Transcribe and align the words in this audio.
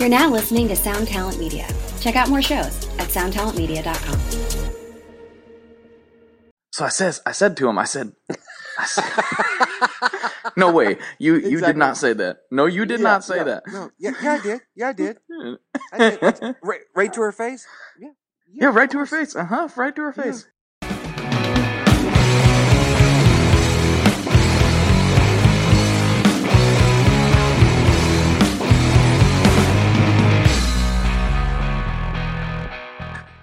You're 0.00 0.08
now 0.08 0.30
listening 0.30 0.66
to 0.68 0.76
Sound 0.76 1.08
Talent 1.08 1.38
Media. 1.38 1.68
Check 2.00 2.16
out 2.16 2.30
more 2.30 2.40
shows 2.40 2.88
at 2.98 3.08
soundtalentmedia.com. 3.08 4.18
So 6.72 6.86
I 6.86 6.88
says, 6.88 7.20
I 7.26 7.32
said 7.32 7.54
to 7.58 7.68
him, 7.68 7.76
I 7.78 7.84
said, 7.84 8.12
I 8.78 8.86
said 8.86 10.52
no 10.56 10.72
way, 10.72 10.96
you 11.18 11.34
you 11.36 11.60
did 11.60 11.76
not 11.76 11.98
say 11.98 12.14
that. 12.14 12.38
No, 12.50 12.64
you 12.64 12.86
did 12.86 13.00
Yeah, 13.00 13.04
not 13.04 13.24
say 13.24 13.36
no, 13.40 13.44
that. 13.44 13.62
No, 13.70 13.90
yeah, 13.98 14.12
yeah, 14.22 14.32
I 14.32 14.40
did. 14.40 14.60
Yeah, 14.74 14.88
I 14.88 14.92
did. 14.94 15.18
I 15.92 15.98
did. 15.98 16.56
Right, 16.62 16.80
right 16.96 17.12
to 17.12 17.20
her 17.20 17.32
face. 17.32 17.66
Yeah. 18.00 18.08
yeah, 18.50 18.68
of 18.70 18.74
right 18.76 18.90
to 18.90 18.96
her 19.00 19.06
face. 19.06 19.36
Uh 19.36 19.44
huh. 19.44 19.68
Right 19.76 19.94
to 19.94 20.00
her 20.02 20.14
Yeah. 20.16 20.22
face. 20.22 20.46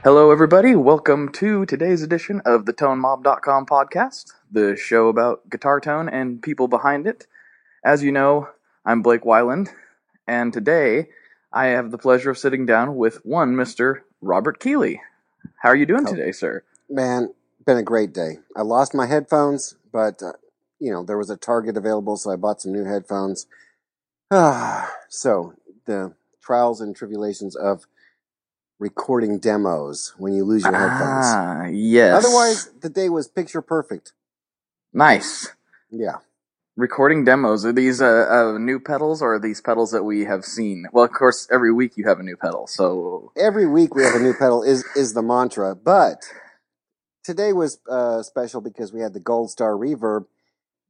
Hello, 0.07 0.31
everybody. 0.31 0.73
Welcome 0.73 1.34
to 1.34 1.66
today's 1.66 2.02
edition 2.02 2.41
of 2.45 2.66
the 2.66 2.71
ToneMob.com 2.71 3.66
podcast, 3.66 4.31
the 4.49 4.77
show 4.77 5.09
about 5.09 5.49
guitar 5.49 5.81
tone 5.81 6.07
and 6.07 6.41
people 6.41 6.70
behind 6.70 7.05
it. 7.05 7.27
As 7.83 8.03
you 8.03 8.13
know, 8.13 8.47
I'm 8.85 9.02
Blake 9.02 9.23
Wyland, 9.23 9.67
and 10.25 10.53
today 10.53 11.09
I 11.52 11.66
have 11.66 11.91
the 11.91 11.97
pleasure 11.97 12.30
of 12.30 12.38
sitting 12.38 12.66
down 12.66 12.95
with 12.95 13.17
one 13.25 13.53
Mr. 13.53 13.99
Robert 14.21 14.61
Keeley. 14.61 15.02
How 15.57 15.71
are 15.71 15.75
you 15.75 15.85
doing 15.85 16.08
Oh. 16.08 16.11
today, 16.16 16.31
sir? 16.31 16.63
Man, 16.89 17.33
been 17.66 17.75
a 17.75 17.83
great 17.83 18.13
day. 18.13 18.39
I 18.55 18.61
lost 18.61 18.94
my 18.94 19.08
headphones, 19.08 19.75
but 19.91 20.23
uh, 20.23 20.31
you 20.80 20.89
know 20.89 21.03
there 21.03 21.17
was 21.17 21.30
a 21.30 21.35
Target 21.35 21.75
available, 21.75 22.16
so 22.16 22.31
I 22.31 22.38
bought 22.38 22.61
some 22.61 22.71
new 22.71 22.85
headphones. 22.85 23.45
Ah, 24.31 24.89
so 25.09 25.55
the 25.85 26.13
trials 26.41 26.80
and 26.80 26.95
tribulations 26.95 27.58
of 27.58 27.88
recording 28.80 29.40
demos 29.40 30.13
when 30.17 30.33
you 30.33 30.44
lose 30.44 30.64
your 30.64 30.73
headphones. 30.73 31.25
Ah, 31.28 31.66
yes. 31.72 32.23
Otherwise, 32.25 32.70
the 32.81 32.89
day 32.89 33.09
was 33.09 33.28
picture 33.28 33.61
perfect. 33.61 34.14
nice. 34.94 35.50
Yeah. 35.89 36.17
Recording 36.75 37.25
demos. 37.25 37.66
Are 37.66 37.73
these 37.73 38.02
uh, 38.03 38.28
uh, 38.30 38.58
new 38.59 38.80
pedals 38.80 39.22
or 39.23 39.36
are 39.36 39.39
these 39.39 39.61
pedals 39.61 39.92
that 39.92 40.03
we 40.03 40.25
have 40.25 40.45
seen? 40.45 40.86
Well, 40.92 41.05
of 41.05 41.11
course, 41.11 41.48
every 41.52 41.73
week 41.73 41.94
you 41.98 42.08
have 42.08 42.20
a 42.20 42.23
new 42.23 42.36
pedal, 42.38 42.67
so. 42.67 43.31
Every 43.36 43.66
week 43.66 43.95
we 43.95 44.03
have 44.03 44.14
a 44.14 44.20
new 44.20 44.33
pedal 44.36 44.61
is 44.61 44.83
is 44.95 45.14
the 45.14 45.23
mantra, 45.23 45.75
but 45.75 46.22
today 47.23 47.52
was 47.53 47.80
uh, 47.89 48.22
special 48.22 48.61
because 48.61 48.94
we 48.94 49.02
had 49.02 49.14
the 49.14 49.20
Gold 49.20 49.50
Star 49.50 49.72
Reverb 49.73 50.25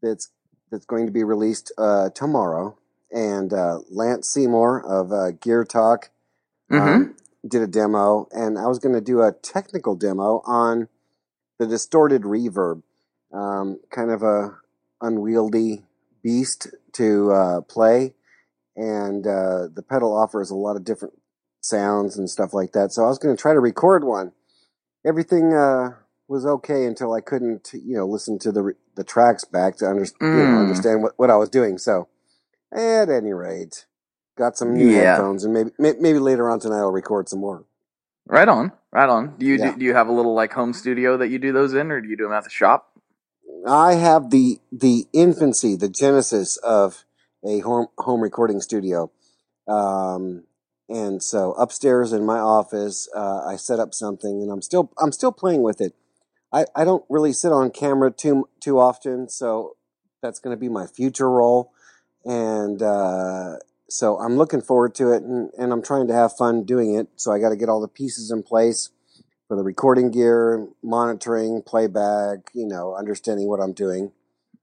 that's 0.02 0.30
that's 0.72 0.86
going 0.86 1.06
to 1.06 1.12
be 1.14 1.24
released 1.24 1.72
uh, 1.78 2.10
tomorrow, 2.10 2.78
and 3.12 3.54
uh, 3.54 3.80
Lance 3.90 4.28
Seymour 4.28 4.84
of 4.86 5.14
uh, 5.14 5.32
Gear 5.32 5.64
Talk 5.64 6.10
Mhm. 6.70 6.82
um, 6.82 7.16
did 7.48 7.62
a 7.62 7.68
demo, 7.68 8.28
and 8.32 8.58
I 8.58 8.68
was 8.68 8.80
going 8.80 8.96
to 8.96 9.02
do 9.02 9.22
a 9.22 9.32
technical 9.32 9.96
demo 9.96 10.42
on 10.46 10.88
the 11.60 11.68
distorted 11.68 12.24
reverb, 12.24 12.84
um, 13.34 13.80
kind 13.90 14.12
of 14.12 14.22
a 14.24 14.58
unwieldy 15.02 15.86
beast 16.24 16.68
to 16.94 17.32
uh, 17.32 17.62
play, 17.62 18.14
and 18.76 19.26
uh, 19.26 19.68
the 19.74 19.84
pedal 19.88 20.16
offers 20.16 20.50
a 20.52 20.56
lot 20.56 20.76
of 20.76 20.84
different 20.84 21.16
sounds 21.62 22.18
and 22.18 22.30
stuff 22.30 22.54
like 22.54 22.72
that. 22.74 22.92
So 22.92 23.04
I 23.04 23.08
was 23.08 23.18
going 23.18 23.36
to 23.36 23.42
try 23.42 23.54
to 23.54 23.60
record 23.60 24.04
one. 24.04 24.34
Everything 25.06 25.54
uh, 25.54 25.92
was 26.28 26.46
okay 26.46 26.86
until 26.86 27.14
I 27.14 27.22
couldn't, 27.22 27.72
you 27.74 27.96
know, 27.98 28.08
listen 28.08 28.38
to 28.40 28.52
the 28.52 28.74
the 28.96 29.04
tracks 29.04 29.46
back 29.46 29.78
to 29.78 29.88
under- 29.88 30.04
you 30.04 30.28
know, 30.28 30.58
Mm. 30.58 30.62
understand 30.62 31.04
what, 31.04 31.14
what 31.18 31.30
I 31.30 31.36
was 31.38 31.50
doing. 31.50 31.78
So 31.78 32.08
at 32.74 33.10
any 33.10 33.32
rate, 33.32 33.86
got 34.38 34.58
some 34.58 34.74
new 34.76 34.90
Yeah. 34.90 35.10
headphones, 35.10 35.44
and 35.44 35.54
maybe 35.54 35.72
maybe 35.80 36.20
later 36.20 36.50
on 36.50 36.60
tonight 36.60 36.80
I'll 36.80 36.92
record 36.92 37.28
some 37.30 37.40
more. 37.40 37.66
Right 38.28 38.48
on, 38.48 38.72
right 38.92 39.10
on. 39.10 39.36
Do 39.38 39.46
you 39.46 39.58
Yeah. 39.58 39.72
do, 39.72 39.80
do 39.80 39.86
you 39.86 39.94
have 39.94 40.08
a 40.08 40.12
little 40.12 40.34
like 40.34 40.54
home 40.54 40.74
studio 40.74 41.18
that 41.18 41.30
you 41.30 41.40
do 41.40 41.52
those 41.52 41.74
in, 41.74 41.92
or 41.92 42.02
do 42.02 42.08
you 42.08 42.18
do 42.18 42.24
them 42.24 42.34
at 42.34 42.44
the 42.44 42.50
shop? 42.50 42.92
I 43.66 43.96
have 43.96 44.30
the 44.30 44.60
the 44.72 45.08
infancy, 45.14 45.76
the 45.76 45.90
genesis 45.90 46.58
of 46.58 47.06
a 47.46 47.60
home 47.60 47.88
home 47.98 48.22
recording 48.22 48.62
studio, 48.62 49.12
um, 49.68 50.44
and 50.90 51.22
so 51.24 51.54
upstairs 51.54 52.14
in 52.14 52.26
my 52.26 52.40
office, 52.40 53.10
uh, 53.16 53.44
I 53.46 53.56
set 53.56 53.80
up 53.80 53.94
something, 53.94 54.42
and 54.42 54.52
I'm 54.52 54.62
still 54.62 54.92
I'm 55.00 55.12
still 55.12 55.32
playing 55.32 55.64
with 55.64 55.82
it. 55.82 55.94
I, 56.54 56.66
I 56.76 56.86
don't 56.86 57.04
really 57.10 57.34
sit 57.34 57.52
on 57.52 57.72
camera 57.72 58.12
too 58.12 58.48
too 58.62 58.80
often, 58.80 59.30
so 59.30 59.76
that's 60.22 60.40
going 60.40 60.56
to 60.56 60.60
be 60.60 60.70
my 60.70 60.88
future 60.88 61.30
role, 61.30 61.74
and 62.26 62.82
uh, 62.82 63.58
so 63.90 64.18
I'm 64.18 64.38
looking 64.38 64.62
forward 64.62 64.96
to 64.96 65.12
it, 65.14 65.24
and, 65.24 65.50
and 65.58 65.72
I'm 65.72 65.82
trying 65.82 66.08
to 66.08 66.14
have 66.14 66.36
fun 66.36 66.64
doing 66.64 66.96
it. 66.96 67.08
So 67.16 67.32
I 67.32 67.40
got 67.40 67.50
to 67.50 67.56
get 67.56 67.70
all 67.70 67.82
the 67.82 67.88
pieces 67.88 68.32
in 68.32 68.44
place 68.44 68.90
for 69.48 69.56
the 69.56 69.64
recording 69.64 70.12
gear, 70.12 70.68
monitoring, 70.84 71.62
playback, 71.62 72.52
you 72.54 72.68
know, 72.68 72.96
understanding 72.96 73.48
what 73.48 73.62
I'm 73.62 73.74
doing, 73.74 74.12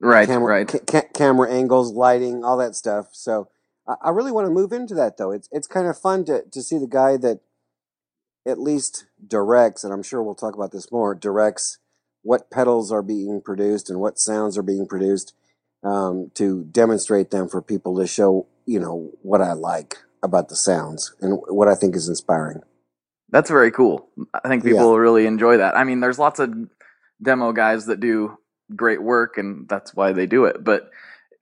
Right, 0.01 0.27
camera, 0.27 0.49
right. 0.57 0.69
ca- 0.69 0.81
ca- 0.87 1.09
camera 1.15 1.51
angles, 1.51 1.93
lighting, 1.93 2.45
all 2.45 2.59
that 2.59 2.75
stuff. 2.75 3.09
So 3.13 3.49
I, 3.89 3.95
I 4.03 4.11
really 4.11 4.33
want 4.33 4.47
to 4.47 4.53
move 4.53 4.73
into 4.73 4.95
that 4.97 5.17
though. 5.17 5.31
It's 5.31 5.49
it's 5.53 5.67
kind 5.67 5.87
of 5.87 5.99
fun 5.99 6.25
to 6.27 6.43
to 6.43 6.63
see 6.63 6.79
the 6.79 6.87
guy 6.87 7.17
that 7.19 7.41
at 8.47 8.59
least 8.61 9.07
directs, 9.27 9.85
and 9.85 9.93
I'm 9.93 10.03
sure 10.03 10.23
we'll 10.23 10.35
talk 10.35 10.55
about 10.55 10.73
this 10.73 10.93
more. 10.93 11.15
Directs 11.15 11.79
what 12.23 12.51
pedals 12.51 12.93
are 12.93 13.03
being 13.03 13.41
produced 13.41 13.89
and 13.89 14.01
what 14.01 14.19
sounds 14.19 14.59
are 14.59 14.63
being 14.63 14.87
produced 14.87 15.35
um, 15.83 16.31
to 16.35 16.65
demonstrate 16.65 17.31
them 17.31 17.49
for 17.49 17.61
people 17.63 17.97
to 17.99 18.07
show 18.07 18.47
you 18.67 18.81
know 18.81 19.11
what 19.23 19.41
I 19.41 19.53
like 19.53 19.99
about 20.23 20.49
the 20.49 20.57
sounds 20.57 21.15
and 21.21 21.39
what 21.49 21.69
I 21.69 21.75
think 21.75 21.95
is 21.97 22.09
inspiring. 22.09 22.61
That's 23.31 23.51
very 23.51 23.71
cool. 23.71 24.09
I 24.33 24.49
think 24.49 24.63
people 24.63 24.79
Yeah. 24.79 24.85
will 24.85 24.99
really 24.99 25.27
enjoy 25.27 25.57
that. 25.59 25.77
I 25.77 25.85
mean, 25.85 26.01
there's 26.01 26.19
lots 26.19 26.39
of 26.41 26.55
demo 27.23 27.53
guys 27.53 27.87
that 27.87 28.01
do 28.01 28.39
great 28.75 29.03
work, 29.03 29.39
and 29.39 29.69
that's 29.69 29.95
why 29.95 30.13
they 30.13 30.27
do 30.27 30.45
it. 30.45 30.63
But 30.65 30.91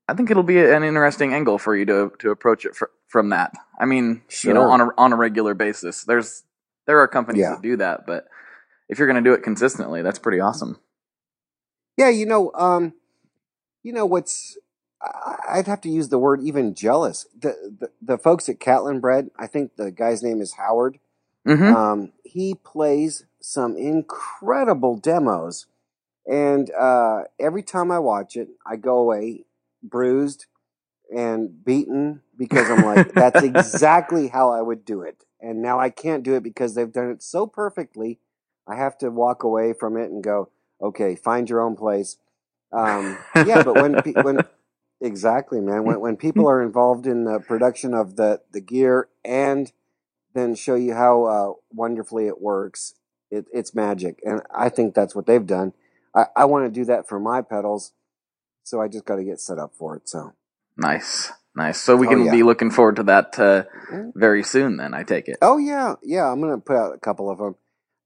I 0.09 0.15
think 0.15 0.31
it'll 0.31 0.43
be 0.43 0.59
an 0.59 0.83
interesting 0.83 1.33
angle 1.35 1.59
for 1.59 1.77
you 1.77 1.85
to 1.87 2.13
to 2.21 2.31
approach 2.31 2.65
it 2.65 2.75
fr- 2.75 2.87
from 3.09 3.29
that. 3.31 3.53
I 3.79 3.85
mean, 3.85 4.23
you 4.43 4.53
know, 4.53 4.63
on 4.71 4.81
a 4.81 4.89
on 4.99 5.13
a 5.13 5.17
regular 5.17 5.55
basis. 5.55 6.05
There's 6.05 6.43
there 6.87 6.99
are 7.01 7.07
companies 7.09 7.43
Yeah. 7.43 7.51
that 7.51 7.63
do 7.63 7.77
that, 7.77 8.07
but 8.07 8.27
if 8.89 8.99
you're 8.99 9.07
going 9.07 9.23
to 9.23 9.29
do 9.31 9.35
it 9.35 9.43
consistently, 9.45 10.03
that's 10.03 10.19
pretty 10.19 10.41
awesome. 10.41 10.79
Yeah, 11.97 12.09
you 12.09 12.27
know, 12.27 12.51
um, 12.55 12.95
you 13.83 13.93
know 13.93 14.07
what's 14.07 14.57
I'd 15.49 15.67
have 15.69 15.81
to 15.83 15.91
use 15.91 16.09
the 16.11 16.19
word 16.19 16.43
even 16.43 16.75
jealous. 16.75 17.27
The 17.39 17.77
the, 17.81 17.91
the 18.03 18.19
folks 18.19 18.49
at 18.49 18.61
Catalinbread, 18.61 19.31
I 19.39 19.47
think 19.47 19.77
the 19.77 19.93
guy's 19.93 20.23
name 20.23 20.41
is 20.41 20.55
Howard. 20.55 20.99
hmm 21.47 21.73
Um, 21.73 22.13
he 22.25 22.55
plays 22.55 23.27
some 23.41 23.77
incredible 23.77 24.97
demos, 24.97 25.67
and 26.27 26.71
uh, 26.73 27.23
every 27.41 27.63
time 27.63 27.91
I 27.93 28.01
watch 28.01 28.37
it, 28.37 28.49
I 28.67 28.77
go 28.77 28.99
away 28.99 29.45
bruised 29.83 30.47
and 31.15 31.65
beaten 31.65 32.23
because 32.39 32.71
I'm 32.71 32.83
like, 32.85 33.15
that's 33.17 33.43
exactly 33.45 34.29
how 34.29 34.53
I 34.53 34.63
would 34.63 34.85
do 34.85 35.03
it. 35.03 35.25
And 35.41 35.63
now 35.63 35.81
I 35.81 35.91
can't 35.91 36.25
do 36.25 36.35
it 36.35 36.43
because 36.43 36.75
they've 36.75 36.93
done 36.93 37.11
it 37.11 37.23
so 37.23 37.47
perfectly. 37.47 38.19
I 38.67 38.77
have 38.77 38.99
to 38.99 39.11
walk 39.11 39.45
away 39.45 39.75
from 39.75 39.97
it 39.97 40.11
and 40.11 40.25
go, 40.25 40.51
okay, 40.83 41.17
find 41.17 41.51
your 41.51 41.61
own 41.61 41.77
place. 41.77 42.19
Um, 42.73 43.21
yeah, 43.41 43.61
but 43.61 43.77
when 43.77 43.99
when 44.21 44.43
exactly, 45.03 45.61
man, 45.61 45.85
when 45.85 46.01
when 46.01 46.17
people 46.19 46.49
are 46.49 46.63
involved 46.63 47.07
in 47.07 47.25
the 47.25 47.41
production 47.41 47.95
of 47.95 48.17
the 48.17 48.43
the 48.53 48.63
gear 48.63 49.09
and 49.25 49.73
then 50.35 50.55
show 50.57 50.77
you 50.77 50.95
how 50.95 51.25
uh, 51.25 51.53
wonderfully 51.73 52.27
it 52.29 52.41
works, 52.43 52.95
it, 53.31 53.47
it's 53.53 53.75
magic, 53.75 54.21
and 54.25 54.43
I 54.55 54.71
think 54.71 54.95
that's 54.95 55.15
what 55.15 55.27
they've 55.27 55.47
done. 55.47 55.75
I, 56.15 56.27
I 56.37 56.47
want 56.47 56.67
to 56.67 56.71
do 56.81 56.85
that 56.87 57.09
for 57.09 57.21
my 57.21 57.43
pedals, 57.43 57.93
so 58.65 58.81
I 58.83 58.89
just 58.89 59.05
got 59.07 59.17
to 59.17 59.25
get 59.25 59.41
set 59.41 59.59
up 59.59 59.75
for 59.75 59.97
it. 59.97 60.09
So 60.09 60.35
Nice, 60.77 61.33
nice. 61.57 61.81
So 61.81 61.97
we 61.97 62.09
Oh, 62.09 62.11
can 62.11 62.25
yeah. 62.27 62.33
be 62.33 62.43
looking 62.45 62.71
forward 62.71 62.97
to 62.97 63.05
that 63.05 63.39
uh, 63.39 63.65
very 64.15 64.43
soon. 64.43 64.79
Then 64.79 64.95
I 64.95 65.05
take 65.05 65.29
it. 65.29 65.39
Oh 65.43 65.59
yeah, 65.59 65.97
yeah. 66.03 66.31
I'm 66.31 66.41
gonna 66.41 66.59
put 66.59 66.77
out 66.77 66.95
a 66.95 66.99
couple 66.99 67.31
of 67.31 67.39
them. 67.39 67.57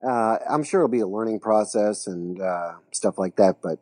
Uh, 0.07 0.39
I'm 0.49 0.65
sure 0.65 0.81
it'll 0.81 0.89
be 0.89 1.01
a 1.01 1.07
learning 1.07 1.41
process 1.41 2.07
and 2.07 2.41
uh, 2.41 2.75
stuff 2.93 3.19
like 3.19 3.37
that, 3.37 3.59
but 3.63 3.79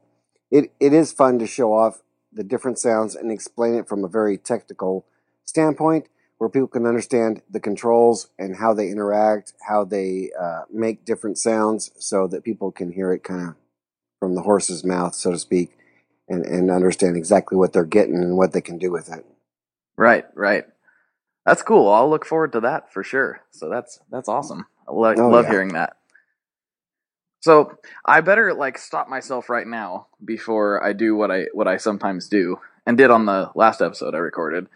it 0.50 0.72
it 0.80 0.92
is 0.92 1.12
fun 1.12 1.38
to 1.40 1.46
show 1.46 1.72
off 1.72 2.02
the 2.34 2.44
different 2.44 2.78
sounds 2.78 3.16
and 3.16 3.32
explain 3.32 3.76
it 3.76 3.88
from 3.88 4.04
a 4.04 4.08
very 4.08 4.38
technical 4.38 5.06
standpoint, 5.46 6.08
where 6.38 6.50
people 6.50 6.68
can 6.68 6.86
understand 6.86 7.42
the 7.50 7.60
controls 7.60 8.28
and 8.38 8.56
how 8.56 8.74
they 8.74 8.90
interact, 8.90 9.54
how 9.68 9.84
they 9.84 10.30
uh, 10.40 10.62
make 10.72 11.04
different 11.06 11.38
sounds, 11.38 11.92
so 11.98 12.26
that 12.28 12.44
people 12.44 12.72
can 12.72 12.92
hear 12.92 13.12
it 13.12 13.24
kind 13.24 13.50
of 13.50 13.56
from 14.20 14.34
the 14.34 14.42
horse's 14.42 14.84
mouth, 14.84 15.14
so 15.14 15.30
to 15.32 15.38
speak, 15.38 15.76
and 16.28 16.44
and 16.46 16.70
understand 16.70 17.16
exactly 17.16 17.58
what 17.58 17.72
they're 17.72 17.84
getting 17.84 18.16
and 18.16 18.36
what 18.36 18.52
they 18.52 18.62
can 18.62 18.78
do 18.78 18.90
with 18.92 19.12
it. 19.12 19.26
Right, 19.96 20.26
right. 20.34 20.66
That's 21.46 21.62
cool. 21.62 21.88
I'll 21.90 22.10
look 22.10 22.24
forward 22.26 22.52
to 22.52 22.60
that 22.60 22.92
for 22.92 23.02
sure. 23.04 23.40
So 23.50 23.68
that's 23.68 24.00
that's 24.10 24.28
awesome. 24.28 24.66
I 24.88 24.92
lo- 24.92 25.16
Oh, 25.16 25.30
love 25.30 25.46
yeah. 25.46 25.48
hearing 25.48 25.74
that. 25.74 25.96
So 27.44 27.76
I 28.06 28.22
better 28.22 28.54
like 28.54 28.78
stop 28.78 29.06
myself 29.06 29.50
right 29.50 29.66
now 29.66 30.06
before 30.24 30.82
I 30.82 30.94
do 30.94 31.14
what 31.14 31.30
I 31.30 31.48
what 31.52 31.68
I 31.68 31.76
sometimes 31.76 32.26
do 32.26 32.58
and 32.86 32.96
did 32.96 33.10
on 33.10 33.26
the 33.26 33.50
last 33.54 33.82
episode 33.82 34.14
I 34.14 34.18
recorded. 34.18 34.66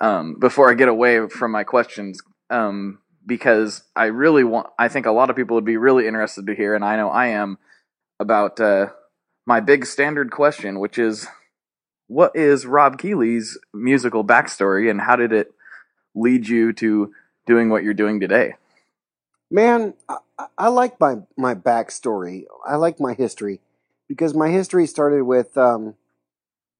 Um, 0.00 0.38
before 0.38 0.70
I 0.70 0.74
get 0.74 0.86
away 0.86 1.28
from 1.28 1.50
my 1.50 1.64
questions 1.64 2.22
um, 2.50 3.00
because 3.26 3.82
I 3.96 4.04
really 4.04 4.44
want. 4.44 4.68
I 4.78 4.86
think 4.86 5.06
a 5.06 5.10
lot 5.10 5.28
of 5.28 5.34
people 5.34 5.56
would 5.56 5.64
be 5.64 5.76
really 5.76 6.06
interested 6.06 6.46
to 6.46 6.54
hear, 6.54 6.76
and 6.76 6.84
I 6.84 6.94
know 6.94 7.08
I 7.08 7.26
am 7.30 7.58
about 8.20 8.60
uh, 8.60 8.90
my 9.44 9.58
big 9.58 9.84
standard 9.84 10.30
question, 10.30 10.78
which 10.78 11.00
is, 11.00 11.26
what 12.06 12.36
is 12.36 12.64
Rob 12.64 12.96
Keeley's 12.96 13.58
musical 13.72 14.24
backstory, 14.24 14.88
and 14.88 15.00
how 15.00 15.16
did 15.16 15.32
it 15.32 15.52
lead 16.14 16.46
you 16.46 16.72
to 16.74 17.12
doing 17.44 17.70
what 17.70 17.82
you're 17.82 17.92
doing 17.92 18.20
today? 18.20 18.54
Man, 19.50 19.94
I, 20.58 20.68
like 20.68 20.98
my 20.98 21.16
my 21.36 21.54
backstory. 21.54 22.44
I 22.66 22.76
like 22.76 23.00
my 23.00 23.14
history 23.14 23.60
because 24.08 24.34
my 24.34 24.50
history 24.50 24.86
started 24.86 25.22
with 25.24 25.56
um, 25.56 25.94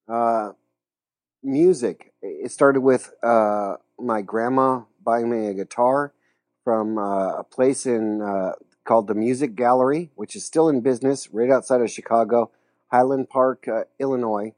uh, 0.08 0.52
music. 1.42 2.12
It 2.22 2.50
started 2.50 2.80
with 2.80 3.12
uh, 3.22 3.76
my 3.98 4.22
grandma 4.22 4.82
buying 5.02 5.30
me 5.30 5.46
a 5.46 5.54
guitar 5.54 6.12
from 6.64 6.98
uh, 6.98 7.38
a 7.38 7.44
place 7.44 7.86
in 7.86 8.22
uh, 8.22 8.52
called 8.84 9.06
the 9.06 9.14
Music 9.14 9.54
Gallery, 9.54 10.10
which 10.14 10.34
is 10.34 10.44
still 10.44 10.68
in 10.68 10.80
business 10.80 11.28
right 11.32 11.50
outside 11.50 11.80
of 11.80 11.90
Chicago, 11.90 12.50
Highland 12.90 13.28
Park, 13.28 13.68
uh, 13.68 13.84
Illinois. 13.98 14.52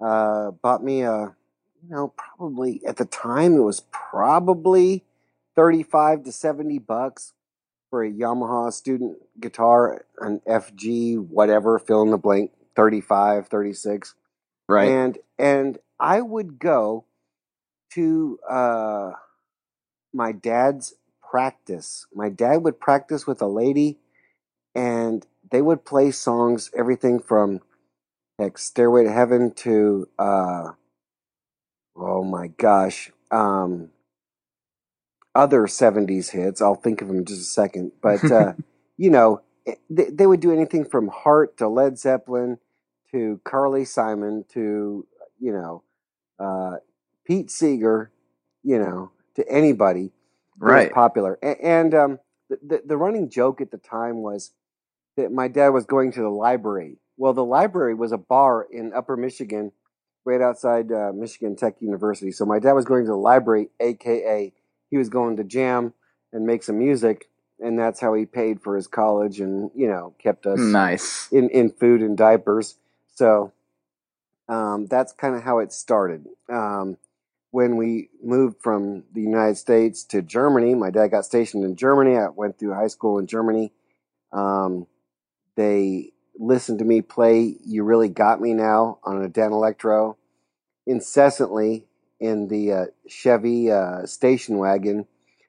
Uh, 0.00 0.50
bought 0.50 0.82
me 0.82 1.02
a, 1.02 1.34
you 1.82 1.90
know, 1.90 2.12
probably 2.16 2.82
at 2.86 2.96
the 2.96 3.04
time 3.04 3.54
it 3.54 3.60
was 3.60 3.80
probably 3.92 5.04
thirty-five 5.54 6.24
to 6.24 6.32
seventy 6.32 6.78
bucks 6.78 7.32
for 7.92 8.02
a 8.02 8.10
Yamaha 8.10 8.72
student 8.72 9.18
guitar, 9.38 10.06
an 10.18 10.40
FG, 10.48 11.28
whatever, 11.28 11.78
fill 11.78 12.00
in 12.00 12.10
the 12.10 12.16
blank, 12.16 12.50
35, 12.74 13.48
36. 13.48 14.14
Right. 14.66 14.88
And 14.88 15.18
and 15.38 15.78
I 16.00 16.22
would 16.22 16.58
go 16.58 17.04
to 17.92 18.38
uh, 18.48 19.10
my 20.14 20.32
dad's 20.32 20.94
practice. 21.30 22.06
My 22.14 22.30
dad 22.30 22.64
would 22.64 22.80
practice 22.80 23.26
with 23.26 23.42
a 23.42 23.46
lady, 23.46 23.98
and 24.74 25.26
they 25.50 25.60
would 25.60 25.84
play 25.84 26.12
songs, 26.12 26.70
everything 26.74 27.20
from 27.20 27.60
like 28.38 28.56
Stairway 28.56 29.04
to 29.04 29.12
Heaven 29.12 29.52
to 29.56 30.08
uh, 30.18 30.70
oh 31.94 32.24
my 32.24 32.46
gosh, 32.56 33.12
um, 33.30 33.90
other 35.34 35.62
'70s 35.62 36.30
hits. 36.30 36.60
I'll 36.60 36.74
think 36.74 37.02
of 37.02 37.08
them 37.08 37.18
in 37.18 37.24
just 37.24 37.40
a 37.40 37.44
second, 37.44 37.92
but 38.02 38.24
uh, 38.30 38.54
you 38.96 39.10
know, 39.10 39.42
eh, 39.66 39.74
they, 39.90 40.10
they 40.10 40.26
would 40.26 40.40
do 40.40 40.52
anything 40.52 40.84
from 40.84 41.08
Heart 41.08 41.56
to 41.58 41.68
Led 41.68 41.98
Zeppelin 41.98 42.58
to 43.12 43.40
Carly 43.44 43.84
Simon 43.84 44.44
to 44.52 45.06
you 45.40 45.52
know 45.52 45.82
uh, 46.38 46.76
Pete 47.24 47.50
Seeger, 47.50 48.10
you 48.62 48.78
know, 48.78 49.10
to 49.36 49.48
anybody 49.48 50.12
right. 50.58 50.92
popular. 50.92 51.38
And, 51.42 51.60
and 51.60 51.94
um, 51.94 52.18
the, 52.48 52.58
the 52.62 52.82
the 52.86 52.96
running 52.96 53.30
joke 53.30 53.60
at 53.60 53.70
the 53.70 53.78
time 53.78 54.16
was 54.22 54.52
that 55.16 55.32
my 55.32 55.48
dad 55.48 55.68
was 55.68 55.84
going 55.84 56.12
to 56.12 56.20
the 56.20 56.28
library. 56.28 56.98
Well, 57.16 57.34
the 57.34 57.44
library 57.44 57.94
was 57.94 58.12
a 58.12 58.18
bar 58.18 58.66
in 58.70 58.92
Upper 58.94 59.16
Michigan, 59.16 59.72
right 60.24 60.40
outside 60.40 60.90
uh, 60.90 61.12
Michigan 61.14 61.56
Tech 61.56 61.76
University. 61.80 62.32
So 62.32 62.44
my 62.44 62.58
dad 62.58 62.72
was 62.72 62.84
going 62.84 63.04
to 63.04 63.10
the 63.10 63.16
library, 63.16 63.68
aka 63.80 64.52
he 64.92 64.98
was 64.98 65.08
going 65.08 65.38
to 65.38 65.42
jam 65.44 65.94
and 66.34 66.46
make 66.46 66.62
some 66.62 66.78
music, 66.78 67.30
and 67.58 67.78
that's 67.78 67.98
how 67.98 68.12
he 68.12 68.26
paid 68.26 68.60
for 68.60 68.76
his 68.76 68.86
college 68.86 69.40
and 69.40 69.70
you 69.74 69.88
know 69.88 70.14
kept 70.22 70.46
us 70.46 70.60
Nice. 70.60 71.32
in 71.32 71.48
in 71.48 71.70
food 71.70 72.02
and 72.02 72.16
diapers. 72.16 72.76
So 73.14 73.52
um, 74.48 74.86
that's 74.86 75.12
kind 75.14 75.34
of 75.34 75.42
how 75.42 75.60
it 75.60 75.72
started. 75.72 76.26
Um, 76.50 76.98
when 77.52 77.76
we 77.76 78.10
moved 78.22 78.56
from 78.62 79.04
the 79.14 79.22
United 79.22 79.56
States 79.56 80.04
to 80.04 80.20
Germany, 80.20 80.74
my 80.74 80.90
dad 80.90 81.08
got 81.08 81.24
stationed 81.24 81.64
in 81.64 81.74
Germany. 81.74 82.16
I 82.18 82.28
went 82.28 82.58
through 82.58 82.74
high 82.74 82.88
school 82.88 83.18
in 83.18 83.26
Germany. 83.26 83.72
Um, 84.30 84.86
they 85.56 86.12
listened 86.38 86.80
to 86.80 86.84
me 86.84 87.00
play 87.00 87.56
"You 87.64 87.82
Really 87.84 88.10
Got 88.10 88.42
Me 88.42 88.52
Now" 88.52 88.98
on 89.04 89.24
a 89.24 89.28
Danelectro 89.28 90.16
incessantly 90.86 91.86
in 92.22 92.46
the 92.46 92.72
uh, 92.72 92.84
Chevy 93.08 93.70
uh, 93.70 94.06
station 94.06 94.56
wagon 94.58 95.06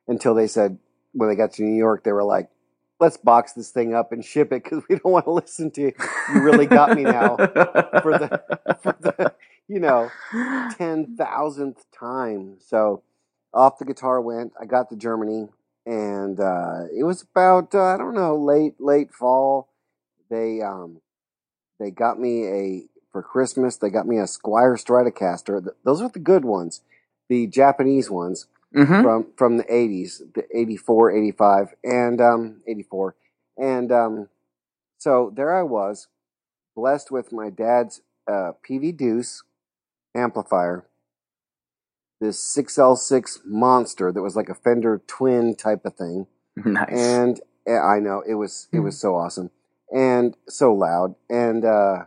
until 0.08 0.34
they 0.34 0.48
said 0.48 0.80
when 1.14 1.30
they 1.30 1.36
got 1.36 1.54
to 1.54 1.64
New 1.64 1.78
York, 1.78 2.04
they 2.04 2.12
were 2.12 2.24
like, 2.24 2.50
"Let's 3.00 3.16
box 3.16 3.54
this 3.54 3.70
thing 3.70 3.94
up 3.94 4.12
and 4.12 4.26
ship 4.26 4.52
it 4.52 4.64
because 4.64 4.84
we 4.90 4.96
don't 4.96 5.12
want 5.12 5.26
to 5.26 5.32
listen 5.32 5.70
to 5.72 5.82
you. 5.82 5.94
You 6.34 6.42
really 6.42 6.66
got 6.66 6.98
me 6.98 7.04
now 7.04 7.38
for 7.38 8.18
the 8.18 8.44
for 8.82 8.96
the 9.00 9.34
you 9.68 9.80
know 9.80 10.10
ten 10.78 11.16
thousandth 11.16 11.86
time." 11.98 12.58
So 12.60 13.04
off 13.54 13.78
the 13.78 13.86
guitar 13.86 14.20
went. 14.20 14.54
I 14.60 14.66
got 14.66 14.90
to 14.90 14.96
Germany, 14.96 15.50
and 15.86 16.40
uh, 16.40 16.86
it 16.98 17.04
was 17.04 17.22
about 17.22 17.76
uh, 17.76 17.84
I 17.84 17.98
don't 17.98 18.16
know 18.16 18.36
late 18.36 18.76
late 18.80 19.14
fall. 19.14 19.70
They 20.32 20.62
um 20.62 21.02
they 21.80 21.92
got 21.92 22.20
me 22.20 22.48
a 22.48 22.84
for 23.14 23.24
Christmas. 23.24 23.78
They 23.78 23.92
got 23.92 24.08
me 24.08 24.18
a 24.20 24.24
Squier 24.24 24.76
Stratocaster. 24.84 25.70
Those 25.86 26.02
are 26.02 26.10
the 26.10 26.20
good 26.20 26.46
ones, 26.46 26.82
the 27.30 27.48
Japanese 27.48 28.12
ones 28.12 28.48
hmm 28.76 29.04
from 29.04 29.28
from 29.38 29.58
the 29.58 29.66
80s, 29.66 30.22
the 30.36 30.46
84, 30.54 31.12
85, 31.12 31.76
and 31.86 32.22
um 32.22 32.62
84. 32.68 33.16
And 33.58 33.92
um 33.94 34.30
so 35.00 35.32
there 35.36 35.56
I 35.56 35.64
was, 35.64 36.08
blessed 36.76 37.12
with 37.12 37.34
my 37.34 37.50
dad's 37.52 38.02
uh, 38.28 38.54
Peavey 38.68 38.96
Deuce 38.96 39.44
amplifier, 40.16 40.88
this 42.22 42.40
6L6 42.58 43.40
monster 43.46 44.12
that 44.14 44.22
was 44.22 44.36
like 44.38 44.50
a 44.50 44.56
Fender 44.56 45.02
twin 45.08 45.56
type 45.56 45.86
of 45.86 45.96
thing. 45.96 46.28
Nice. 46.66 46.90
And 46.92 47.42
uh, 47.70 47.82
I 47.82 48.00
know 48.00 48.24
it 48.28 48.36
was 48.36 48.68
it 48.72 48.80
was 48.82 49.00
so 49.00 49.16
awesome 49.16 49.52
and 49.92 50.38
so 50.48 50.74
loud 50.74 51.16
and 51.30 51.66
uh 51.66 52.06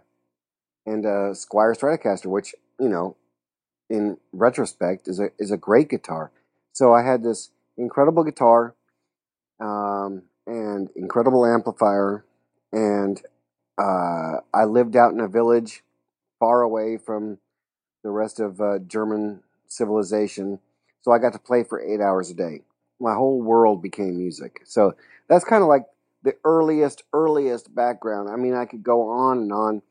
and 0.86 1.04
uh 1.06 1.32
Squier 1.34 1.76
Stratocaster, 1.76 2.26
which, 2.26 2.54
you 2.80 2.88
know, 2.88 3.16
in 3.90 4.18
retrospect 4.32 5.08
is 5.08 5.20
a 5.20 5.30
is 5.38 5.50
a 5.50 5.56
great 5.56 5.88
guitar. 5.90 6.32
So 6.72 6.94
I 6.94 7.02
had 7.02 7.22
this 7.22 7.50
incredible 7.76 8.24
guitar 8.24 8.74
um 9.60 10.22
and 10.46 10.90
incredible 10.96 11.46
amplifier 11.46 12.24
and 12.72 13.22
uh 13.78 14.38
I 14.54 14.64
lived 14.64 14.96
out 14.96 15.12
in 15.12 15.20
a 15.20 15.28
village 15.28 15.82
far 16.40 16.62
away 16.62 16.98
from 16.98 17.38
the 18.02 18.10
rest 18.10 18.40
of 18.40 18.60
uh, 18.60 18.78
German 18.80 19.40
civilization. 19.68 20.60
So 21.02 21.12
I 21.12 21.18
got 21.18 21.32
to 21.34 21.38
play 21.38 21.64
for 21.64 21.80
8 21.80 22.00
hours 22.00 22.30
a 22.30 22.34
day. 22.34 22.62
My 23.00 23.14
whole 23.14 23.40
world 23.42 23.82
became 23.82 24.16
music. 24.18 24.62
So 24.64 24.94
that's 25.28 25.44
kind 25.44 25.62
of 25.62 25.68
like 25.68 25.84
the 26.22 26.36
earliest 26.44 27.04
earliest 27.12 27.74
background. 27.74 28.28
I 28.28 28.36
mean, 28.36 28.54
I 28.54 28.64
could 28.64 28.82
go 28.82 29.08
on 29.08 29.38
and 29.38 29.52
on. 29.52 29.82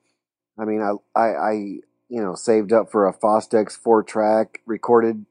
I 0.58 0.66
mean, 0.66 0.82
I 0.82 0.94
I, 1.20 1.28
I 1.36 1.52
you 1.54 2.22
know 2.22 2.36
saved 2.36 2.72
up 2.74 2.92
for 2.92 3.08
a 3.08 3.14
Fostex 3.14 3.74
four 3.74 4.04
track, 4.04 4.62
recorded 4.66 5.26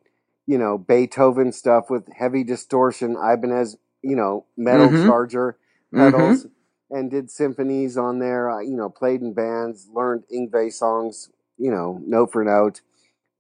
you 0.47 0.59
know 0.59 0.79
Beethoven 0.79 1.53
stuff 1.53 1.91
with 1.91 2.09
heavy 2.13 2.45
distortion, 2.45 3.13
Ibanez 3.17 3.77
you 4.03 4.17
know 4.17 4.47
metal 4.57 4.93
Mhm. 4.93 5.05
charger 5.05 5.57
pedals, 5.95 6.47
and 6.91 7.11
did 7.11 7.31
symphonies 7.31 7.97
on 7.97 8.19
there. 8.19 8.51
I, 8.51 8.63
you 8.63 8.77
know, 8.77 8.89
played 8.91 9.23
in 9.23 9.33
bands, 9.33 9.89
learned 9.93 10.25
Yngwie 10.33 10.73
songs, 10.73 11.31
you 11.59 11.71
know, 11.71 12.01
note 12.05 12.33
for 12.33 12.45
note. 12.45 12.81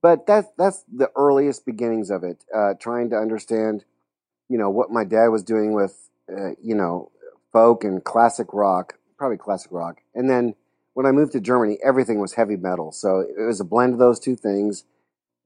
But 0.02 0.26
that's 0.26 0.48
that's 0.58 0.84
the 0.92 1.10
earliest 1.16 1.64
beginnings 1.66 2.10
of 2.10 2.24
it. 2.24 2.44
Uh, 2.54 2.74
trying 2.74 3.10
to 3.10 3.16
understand, 3.16 3.84
you 4.48 4.58
know, 4.58 4.70
what 4.70 4.90
my 4.90 5.04
dad 5.04 5.28
was 5.28 5.42
doing 5.42 5.72
with, 5.74 6.10
uh, 6.30 6.50
you 6.62 6.74
know, 6.74 7.10
folk 7.52 7.84
and 7.84 8.02
classic 8.04 8.48
rock, 8.52 8.98
probably 9.18 9.36
classic 9.38 9.72
rock. 9.72 10.00
And 10.14 10.28
then 10.28 10.54
when 10.94 11.06
I 11.06 11.12
moved 11.12 11.32
to 11.32 11.40
Germany, 11.40 11.78
everything 11.84 12.20
was 12.20 12.34
heavy 12.34 12.56
metal. 12.56 12.92
So 12.92 13.20
it 13.20 13.42
was 13.46 13.60
a 13.60 13.64
blend 13.64 13.94
of 13.94 13.98
those 14.00 14.20
two 14.20 14.36
things. 14.36 14.84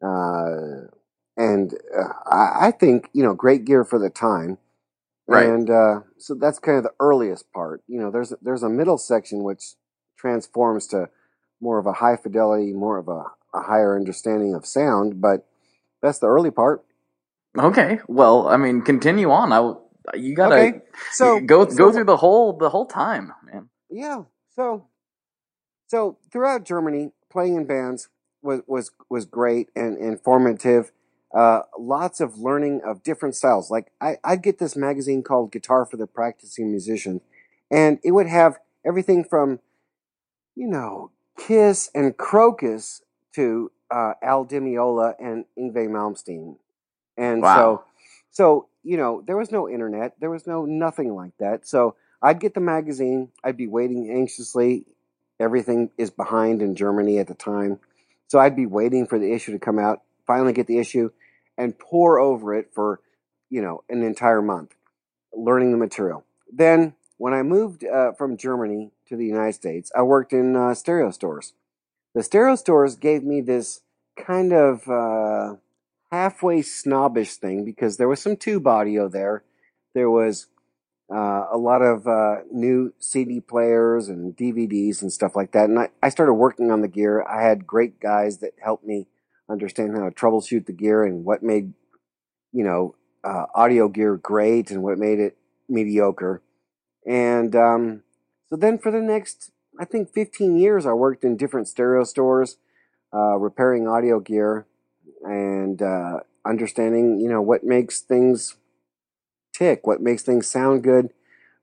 Uh, 0.05 0.89
and 1.37 1.75
uh, 1.97 2.13
I, 2.27 2.69
I 2.69 2.71
think, 2.73 3.11
you 3.13 3.23
know, 3.25 3.35
great 3.35 3.65
gear 3.65 3.85
for 3.85 3.99
the 3.99 4.11
time. 4.11 4.59
Right. 5.27 5.47
And 5.47 5.71
uh, 5.71 6.01
so 6.19 6.35
that's 6.35 6.59
kind 6.59 6.79
of 6.79 6.85
the 6.85 6.95
earliest 7.01 7.53
part. 7.53 7.83
You 7.89 8.01
know, 8.01 8.11
there's 8.11 8.33
there's 8.43 8.63
a 8.63 8.69
middle 8.71 8.99
section 8.99 9.45
which 9.45 9.75
transforms 10.19 10.87
to 10.89 11.09
more 11.61 11.79
of 11.79 11.87
a 11.87 11.95
high 11.95 12.17
fidelity, 12.17 12.73
more 12.73 12.99
of 12.99 13.09
a, 13.09 13.25
a 13.55 13.63
higher 13.63 13.97
understanding 13.97 14.55
of 14.55 14.67
sound. 14.67 15.21
But 15.21 15.47
that's 16.03 16.19
the 16.19 16.29
early 16.29 16.51
part. 16.51 16.85
Okay. 17.59 18.01
Well, 18.09 18.49
I 18.49 18.57
mean, 18.57 18.83
continue 18.83 19.31
on. 19.31 19.53
I, 19.53 20.17
you 20.17 20.35
gotta 20.37 20.55
Okay, 20.57 20.81
so 21.13 21.41
go 21.41 21.67
go 21.67 21.93
through 21.93 22.05
the 22.05 22.17
whole 22.17 22.57
the 22.57 22.71
whole 22.71 22.87
time, 22.87 23.33
man. 23.45 23.69
yeah, 23.91 24.23
so 24.57 24.87
so 25.89 26.19
throughout 26.31 26.65
Germany, 26.65 27.13
playing 27.31 27.57
in 27.57 27.67
bands 27.67 28.09
was 28.43 28.61
was 28.69 28.93
was 29.11 29.27
great 29.27 29.71
and 29.75 29.99
informative. 29.99 30.93
Uh, 31.35 31.63
lots 31.79 32.21
of 32.21 32.39
learning 32.39 32.81
of 32.87 33.03
different 33.03 33.35
styles. 33.35 33.71
Like 33.71 33.93
I, 34.01 34.19
I'd 34.25 34.43
get 34.43 34.59
this 34.59 34.77
magazine 34.77 35.23
called 35.23 35.53
Guitar 35.53 35.85
for 35.85 35.97
the 35.99 36.07
Practicing 36.07 36.71
Musician, 36.71 37.21
and 37.71 37.99
it 38.05 38.13
would 38.13 38.29
have 38.29 38.59
everything 38.87 39.25
from, 39.25 39.61
you 40.57 40.69
know, 40.69 41.11
Kiss 41.39 41.91
and 41.95 42.17
Krokus 42.17 43.03
to 43.35 43.71
uh, 43.91 44.15
Al 44.23 44.45
Di 44.45 44.59
Meola 44.59 45.15
and 45.19 45.45
Yngwie 45.59 45.89
Malmsteen. 45.89 46.57
And 47.17 47.43
Wow. 47.43 47.57
so, 47.57 47.85
So, 48.31 48.69
you 48.85 48.97
know, 48.97 49.23
there 49.27 49.37
was 49.37 49.51
no 49.51 49.69
internet, 49.69 50.15
there 50.21 50.31
was 50.31 50.47
no 50.47 50.65
nothing 50.65 51.15
like 51.15 51.37
that. 51.39 51.67
So 51.67 51.97
I'd 52.23 52.41
get 52.41 52.55
the 52.55 52.61
magazine, 52.61 53.31
I'd 53.45 53.57
be 53.57 53.67
waiting 53.67 54.11
anxiously. 54.11 54.87
Everything 55.41 55.91
is 55.97 56.11
behind 56.11 56.63
in 56.63 56.75
Germany 56.75 57.19
at 57.19 57.29
the 57.29 57.35
time. 57.35 57.79
So 58.27 58.39
I'd 58.39 58.57
be 58.57 58.67
waiting 58.67 59.07
for 59.07 59.19
the 59.19 59.33
issue 59.33 59.53
to 59.53 59.59
come 59.59 59.79
out, 59.79 60.03
finally 60.27 60.53
get 60.53 60.67
the 60.67 60.79
issue, 60.79 61.11
and 61.57 61.79
pour 61.79 62.19
over 62.19 62.55
it 62.55 62.71
for, 62.75 63.01
you 63.49 63.63
know, 63.63 63.83
an 63.89 64.03
entire 64.03 64.43
month, 64.43 64.75
learning 65.33 65.73
the 65.73 65.79
material. 65.79 66.25
Then, 66.53 66.95
when 67.17 67.35
I 67.35 67.43
moved 67.43 67.85
uh, 67.85 68.13
from 68.13 68.37
Germany 68.37 68.93
to 69.09 69.17
the 69.17 69.27
United 69.27 69.55
States, 69.55 69.91
I 69.97 70.03
worked 70.03 70.33
in 70.33 70.55
uh, 70.55 70.75
stereo 70.75 71.11
stores. 71.11 71.55
The 72.15 72.23
stereo 72.23 72.55
stores 72.55 72.97
gave 72.97 73.23
me 73.25 73.41
this 73.41 73.81
kind 74.17 74.53
of 74.53 74.89
uh, 74.89 75.57
halfway 76.11 76.63
snobbish 76.63 77.37
thing 77.37 77.65
because 77.65 77.97
there 77.97 78.09
was 78.09 78.21
some 78.21 78.37
tube 78.37 78.67
audio 78.67 79.09
there. 79.09 79.45
There 79.95 80.11
was 80.11 80.47
uh, 81.13 81.47
a 81.51 81.57
lot 81.57 81.81
of 81.81 82.07
uh, 82.07 82.37
new 82.53 82.93
CD 82.99 83.41
players 83.41 84.09
and 84.09 84.37
DVDs 84.37 85.01
and 85.01 85.13
stuff 85.13 85.35
like 85.35 85.53
that. 85.53 85.69
And 85.69 85.79
I, 85.79 85.89
I 86.03 86.09
started 86.11 86.35
working 86.35 86.71
on 86.71 86.83
the 86.83 86.89
gear. 86.89 87.23
I 87.23 87.43
had 87.43 87.67
great 87.67 87.99
guys 87.99 88.39
that 88.39 88.53
helped 88.63 88.85
me 88.85 89.07
understand 89.49 89.97
how 89.97 90.05
to 90.05 90.11
troubleshoot 90.11 90.67
the 90.67 90.73
gear 90.73 91.05
and 91.05 91.25
what 91.25 91.43
made, 91.43 91.73
you 92.53 92.63
know, 92.63 92.95
uh, 93.25 93.47
audio 93.55 93.89
gear 93.89 94.17
great 94.17 94.71
and 94.71 94.83
what 94.83 94.99
made 94.99 95.19
it 95.19 95.37
mediocre. 95.69 96.43
And 97.07 97.57
um, 97.57 98.03
so 98.51 98.57
then 98.57 98.79
for 98.79 98.91
the 98.91 99.01
next, 99.01 99.51
I 99.81 99.87
think, 99.87 100.13
15 100.13 100.59
years, 100.59 100.85
I 100.85 100.93
worked 100.93 101.25
in 101.25 101.37
different 101.37 101.69
stereo 101.69 102.05
stores, 102.05 102.59
uh, 103.15 103.37
repairing 103.37 103.89
audio 103.89 104.21
gear 104.21 104.67
and 105.23 105.81
uh, 105.81 106.21
understanding, 106.45 107.19
you 107.19 107.29
know, 107.29 107.41
what 107.41 107.65
makes 107.65 108.01
things 108.01 108.57
tick, 109.59 109.87
what 109.87 110.01
makes 110.01 110.23
things 110.23 110.47
sound 110.47 110.83
good, 110.83 111.11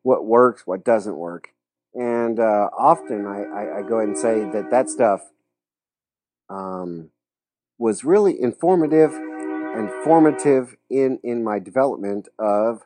what 0.03 0.25
works, 0.25 0.67
what 0.67 0.83
doesn't 0.83 1.15
work. 1.15 1.49
And 1.93 2.39
uh, 2.39 2.69
often 2.77 3.25
I, 3.25 3.43
I, 3.43 3.79
I, 3.79 3.81
go 3.81 3.97
ahead 3.97 4.09
and 4.09 4.17
say 4.17 4.41
that 4.51 4.69
that 4.69 4.89
stuff 4.89 5.21
um, 6.49 7.09
was 7.77 8.03
really 8.03 8.39
informative 8.41 9.13
and 9.13 9.89
formative 10.03 10.75
in, 10.89 11.19
in 11.23 11.43
my 11.43 11.59
development 11.59 12.27
of 12.37 12.81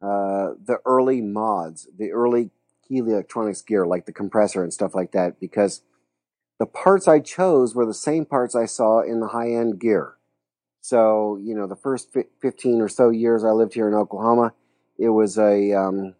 uh, 0.00 0.54
the 0.64 0.78
early 0.84 1.20
mods, 1.20 1.88
the 1.96 2.12
early 2.12 2.50
Keeley 2.86 3.12
Electronics 3.12 3.62
gear, 3.62 3.84
like 3.86 4.06
the 4.06 4.12
compressor 4.12 4.62
and 4.62 4.72
stuff 4.72 4.94
like 4.94 5.12
that, 5.12 5.40
because 5.40 5.82
the 6.58 6.66
parts 6.66 7.08
I 7.08 7.18
chose 7.18 7.74
were 7.74 7.86
the 7.86 7.94
same 7.94 8.24
parts 8.24 8.54
I 8.54 8.66
saw 8.66 9.00
in 9.00 9.20
the 9.20 9.28
high 9.28 9.50
end 9.50 9.80
gear. 9.80 10.14
So, 10.80 11.38
you 11.42 11.54
know, 11.54 11.66
the 11.66 11.76
first 11.76 12.14
15 12.40 12.80
or 12.80 12.88
so 12.88 13.10
years 13.10 13.44
I 13.44 13.50
lived 13.50 13.74
here 13.74 13.88
in 13.88 13.94
Oklahoma, 13.94 14.54
it 14.98 15.10
was 15.10 15.38
a, 15.38 15.72
um, 15.72 16.14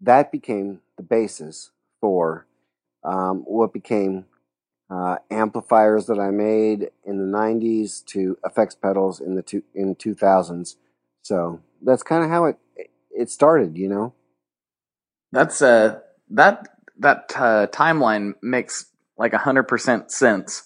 that 0.00 0.30
became 0.30 0.80
the 0.96 1.02
basis 1.02 1.70
for 2.00 2.46
um, 3.04 3.38
what 3.46 3.72
became 3.72 4.26
uh, 4.90 5.16
amplifiers 5.30 6.06
that 6.06 6.18
I 6.18 6.30
made 6.30 6.90
in 7.04 7.18
the 7.18 7.38
90s 7.38 8.04
to 8.06 8.38
effects 8.44 8.74
pedals 8.74 9.20
in 9.20 9.34
the 9.34 9.42
two, 9.42 9.62
in 9.74 9.94
2000s. 9.94 10.76
So 11.22 11.60
that's 11.80 12.02
kind 12.02 12.24
of 12.24 12.30
how 12.30 12.46
it 12.46 12.58
it 13.10 13.30
started, 13.30 13.76
you 13.76 13.88
know. 13.88 14.14
That's 15.30 15.62
uh 15.62 16.00
that 16.30 16.68
that 16.98 17.32
uh, 17.34 17.66
timeline 17.68 18.34
makes 18.42 18.86
like 19.16 19.32
a 19.32 19.38
hundred 19.38 19.64
percent 19.64 20.10
sense 20.10 20.64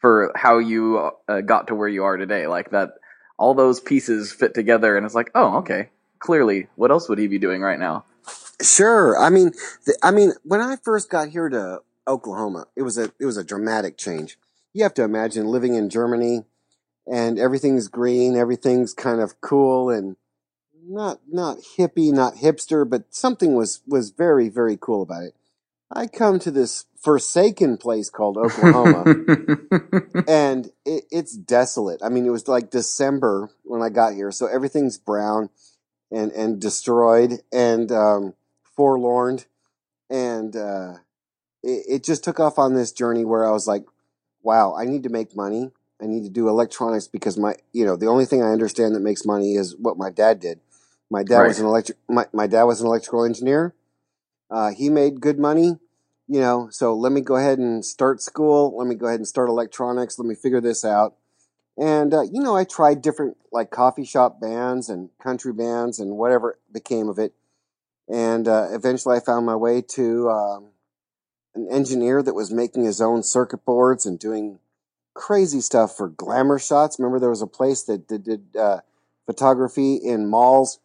for 0.00 0.32
how 0.34 0.58
you 0.58 1.10
uh, 1.28 1.40
got 1.40 1.68
to 1.68 1.74
where 1.74 1.88
you 1.88 2.04
are 2.04 2.16
today. 2.16 2.46
Like 2.46 2.70
that, 2.70 2.90
all 3.38 3.54
those 3.54 3.80
pieces 3.80 4.32
fit 4.32 4.54
together, 4.54 4.96
and 4.96 5.04
it's 5.04 5.14
like, 5.14 5.30
oh, 5.34 5.58
okay. 5.58 5.90
Clearly, 6.18 6.66
what 6.74 6.90
else 6.90 7.08
would 7.08 7.18
he 7.18 7.28
be 7.28 7.38
doing 7.38 7.62
right 7.62 7.78
now? 7.78 8.04
Sure. 8.60 9.16
I 9.16 9.30
mean, 9.30 9.52
the, 9.86 9.96
I 10.02 10.10
mean, 10.10 10.32
when 10.42 10.60
I 10.60 10.76
first 10.76 11.10
got 11.10 11.28
here 11.28 11.48
to 11.48 11.80
Oklahoma, 12.08 12.66
it 12.74 12.82
was 12.82 12.98
a 12.98 13.12
it 13.20 13.26
was 13.26 13.36
a 13.36 13.44
dramatic 13.44 13.96
change. 13.96 14.36
You 14.72 14.82
have 14.82 14.94
to 14.94 15.04
imagine 15.04 15.46
living 15.46 15.74
in 15.74 15.90
Germany, 15.90 16.44
and 17.06 17.38
everything's 17.38 17.88
green, 17.88 18.36
everything's 18.36 18.94
kind 18.94 19.20
of 19.20 19.40
cool 19.40 19.90
and 19.90 20.16
not 20.88 21.20
not 21.30 21.58
hippie, 21.76 22.12
not 22.12 22.36
hipster, 22.36 22.88
but 22.88 23.14
something 23.14 23.54
was 23.54 23.80
was 23.86 24.10
very 24.10 24.48
very 24.48 24.76
cool 24.76 25.02
about 25.02 25.22
it. 25.22 25.34
I 25.92 26.06
come 26.06 26.38
to 26.40 26.50
this 26.50 26.86
forsaken 27.00 27.76
place 27.76 28.10
called 28.10 28.36
Oklahoma, 28.38 29.04
and 30.26 30.66
it, 30.84 31.04
it's 31.10 31.36
desolate. 31.36 32.00
I 32.02 32.08
mean, 32.08 32.26
it 32.26 32.30
was 32.30 32.48
like 32.48 32.70
December 32.70 33.50
when 33.64 33.82
I 33.82 33.88
got 33.88 34.14
here, 34.14 34.30
so 34.30 34.46
everything's 34.46 34.98
brown 34.98 35.50
and 36.10 36.32
and 36.32 36.60
destroyed 36.60 37.40
and 37.52 37.90
um, 37.92 38.34
forlorn, 38.62 39.40
and 40.10 40.54
uh, 40.56 40.94
it, 41.62 41.84
it 41.88 42.04
just 42.04 42.24
took 42.24 42.40
off 42.40 42.58
on 42.58 42.74
this 42.74 42.92
journey 42.92 43.24
where 43.24 43.46
I 43.46 43.50
was 43.50 43.66
like, 43.66 43.84
"Wow, 44.42 44.74
I 44.74 44.84
need 44.84 45.02
to 45.04 45.08
make 45.08 45.36
money. 45.36 45.72
I 46.00 46.06
need 46.06 46.22
to 46.24 46.30
do 46.30 46.48
electronics 46.48 47.08
because 47.08 47.36
my, 47.36 47.56
you 47.72 47.84
know, 47.84 47.96
the 47.96 48.06
only 48.06 48.24
thing 48.24 48.42
I 48.42 48.52
understand 48.52 48.94
that 48.94 49.00
makes 49.00 49.24
money 49.24 49.54
is 49.54 49.74
what 49.76 49.98
my 49.98 50.10
dad 50.10 50.38
did. 50.38 50.60
My 51.10 51.22
dad 51.22 51.38
right. 51.38 51.48
was 51.48 51.58
an 51.58 51.66
electric. 51.66 51.98
My, 52.08 52.26
my 52.32 52.46
dad 52.46 52.64
was 52.64 52.80
an 52.80 52.86
electrical 52.86 53.24
engineer. 53.24 53.74
Uh, 54.50 54.70
he 54.70 54.88
made 54.88 55.20
good 55.20 55.38
money, 55.38 55.78
you 56.28 56.40
know. 56.40 56.68
So 56.70 56.94
let 56.94 57.12
me 57.12 57.20
go 57.20 57.36
ahead 57.36 57.58
and 57.58 57.84
start 57.84 58.22
school. 58.22 58.76
Let 58.76 58.86
me 58.86 58.94
go 58.94 59.06
ahead 59.06 59.20
and 59.20 59.28
start 59.28 59.48
electronics. 59.48 60.18
Let 60.18 60.26
me 60.26 60.34
figure 60.34 60.60
this 60.60 60.84
out. 60.84 61.14
And 61.76 62.12
uh, 62.14 62.22
you 62.22 62.42
know, 62.42 62.56
I 62.56 62.64
tried 62.64 63.02
different 63.02 63.36
like 63.52 63.70
coffee 63.70 64.04
shop 64.04 64.40
bands 64.40 64.88
and 64.88 65.10
country 65.22 65.52
bands 65.52 65.98
and 65.98 66.16
whatever 66.16 66.58
became 66.72 67.08
of 67.08 67.18
it. 67.18 67.34
And 68.08 68.48
uh, 68.48 68.68
eventually, 68.70 69.16
I 69.16 69.20
found 69.20 69.46
my 69.46 69.56
way 69.56 69.82
to 69.82 70.30
um, 70.30 70.68
an 71.54 71.68
engineer 71.70 72.22
that 72.22 72.34
was 72.34 72.50
making 72.50 72.84
his 72.84 73.00
own 73.00 73.22
circuit 73.22 73.64
boards 73.64 74.06
and 74.06 74.18
doing 74.18 74.58
crazy 75.14 75.60
stuff 75.60 75.96
for 75.96 76.08
glamour 76.08 76.58
shots. 76.58 76.98
Remember, 76.98 77.20
there 77.20 77.30
was 77.30 77.42
a 77.42 77.46
place 77.46 77.82
that 77.84 78.08
did, 78.08 78.24
did 78.24 78.56
uh, 78.56 78.80
photography 79.26 79.96
in 79.96 80.28
malls 80.28 80.78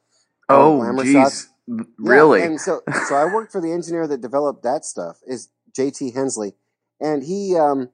Oh, 0.49 0.77
glamour 0.77 1.05
shots. 1.05 1.47
Really? 1.67 2.39
Yeah, 2.39 2.45
and 2.47 2.61
so, 2.61 2.81
so 3.07 3.15
I 3.15 3.25
worked 3.25 3.51
for 3.51 3.61
the 3.61 3.71
engineer 3.71 4.07
that 4.07 4.21
developed 4.21 4.63
that 4.63 4.83
stuff. 4.85 5.19
Is 5.25 5.49
J.T. 5.73 6.11
Hensley, 6.11 6.53
and 6.99 7.23
he 7.23 7.55
um, 7.57 7.89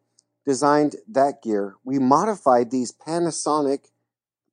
designed 0.45 0.95
that 1.07 1.43
gear. 1.43 1.75
We 1.83 1.99
modified 1.99 2.71
these 2.71 2.91
Panasonic 2.91 3.89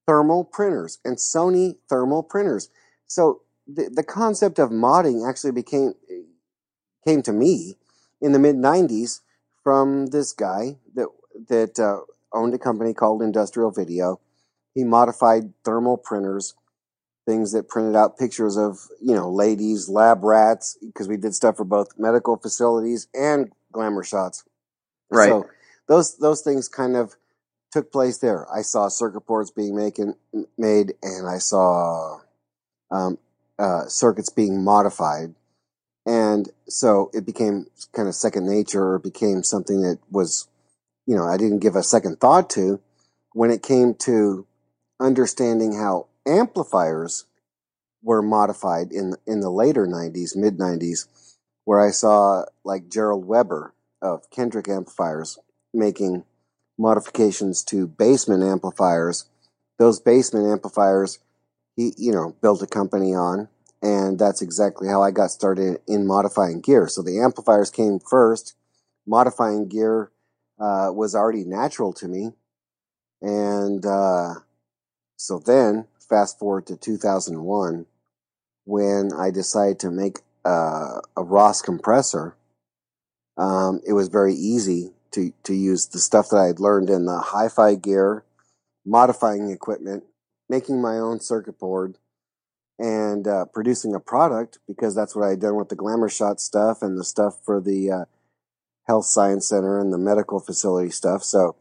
thermal 0.06 0.44
printers 0.44 0.98
and 1.04 1.16
Sony 1.16 1.76
thermal 1.88 2.22
printers. 2.22 2.68
So 3.06 3.42
the 3.66 3.90
the 3.92 4.04
concept 4.04 4.58
of 4.58 4.70
modding 4.70 5.28
actually 5.28 5.52
became 5.52 5.94
came 7.06 7.22
to 7.22 7.32
me 7.32 7.76
in 8.20 8.32
the 8.32 8.38
mid 8.38 8.56
'90s 8.56 9.20
from 9.62 10.08
this 10.08 10.32
guy 10.32 10.76
that 10.94 11.08
that 11.48 11.78
uh, 11.78 12.00
owned 12.32 12.54
a 12.54 12.58
company 12.58 12.94
called 12.94 13.22
Industrial 13.22 13.70
Video. 13.70 14.20
He 14.74 14.84
modified 14.84 15.54
thermal 15.64 15.96
printers 15.96 16.54
things 17.26 17.52
that 17.52 17.68
printed 17.68 17.96
out 17.96 18.18
pictures 18.18 18.56
of 18.56 18.78
you 19.02 19.14
know 19.14 19.30
ladies, 19.30 19.88
lab 19.88 20.24
rats, 20.24 20.78
because 20.80 21.08
we 21.08 21.16
did 21.16 21.34
stuff 21.34 21.56
for 21.56 21.64
both 21.64 21.98
medical 21.98 22.36
facilities 22.36 23.08
and 23.12 23.50
glamour 23.72 24.04
shots. 24.04 24.44
Right. 25.10 25.28
So 25.28 25.46
those 25.88 26.16
those 26.16 26.40
things 26.40 26.68
kind 26.68 26.96
of 26.96 27.16
took 27.72 27.92
place 27.92 28.18
there. 28.18 28.46
I 28.50 28.62
saw 28.62 28.88
circuit 28.88 29.26
boards 29.26 29.50
being 29.50 29.76
making 29.76 30.14
made, 30.56 30.94
and 31.02 31.28
I 31.28 31.38
saw 31.38 32.20
um, 32.90 33.18
uh, 33.58 33.86
circuits 33.86 34.30
being 34.30 34.64
modified, 34.64 35.34
and 36.06 36.48
so 36.68 37.10
it 37.12 37.26
became 37.26 37.66
kind 37.92 38.08
of 38.08 38.14
second 38.14 38.46
nature, 38.46 38.92
or 38.92 38.98
became 38.98 39.42
something 39.42 39.82
that 39.82 39.98
was, 40.10 40.48
you 41.06 41.16
know, 41.16 41.24
I 41.26 41.36
didn't 41.36 41.58
give 41.58 41.76
a 41.76 41.82
second 41.82 42.20
thought 42.20 42.48
to 42.50 42.80
when 43.32 43.50
it 43.50 43.62
came 43.62 43.94
to 43.94 44.46
understanding 44.98 45.74
how 45.74 46.06
amplifiers 46.26 47.26
were 48.02 48.22
modified 48.22 48.92
in 48.92 49.14
in 49.26 49.40
the 49.40 49.50
later 49.50 49.86
90s, 49.86 50.36
mid 50.36 50.58
90s, 50.58 51.06
where 51.64 51.80
I 51.80 51.90
saw 51.90 52.44
like 52.64 52.88
Gerald 52.88 53.26
Weber 53.26 53.74
of 54.02 54.30
Kendrick 54.30 54.68
amplifiers 54.68 55.38
making 55.72 56.24
modifications 56.78 57.62
to 57.64 57.88
Bassman 57.88 58.48
amplifiers. 58.48 59.26
Those 59.78 60.00
Bassman 60.00 60.50
amplifiers, 60.50 61.18
he 61.74 61.92
you 61.96 62.12
know 62.12 62.34
built 62.40 62.62
a 62.62 62.66
company 62.66 63.14
on, 63.14 63.48
and 63.82 64.18
that's 64.18 64.42
exactly 64.42 64.88
how 64.88 65.02
I 65.02 65.10
got 65.10 65.30
started 65.30 65.80
in 65.86 66.06
modifying 66.06 66.60
gear. 66.60 66.88
So 66.88 67.02
the 67.02 67.20
amplifiers 67.20 67.70
came 67.70 67.98
first. 67.98 68.54
Modifying 69.06 69.68
gear 69.68 70.10
uh, 70.58 70.90
was 70.92 71.14
already 71.14 71.44
natural 71.44 71.92
to 71.94 72.08
me, 72.08 72.32
and 73.20 73.84
uh, 73.86 74.34
so 75.16 75.38
then 75.38 75.86
fast 76.08 76.38
forward 76.38 76.66
to 76.66 76.76
2001 76.76 77.86
when 78.64 79.10
I 79.16 79.30
decided 79.30 79.78
to 79.80 79.90
make 79.90 80.18
a 80.44 81.00
Ross 81.16 81.62
compressor. 81.62 82.36
Um, 83.36 83.80
it 83.86 83.92
was 83.92 84.08
very 84.08 84.34
easy 84.34 84.92
to, 85.12 85.32
to 85.44 85.54
use 85.54 85.86
the 85.86 85.98
stuff 85.98 86.28
that 86.30 86.36
I 86.36 86.46
had 86.46 86.60
learned 86.60 86.90
in 86.90 87.06
the 87.06 87.18
hi 87.18 87.48
fi 87.48 87.74
gear, 87.74 88.24
modifying 88.84 89.50
equipment, 89.50 90.04
making 90.48 90.80
my 90.80 90.98
own 90.98 91.20
circuit 91.20 91.58
board 91.58 91.98
and 92.78 93.26
uh, 93.26 93.46
producing 93.46 93.94
a 93.94 94.00
product 94.00 94.58
because 94.66 94.94
that's 94.94 95.16
what 95.16 95.24
I 95.24 95.30
had 95.30 95.40
done 95.40 95.56
with 95.56 95.70
the 95.70 95.76
glamour 95.76 96.08
shot 96.08 96.40
stuff 96.40 96.82
and 96.82 96.98
the 96.98 97.04
stuff 97.04 97.38
for 97.42 97.60
the 97.60 97.90
uh, 97.90 98.04
health 98.86 99.06
science 99.06 99.48
center 99.48 99.80
and 99.80 99.92
the 99.92 99.98
medical 99.98 100.40
facility 100.40 100.90
stuff. 100.90 101.22
So 101.24 101.56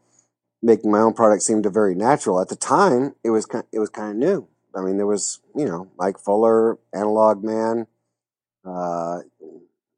making 0.66 0.90
my 0.90 0.98
own 0.98 1.14
product 1.14 1.42
seemed 1.42 1.64
very 1.72 1.94
natural. 1.94 2.40
At 2.40 2.48
the 2.48 2.56
time, 2.56 3.14
it 3.22 3.30
was 3.30 3.46
kind, 3.46 3.64
it 3.72 3.78
was 3.78 3.88
kind 3.88 4.10
of 4.10 4.16
new. 4.16 4.48
I 4.74 4.82
mean, 4.82 4.96
there 4.98 5.06
was 5.06 5.40
you 5.54 5.64
know 5.64 5.88
Mike 5.96 6.18
Fuller, 6.18 6.78
Analog 6.92 7.42
Man, 7.42 7.86
uh, 8.64 9.20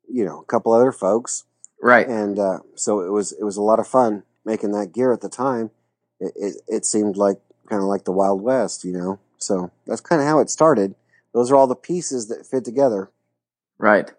you 0.08 0.24
know, 0.24 0.40
a 0.40 0.44
couple 0.44 0.72
other 0.72 0.92
folks, 0.92 1.44
Right. 1.82 2.06
and 2.06 2.38
uh, 2.38 2.58
so 2.76 3.00
it 3.00 3.10
was 3.10 3.32
it 3.32 3.44
was 3.44 3.56
a 3.56 3.62
lot 3.62 3.80
of 3.80 3.88
fun 3.88 4.22
making 4.44 4.72
that 4.72 4.92
gear 4.92 5.12
at 5.12 5.20
the 5.22 5.28
time. 5.28 5.70
It 6.20 6.32
it, 6.36 6.54
it 6.68 6.84
seemed 6.84 7.16
like 7.16 7.38
kind 7.68 7.82
of 7.82 7.88
like 7.88 8.04
the 8.04 8.12
Wild 8.12 8.42
West, 8.42 8.84
you 8.84 8.92
know. 8.92 9.18
So 9.38 9.70
that's 9.86 10.00
kind 10.00 10.20
of 10.20 10.28
how 10.28 10.38
it 10.40 10.50
started. 10.50 10.94
Those 11.34 11.50
are 11.50 11.56
all 11.56 11.66
the 11.66 11.74
pieces 11.76 12.28
that 12.28 12.46
fit 12.46 12.64
together. 12.64 13.10
Right. 13.78 14.10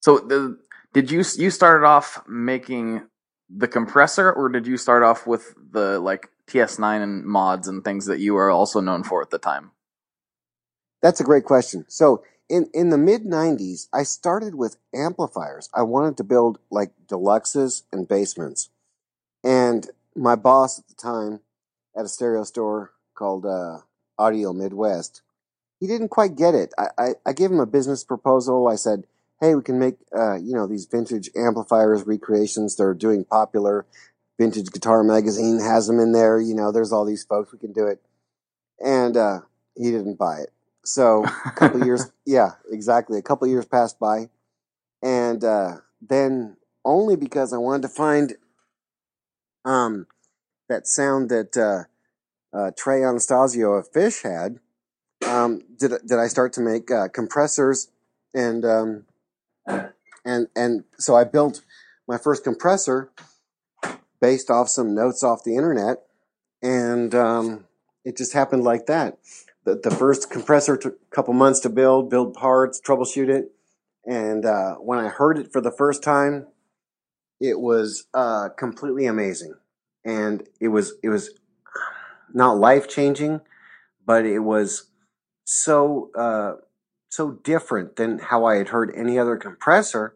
So 0.00 0.18
the, 0.18 0.58
did 0.92 1.10
you 1.10 1.24
you 1.36 1.50
started 1.50 1.86
off 1.86 2.22
making 2.28 3.02
the 3.48 3.68
compressor, 3.68 4.32
or 4.32 4.48
did 4.48 4.66
you 4.66 4.76
start 4.76 5.02
off 5.02 5.26
with 5.26 5.54
the 5.72 5.98
like 5.98 6.30
TS9 6.48 7.02
and 7.02 7.24
mods 7.24 7.68
and 7.68 7.84
things 7.84 8.06
that 8.06 8.20
you 8.20 8.34
were 8.34 8.50
also 8.50 8.80
known 8.80 9.02
for 9.02 9.22
at 9.22 9.30
the 9.30 9.38
time? 9.38 9.72
That's 11.02 11.20
a 11.20 11.24
great 11.24 11.44
question. 11.44 11.84
So 11.88 12.24
in 12.48 12.68
in 12.72 12.90
the 12.90 12.98
mid 12.98 13.24
'90s, 13.24 13.88
I 13.92 14.02
started 14.02 14.54
with 14.54 14.76
amplifiers. 14.94 15.68
I 15.74 15.82
wanted 15.82 16.16
to 16.18 16.24
build 16.24 16.58
like 16.70 16.92
deluxes 17.06 17.82
and 17.92 18.08
Bassmans, 18.08 18.68
and 19.44 19.90
my 20.14 20.34
boss 20.34 20.78
at 20.78 20.88
the 20.88 20.94
time 20.94 21.40
at 21.96 22.04
a 22.04 22.08
stereo 22.08 22.44
store 22.44 22.92
called 23.14 23.46
uh, 23.46 23.78
Audio 24.18 24.52
Midwest, 24.52 25.22
he 25.80 25.86
didn't 25.86 26.08
quite 26.08 26.36
get 26.36 26.54
it. 26.54 26.72
I, 26.78 26.88
I 26.98 27.08
I 27.26 27.32
gave 27.32 27.50
him 27.50 27.60
a 27.60 27.66
business 27.66 28.04
proposal. 28.04 28.68
I 28.68 28.76
said, 28.76 29.04
"Hey, 29.40 29.54
we 29.54 29.62
can 29.62 29.78
make 29.78 29.96
uh, 30.16 30.36
you 30.36 30.54
know 30.54 30.66
these 30.66 30.86
vintage 30.86 31.30
amplifiers 31.36 32.06
recreations. 32.06 32.76
They're 32.76 32.94
doing 32.94 33.24
popular. 33.24 33.86
Vintage 34.38 34.70
Guitar 34.70 35.02
Magazine 35.02 35.60
has 35.60 35.86
them 35.86 35.98
in 35.98 36.12
there. 36.12 36.38
You 36.38 36.54
know, 36.54 36.70
there's 36.70 36.92
all 36.92 37.04
these 37.04 37.24
folks. 37.24 37.52
We 37.52 37.58
can 37.58 37.72
do 37.72 37.86
it." 37.86 38.00
And 38.78 39.16
uh, 39.16 39.40
he 39.74 39.90
didn't 39.90 40.18
buy 40.18 40.38
it. 40.38 40.52
So 40.84 41.24
a 41.24 41.50
couple 41.52 41.84
years, 41.84 42.12
yeah, 42.26 42.52
exactly. 42.70 43.18
A 43.18 43.22
couple 43.22 43.48
years 43.48 43.66
passed 43.66 43.98
by, 43.98 44.28
and 45.02 45.42
uh, 45.42 45.78
then 46.00 46.56
only 46.84 47.16
because 47.16 47.52
I 47.52 47.58
wanted 47.58 47.82
to 47.82 47.88
find 47.88 48.34
um, 49.64 50.06
that 50.68 50.86
sound 50.86 51.28
that 51.30 51.56
uh, 51.56 52.56
uh, 52.56 52.70
Trey 52.76 53.02
Anastasio 53.02 53.72
of 53.72 53.90
Phish 53.92 54.22
had, 54.22 54.60
um, 55.28 55.62
did 55.78 55.92
did 56.06 56.18
I 56.18 56.28
start 56.28 56.52
to 56.54 56.60
make 56.60 56.90
uh, 56.90 57.08
compressors 57.08 57.88
and 58.32 58.64
um, 58.64 59.04
and 59.66 60.48
and 60.54 60.84
so 60.98 61.14
I 61.16 61.24
built 61.24 61.62
my 62.08 62.18
first 62.18 62.44
compressor 62.44 63.10
based 64.20 64.50
off 64.50 64.68
some 64.68 64.94
notes 64.94 65.22
off 65.22 65.44
the 65.44 65.56
internet, 65.56 66.02
and 66.62 67.14
um, 67.14 67.64
it 68.04 68.16
just 68.16 68.32
happened 68.32 68.64
like 68.64 68.86
that. 68.86 69.18
The, 69.64 69.80
the 69.82 69.90
first 69.90 70.30
compressor 70.30 70.76
took 70.76 70.94
a 70.94 71.14
couple 71.14 71.34
months 71.34 71.60
to 71.60 71.68
build, 71.68 72.08
build 72.08 72.34
parts, 72.34 72.80
troubleshoot 72.80 73.28
it, 73.28 73.52
and 74.04 74.44
uh, 74.44 74.74
when 74.76 74.98
I 74.98 75.08
heard 75.08 75.38
it 75.38 75.52
for 75.52 75.60
the 75.60 75.72
first 75.72 76.02
time, 76.02 76.46
it 77.40 77.60
was 77.60 78.06
uh, 78.14 78.48
completely 78.56 79.06
amazing, 79.06 79.54
and 80.04 80.46
it 80.60 80.68
was 80.68 80.94
it 81.02 81.08
was 81.08 81.30
not 82.32 82.58
life 82.58 82.88
changing, 82.88 83.40
but 84.04 84.24
it 84.24 84.40
was 84.40 84.90
so 85.44 86.10
uh, 86.16 86.54
so 87.08 87.32
different 87.42 87.96
than 87.96 88.18
how 88.18 88.44
I 88.44 88.56
had 88.56 88.68
heard 88.68 88.92
any 88.94 89.18
other 89.18 89.36
compressor 89.36 90.14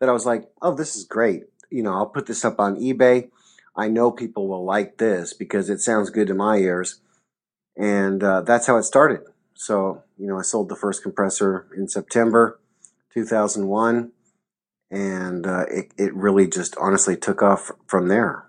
that 0.00 0.08
I 0.08 0.12
was 0.12 0.26
like, 0.26 0.50
oh, 0.60 0.74
this 0.74 0.96
is 0.96 1.04
great. 1.04 1.44
You 1.70 1.82
know, 1.82 1.94
I'll 1.94 2.06
put 2.06 2.26
this 2.26 2.44
up 2.44 2.60
on 2.60 2.76
eBay. 2.76 3.30
I 3.76 3.88
know 3.88 4.10
people 4.10 4.48
will 4.48 4.64
like 4.64 4.98
this 4.98 5.32
because 5.32 5.68
it 5.68 5.80
sounds 5.80 6.10
good 6.10 6.28
to 6.28 6.34
my 6.34 6.58
ears. 6.58 7.00
And 7.76 8.22
uh, 8.22 8.42
that's 8.42 8.66
how 8.66 8.76
it 8.76 8.84
started. 8.84 9.20
So, 9.54 10.02
you 10.18 10.26
know, 10.26 10.38
I 10.38 10.42
sold 10.42 10.68
the 10.68 10.76
first 10.76 11.02
compressor 11.02 11.66
in 11.76 11.88
September 11.88 12.60
2001. 13.12 14.12
And 14.90 15.46
uh, 15.46 15.64
it, 15.70 15.92
it 15.98 16.14
really 16.14 16.46
just 16.46 16.76
honestly 16.76 17.16
took 17.16 17.42
off 17.42 17.72
from 17.86 18.08
there. 18.08 18.44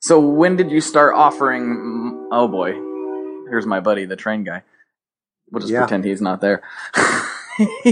So 0.00 0.18
when 0.20 0.56
did 0.56 0.70
you 0.70 0.80
start 0.80 1.14
offering? 1.14 2.28
Oh 2.32 2.48
boy, 2.48 2.72
here's 3.50 3.66
my 3.66 3.80
buddy, 3.80 4.06
the 4.06 4.16
train 4.16 4.44
guy. 4.44 4.62
We'll 5.50 5.60
just 5.60 5.72
Yeah. 5.72 5.80
pretend 5.80 6.04
he's 6.04 6.20
not 6.22 6.40
there. 6.40 6.62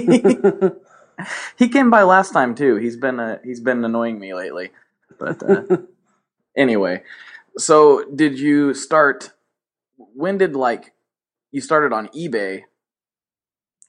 he 1.56 1.68
came 1.68 1.90
by 1.90 2.02
last 2.02 2.32
time 2.32 2.54
too. 2.54 2.76
He's 2.76 2.96
been 2.96 3.20
uh, 3.20 3.38
he's 3.44 3.60
been 3.60 3.84
annoying 3.84 4.18
me 4.18 4.34
lately. 4.34 4.70
But 5.18 5.42
uh, 5.42 5.62
anyway, 6.56 7.02
so 7.58 8.04
did 8.14 8.38
you 8.38 8.74
start? 8.74 9.32
When 9.96 10.38
did 10.38 10.56
like 10.56 10.92
you 11.52 11.60
started 11.60 11.92
on 11.92 12.08
eBay? 12.08 12.64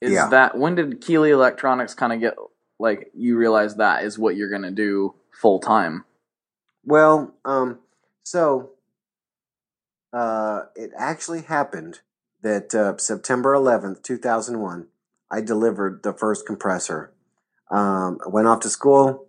Is 0.01 0.13
Yeah. 0.13 0.29
that 0.29 0.57
when 0.57 0.75
did 0.75 1.01
Keeley 1.01 1.31
Electronics 1.31 1.93
kind 1.93 2.13
of 2.13 2.19
get 2.19 2.35
like 2.79 3.11
you 3.13 3.37
realize 3.37 3.75
that 3.75 4.03
is 4.03 4.17
what 4.19 4.35
you're 4.35 4.49
gonna 4.51 4.71
do 4.71 5.13
full 5.31 5.59
time? 5.59 6.05
Well, 6.85 7.33
um, 7.45 7.79
so 8.23 8.71
uh, 10.13 10.63
it 10.75 10.91
actually 10.97 11.41
happened 11.41 11.99
that 12.41 12.73
uh, 12.73 12.97
September 12.97 13.53
11th, 13.53 14.03
2001, 14.03 14.87
I 15.31 15.41
delivered 15.41 16.03
the 16.03 16.13
first 16.13 16.45
compressor. 16.45 17.13
Um, 17.69 18.19
I 18.25 18.29
went 18.29 18.47
off 18.47 18.61
to 18.61 18.69
school. 18.69 19.27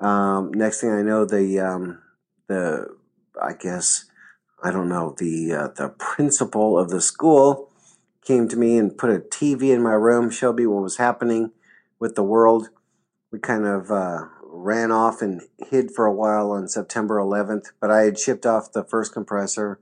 Um, 0.00 0.52
next 0.52 0.80
thing 0.80 0.90
I 0.90 1.02
know, 1.02 1.24
the 1.24 1.60
um, 1.60 2.02
the 2.48 2.96
I 3.40 3.52
guess 3.52 4.06
I 4.62 4.70
don't 4.70 4.88
know 4.88 5.14
the 5.16 5.52
uh, 5.52 5.68
the 5.68 5.90
principal 5.90 6.78
of 6.78 6.90
the 6.90 7.00
school 7.00 7.70
came 8.24 8.48
to 8.48 8.56
me 8.56 8.76
and 8.76 8.98
put 8.98 9.10
a 9.10 9.20
TV 9.20 9.70
in 9.72 9.82
my 9.82 9.92
room, 9.92 10.30
showed 10.30 10.56
me 10.56 10.66
what 10.66 10.82
was 10.82 10.96
happening 10.96 11.52
with 12.00 12.16
the 12.16 12.24
world. 12.24 12.70
We 13.30 13.38
kind 13.38 13.64
of 13.64 13.90
uh, 13.90 14.24
ran 14.42 14.90
off 14.90 15.22
and 15.22 15.42
hid 15.70 15.92
for 15.92 16.06
a 16.06 16.12
while 16.12 16.50
on 16.50 16.66
September 16.68 17.18
11th, 17.18 17.66
but 17.80 17.90
I 17.90 18.02
had 18.02 18.18
shipped 18.18 18.44
off 18.44 18.72
the 18.72 18.82
first 18.82 19.12
compressor, 19.12 19.80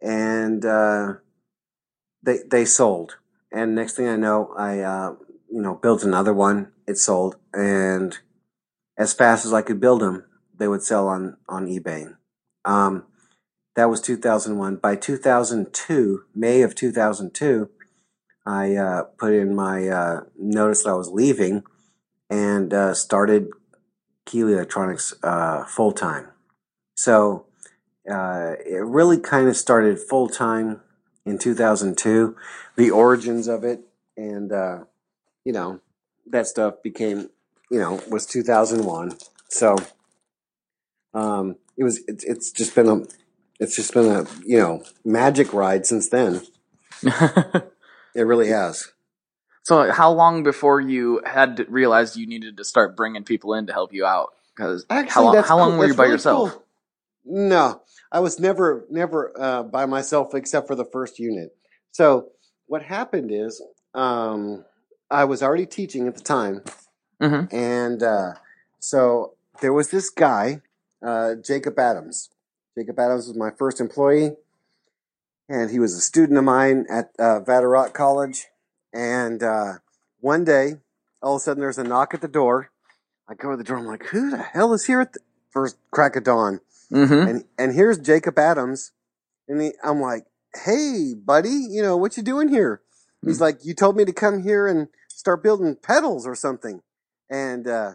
and 0.00 0.64
uh, 0.64 1.14
they 2.26 2.40
they 2.50 2.66
sold. 2.66 3.16
And 3.50 3.74
next 3.74 3.94
thing 3.94 4.08
I 4.08 4.16
know, 4.16 4.52
I 4.58 4.80
uh, 4.80 5.14
you 5.50 5.62
know 5.62 5.76
built 5.76 6.02
another 6.02 6.34
one. 6.34 6.72
It 6.86 6.98
sold, 6.98 7.36
and 7.54 8.18
as 8.98 9.14
fast 9.14 9.46
as 9.46 9.54
I 9.54 9.62
could 9.62 9.80
build 9.80 10.02
them, 10.02 10.24
they 10.54 10.68
would 10.68 10.82
sell 10.82 11.08
on 11.08 11.38
on 11.48 11.66
eBay. 11.66 12.14
Um, 12.66 13.04
that 13.76 13.88
was 13.88 14.00
2001. 14.00 14.76
By 14.76 14.96
2002, 14.96 16.24
May 16.34 16.62
of 16.62 16.74
2002, 16.74 17.70
I 18.44 18.74
uh, 18.74 19.02
put 19.18 19.32
in 19.32 19.54
my 19.54 19.88
uh, 19.88 20.20
notice 20.38 20.82
that 20.82 20.90
I 20.90 20.94
was 20.94 21.10
leaving 21.10 21.62
and 22.28 22.72
uh, 22.74 22.94
started 22.94 23.48
Keeley 24.24 24.54
Electronics 24.54 25.14
uh, 25.22 25.64
full 25.64 25.92
time. 25.92 26.28
So 26.96 27.46
uh, 28.10 28.54
it 28.64 28.84
really 28.84 29.18
kind 29.18 29.48
of 29.48 29.56
started 29.56 30.00
full 30.00 30.28
time 30.28 30.80
in 31.26 31.38
2002. 31.38 32.36
The 32.76 32.90
origins 32.90 33.48
of 33.48 33.64
it, 33.64 33.80
and 34.16 34.52
uh, 34.52 34.84
you 35.44 35.52
know, 35.52 35.80
that 36.26 36.46
stuff 36.46 36.82
became, 36.82 37.28
you 37.70 37.78
know, 37.78 38.00
was 38.08 38.24
2001. 38.26 39.18
So 39.48 39.76
um, 41.12 41.56
it 41.76 41.84
was. 41.84 42.00
It's, 42.08 42.24
it's 42.24 42.50
just 42.50 42.74
been 42.74 42.88
a. 42.88 43.02
It's 43.58 43.76
just 43.76 43.92
been 43.92 44.06
a 44.06 44.26
you 44.44 44.58
know 44.58 44.82
magic 45.04 45.52
ride 45.52 45.84
since 45.86 46.08
then. 46.08 46.42
It 48.16 48.22
really 48.22 48.48
has. 48.48 48.92
So, 49.62 49.92
how 49.92 50.10
long 50.10 50.42
before 50.42 50.80
you 50.80 51.20
had 51.26 51.66
realized 51.68 52.16
you 52.16 52.26
needed 52.26 52.56
to 52.56 52.64
start 52.64 52.96
bringing 52.96 53.24
people 53.24 53.52
in 53.52 53.66
to 53.66 53.74
help 53.74 53.92
you 53.92 54.06
out? 54.06 54.32
Because 54.56 54.86
how 54.88 55.22
long, 55.22 55.42
how 55.42 55.58
long 55.58 55.76
were 55.76 55.86
you 55.86 55.94
by 55.94 56.04
really 56.04 56.14
yourself? 56.14 56.52
cool. 56.52 56.65
No, 57.26 57.82
I 58.12 58.20
was 58.20 58.38
never, 58.38 58.86
never 58.88 59.32
uh, 59.38 59.62
by 59.64 59.84
myself 59.86 60.34
except 60.34 60.68
for 60.68 60.76
the 60.76 60.84
first 60.84 61.18
unit. 61.18 61.56
So 61.90 62.28
what 62.66 62.82
happened 62.82 63.30
is, 63.32 63.62
um, 63.94 64.64
I 65.10 65.24
was 65.24 65.42
already 65.42 65.66
teaching 65.66 66.06
at 66.08 66.16
the 66.16 66.22
time, 66.22 66.62
hmm 67.20 67.44
and 67.50 68.02
uh, 68.02 68.34
so 68.78 69.34
there 69.60 69.72
was 69.72 69.90
this 69.90 70.10
guy, 70.10 70.62
uh, 71.04 71.34
Jacob 71.36 71.78
Adams. 71.78 72.30
Jacob 72.78 72.98
Adams 72.98 73.28
was 73.28 73.36
my 73.36 73.50
first 73.50 73.80
employee, 73.80 74.32
and 75.48 75.70
he 75.70 75.78
was 75.78 75.94
a 75.94 76.00
student 76.00 76.38
of 76.38 76.44
mine 76.44 76.86
at 76.90 77.10
uh, 77.18 77.40
Vatterott 77.40 77.92
College. 77.92 78.46
And 78.92 79.42
uh, 79.42 79.74
one 80.20 80.44
day, 80.44 80.76
all 81.22 81.36
of 81.36 81.40
a 81.40 81.44
sudden, 81.44 81.60
there's 81.60 81.78
a 81.78 81.84
knock 81.84 82.14
at 82.14 82.20
the 82.20 82.28
door. 82.28 82.70
I 83.28 83.34
go 83.34 83.50
to 83.50 83.56
the 83.56 83.64
door. 83.64 83.78
I'm 83.78 83.86
like, 83.86 84.06
"Who 84.06 84.30
the 84.30 84.38
hell 84.38 84.72
is 84.72 84.86
here 84.86 85.00
at 85.00 85.12
the 85.12 85.20
first 85.50 85.76
crack 85.90 86.16
of 86.16 86.24
dawn?" 86.24 86.60
Hmm 86.90 87.26
And 87.26 87.44
and 87.58 87.74
here's 87.74 87.98
Jacob 87.98 88.38
Adams, 88.38 88.92
And 89.48 89.60
he, 89.62 89.72
I'm 89.84 90.00
like, 90.00 90.26
"Hey, 90.64 91.14
buddy, 91.14 91.50
you 91.70 91.82
know 91.82 91.96
what 91.96 92.16
you 92.16 92.22
doing 92.22 92.48
here?" 92.48 92.82
He's 93.24 93.40
like, 93.40 93.64
"You 93.64 93.74
told 93.74 93.96
me 93.96 94.04
to 94.04 94.12
come 94.12 94.42
here 94.42 94.66
and 94.68 94.88
start 95.08 95.42
building 95.42 95.76
pedals 95.76 96.26
or 96.26 96.34
something." 96.36 96.82
And 97.30 97.68
uh, 97.68 97.94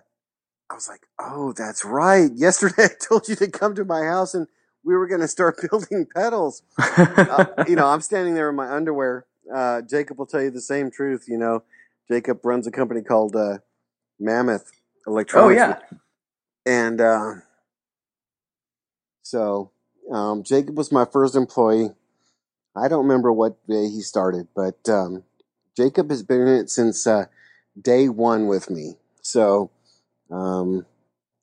I 0.71 0.73
was 0.75 0.89
like, 0.89 1.01
"Oh, 1.19 1.53
that's 1.53 1.85
right. 1.85 2.31
Yesterday 2.35 2.85
I 2.85 2.89
told 3.07 3.29
you 3.29 3.35
to 3.37 3.49
come 3.49 3.75
to 3.75 3.85
my 3.85 4.03
house 4.03 4.33
and 4.35 4.47
we 4.83 4.95
were 4.95 5.07
going 5.07 5.21
to 5.21 5.27
start 5.29 5.59
building 5.71 6.07
pedals." 6.15 6.63
uh, 6.79 7.45
you 7.67 7.75
know, 7.75 7.87
I'm 7.87 8.01
standing 8.01 8.35
there 8.35 8.49
in 8.49 8.55
my 8.55 8.71
underwear. 8.71 9.25
Uh, 9.53 9.81
Jacob 9.83 10.19
will 10.19 10.27
tell 10.27 10.41
you 10.43 10.51
the 10.51 10.61
same 10.61 10.91
truth. 10.91 11.25
You 11.27 11.37
know, 11.37 11.63
Jacob 12.11 12.45
runs 12.45 12.67
a 12.67 12.71
company 12.71 13.01
called 13.03 13.35
uh, 13.35 13.59
Mammoth 14.19 14.71
oh 15.05 15.11
Electronics. 15.13 15.57
yeah. 15.57 15.79
And 16.65 17.01
uh, 17.01 17.35
so 19.21 19.71
um, 20.11 20.43
Jacob 20.43 20.77
was 20.77 20.91
my 20.91 21.05
first 21.05 21.35
employee. 21.35 21.89
I 22.75 22.87
don't 22.87 23.03
remember 23.03 23.31
what 23.31 23.65
day 23.67 23.89
he 23.89 24.01
started, 24.01 24.47
but 24.55 24.87
um, 24.89 25.23
Jacob 25.75 26.09
has 26.09 26.23
been 26.23 26.41
in 26.41 26.47
it 26.47 26.69
since 26.69 27.05
uh, 27.05 27.25
day 27.79 28.09
one 28.09 28.47
with 28.47 28.69
me. 28.69 28.95
So 29.21 29.71
um, 30.29 30.85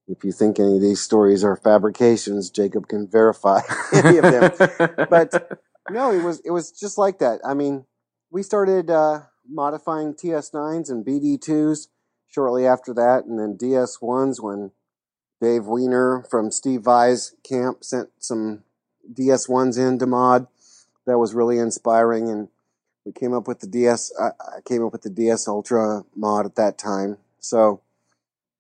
if 0.06 0.24
you 0.24 0.32
think 0.32 0.58
any 0.58 0.76
of 0.76 0.80
these 0.82 1.00
stories 1.00 1.44
are 1.44 1.56
fabrications, 1.56 2.50
Jacob 2.50 2.88
can 2.88 3.06
verify 3.06 3.60
any 3.92 4.18
of 4.18 4.24
them. 4.24 5.06
But 5.10 5.60
no, 5.90 6.10
it 6.12 6.22
was 6.22 6.40
it 6.44 6.50
was 6.50 6.72
just 6.72 6.98
like 6.98 7.18
that. 7.18 7.40
I 7.44 7.54
mean, 7.54 7.84
we 8.30 8.42
started 8.42 8.90
uh, 8.90 9.22
modifying 9.48 10.14
TS9s 10.14 10.90
and 10.90 11.04
BD2s 11.04 11.88
shortly 12.26 12.66
after 12.66 12.94
that, 12.94 13.24
and 13.26 13.38
then 13.38 13.56
DS1s 13.58 14.40
when 14.40 14.70
Dave 15.40 15.66
Weiner 15.66 16.24
from 16.30 16.50
Steve 16.50 16.82
Vai's 16.82 17.34
camp 17.44 17.84
sent 17.84 18.10
some 18.18 18.64
DS1s 19.12 19.78
in 19.78 19.98
to 19.98 20.06
mod. 20.06 20.46
That 21.06 21.18
was 21.18 21.34
really 21.34 21.58
inspiring, 21.58 22.28
and 22.28 22.48
we 23.04 23.12
came 23.12 23.34
up 23.34 23.48
with 23.48 23.60
the 23.60 23.66
DS. 23.66 24.12
I, 24.20 24.28
I 24.40 24.60
came 24.64 24.84
up 24.84 24.92
with 24.92 25.02
the 25.02 25.10
DS 25.10 25.48
Ultra 25.48 26.04
mod 26.16 26.46
at 26.46 26.56
that 26.56 26.78
time. 26.78 27.18
So 27.40 27.80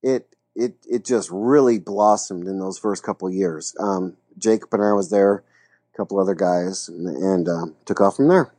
it 0.02 0.34
it 0.54 0.76
it 0.88 1.04
just 1.04 1.30
really 1.32 1.78
blossomed 1.78 2.46
in 2.48 2.58
those 2.60 2.78
first 2.78 3.02
couple 3.02 3.28
of 3.28 3.34
years. 3.34 3.74
Um, 3.80 4.16
Jacob 4.38 4.72
and 4.74 4.84
I 4.84 4.92
was 4.92 5.10
there, 5.10 5.44
a 5.94 5.96
couple 5.96 6.20
other 6.20 6.34
guys, 6.34 6.88
and, 6.88 7.06
and 7.08 7.48
um, 7.48 7.76
took 7.84 8.00
off 8.00 8.16
from 8.16 8.28
there. 8.28 8.52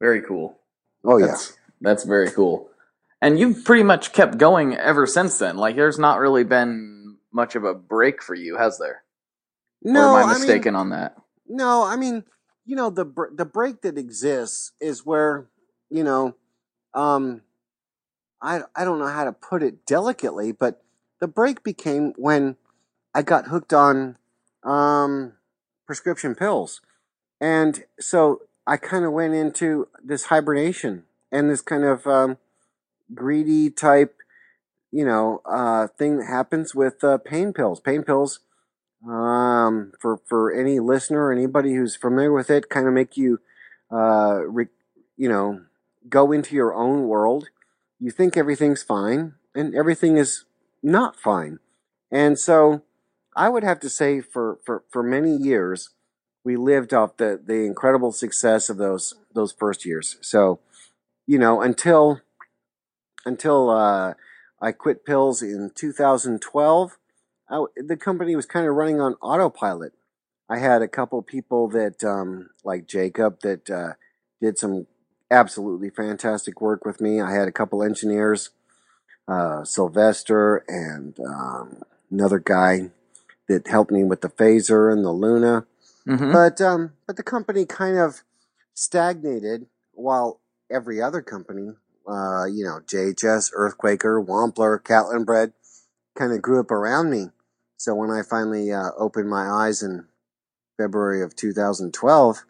very 0.00 0.22
cool. 0.22 0.58
Oh 1.04 1.18
yeah, 1.18 1.26
That's 1.28 1.58
that's 1.80 2.04
very 2.04 2.30
cool. 2.30 2.70
And 3.24 3.38
you've 3.38 3.64
pretty 3.64 3.84
much 3.84 4.12
kept 4.12 4.36
going 4.36 4.76
ever 4.76 5.06
since 5.06 5.38
then. 5.38 5.56
Like 5.56 5.76
there's 5.76 5.98
not 5.98 6.18
really 6.18 6.44
been 6.44 7.16
much 7.32 7.56
of 7.56 7.64
a 7.64 7.72
break 7.72 8.22
for 8.22 8.34
you, 8.34 8.58
has 8.58 8.78
there? 8.78 9.02
no, 9.82 10.12
or 10.12 10.20
am 10.20 10.28
I 10.28 10.30
I 10.30 10.32
mean, 10.34 10.40
mistaken 10.40 10.76
on 10.76 10.90
that? 10.90 11.16
No, 11.48 11.84
I 11.84 11.96
mean, 11.96 12.24
you 12.66 12.76
know, 12.76 12.90
the 12.90 13.06
the 13.34 13.46
break 13.46 13.80
that 13.80 13.96
exists 13.96 14.72
is 14.78 15.06
where, 15.06 15.46
you 15.88 16.04
know, 16.04 16.34
um, 16.92 17.40
I 18.42 18.60
I 18.76 18.84
don't 18.84 18.98
know 18.98 19.06
how 19.06 19.24
to 19.24 19.32
put 19.32 19.62
it 19.62 19.86
delicately, 19.86 20.52
but 20.52 20.82
the 21.18 21.26
break 21.26 21.62
became 21.62 22.12
when 22.18 22.56
I 23.14 23.22
got 23.22 23.48
hooked 23.48 23.72
on 23.72 24.18
um, 24.64 25.32
prescription 25.86 26.34
pills, 26.34 26.82
and 27.40 27.84
so 27.98 28.42
I 28.66 28.76
kind 28.76 29.06
of 29.06 29.12
went 29.12 29.32
into 29.32 29.88
this 30.04 30.24
hibernation 30.24 31.04
and 31.32 31.48
this 31.48 31.62
kind 31.62 31.84
of 31.84 32.06
um, 32.06 32.36
greedy 33.14 33.70
type, 33.70 34.16
you 34.92 35.04
know, 35.04 35.42
uh, 35.46 35.88
thing 35.98 36.18
that 36.18 36.26
happens 36.26 36.74
with 36.74 37.02
uh, 37.04 37.18
pain 37.18 37.52
pills. 37.52 37.80
Pain 37.80 38.02
pills 38.02 38.40
um, 39.08 39.92
for 40.00 40.20
for 40.26 40.52
any 40.52 40.80
listener, 40.80 41.26
or 41.26 41.32
anybody 41.32 41.74
who's 41.74 41.96
familiar 41.96 42.32
with 42.32 42.50
it, 42.50 42.70
kind 42.70 42.86
of 42.86 42.94
make 42.94 43.16
you, 43.16 43.40
uh, 43.92 44.40
re, 44.46 44.66
you 45.16 45.28
know, 45.28 45.62
go 46.08 46.32
into 46.32 46.54
your 46.54 46.74
own 46.74 47.08
world. 47.08 47.48
You 48.00 48.10
think 48.10 48.36
everything's 48.36 48.82
fine, 48.82 49.34
and 49.54 49.74
everything 49.74 50.16
is 50.16 50.44
not 50.82 51.18
fine. 51.20 51.58
And 52.10 52.38
so, 52.38 52.82
I 53.36 53.48
would 53.48 53.64
have 53.64 53.80
to 53.80 53.90
say, 53.90 54.20
for 54.20 54.58
for 54.64 54.84
for 54.90 55.02
many 55.02 55.36
years, 55.36 55.90
we 56.44 56.56
lived 56.56 56.94
off 56.94 57.16
the 57.16 57.40
the 57.44 57.64
incredible 57.64 58.12
success 58.12 58.68
of 58.70 58.76
those 58.78 59.14
those 59.34 59.52
first 59.52 59.84
years. 59.84 60.16
So, 60.20 60.60
you 61.26 61.38
know, 61.38 61.62
until 61.62 62.20
until 63.24 63.70
uh, 63.70 64.14
I 64.60 64.72
quit 64.72 65.04
pills 65.04 65.42
in 65.42 65.70
2012. 65.74 66.98
I 67.50 67.64
the 67.76 67.96
company 67.96 68.36
was 68.36 68.46
kind 68.46 68.66
of 68.66 68.74
running 68.74 69.00
on 69.00 69.14
autopilot. 69.14 69.92
I 70.48 70.58
had 70.58 70.82
a 70.82 70.88
couple 70.88 71.22
people 71.22 71.68
that, 71.68 72.04
um, 72.04 72.50
like 72.64 72.86
Jacob, 72.86 73.40
that 73.40 73.70
uh, 73.70 73.92
did 74.40 74.58
some 74.58 74.86
absolutely 75.30 75.90
fantastic 75.90 76.60
work 76.60 76.84
with 76.84 77.00
me. 77.00 77.20
I 77.20 77.32
had 77.32 77.48
a 77.48 77.52
couple 77.52 77.82
engineers, 77.82 78.50
uh, 79.26 79.64
Sylvester 79.64 80.64
and 80.68 81.18
um, 81.20 81.82
another 82.10 82.38
guy 82.38 82.90
that 83.48 83.66
helped 83.68 83.90
me 83.90 84.04
with 84.04 84.20
the 84.20 84.28
phaser 84.28 84.92
and 84.92 85.04
the 85.04 85.12
Luna. 85.12 85.66
hmm 86.06 86.32
But 86.32 86.60
um, 86.60 86.92
but 87.06 87.16
the 87.16 87.22
company 87.22 87.64
kind 87.64 87.98
of 87.98 88.22
stagnated 88.74 89.66
while 89.92 90.40
every 90.70 91.00
other 91.00 91.22
company, 91.22 91.72
uh, 92.06 92.44
you 92.46 92.64
know, 92.64 92.80
JHS, 92.86 93.52
Earthquaker, 93.54 94.24
Wampler, 94.24 94.80
Catalinbread, 94.82 95.52
kind 96.16 96.32
of 96.32 96.42
grew 96.42 96.60
up 96.60 96.70
around 96.70 97.10
me. 97.10 97.30
So 97.76 97.94
when 97.94 98.10
I 98.10 98.22
finally 98.22 98.72
uh, 98.72 98.90
opened 98.96 99.28
my 99.28 99.48
eyes 99.48 99.82
in 99.82 100.06
February 100.76 101.22
of 101.22 101.36
2012, 101.36 102.44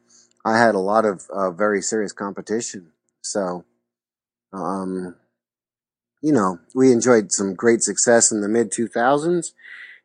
I 0.44 0.58
had 0.58 0.74
a 0.74 0.80
lot 0.80 1.04
of 1.04 1.26
uh, 1.30 1.50
very 1.50 1.80
serious 1.80 2.12
competition. 2.12 2.92
So, 3.22 3.64
um, 4.52 5.16
you 6.22 6.32
know, 6.32 6.58
we 6.74 6.92
enjoyed 6.92 7.32
some 7.32 7.54
great 7.54 7.82
success 7.82 8.30
in 8.30 8.40
the 8.40 8.48
mid 8.48 8.70
2000s, 8.70 9.52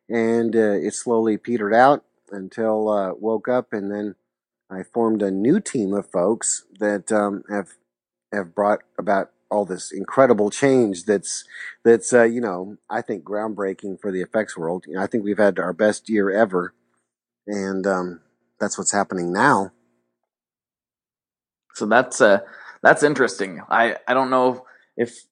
and 0.08 0.56
uh, 0.56 0.72
it 0.72 0.94
slowly 0.94 1.36
petered 1.36 1.74
out 1.74 2.04
until 2.30 2.88
uh, 2.88 3.14
woke 3.14 3.48
up, 3.48 3.72
and 3.72 3.90
then 3.90 4.14
I 4.70 4.82
formed 4.82 5.22
a 5.22 5.30
new 5.30 5.60
team 5.60 5.92
of 5.92 6.10
folks 6.10 6.64
that 6.78 7.10
um, 7.10 7.44
have 7.50 7.74
have 8.32 8.54
brought 8.54 8.80
about 8.98 9.30
all 9.50 9.64
this 9.64 9.92
incredible 9.92 10.50
change 10.50 11.04
that's 11.04 11.44
that's 11.84 12.12
uh, 12.12 12.24
you 12.24 12.40
know 12.40 12.76
I 12.88 13.02
think 13.02 13.24
groundbreaking 13.24 14.00
for 14.00 14.12
the 14.12 14.22
effects 14.22 14.56
world. 14.56 14.84
You 14.86 14.94
know, 14.94 15.02
I 15.02 15.06
think 15.06 15.24
we've 15.24 15.38
had 15.38 15.58
our 15.58 15.72
best 15.72 16.08
year 16.08 16.30
ever, 16.30 16.74
and 17.46 17.86
um, 17.86 18.20
that's 18.60 18.78
what's 18.78 18.92
happening 18.92 19.32
now. 19.32 19.72
So 21.74 21.86
that's 21.86 22.20
uh 22.20 22.40
that's 22.82 23.02
interesting. 23.02 23.62
I 23.68 23.96
I 24.06 24.14
don't 24.14 24.30
know 24.30 24.66
if 24.96 25.24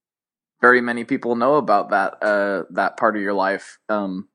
very 0.61 0.81
many 0.81 1.05
people 1.05 1.37
know 1.37 1.57
about 1.57 1.91
that 1.91 2.23
uh 2.23 2.65
that 2.71 2.97
part 2.97 3.17
of 3.17 3.23
your 3.23 3.35
life. 3.35 3.79
Um, 3.89 4.29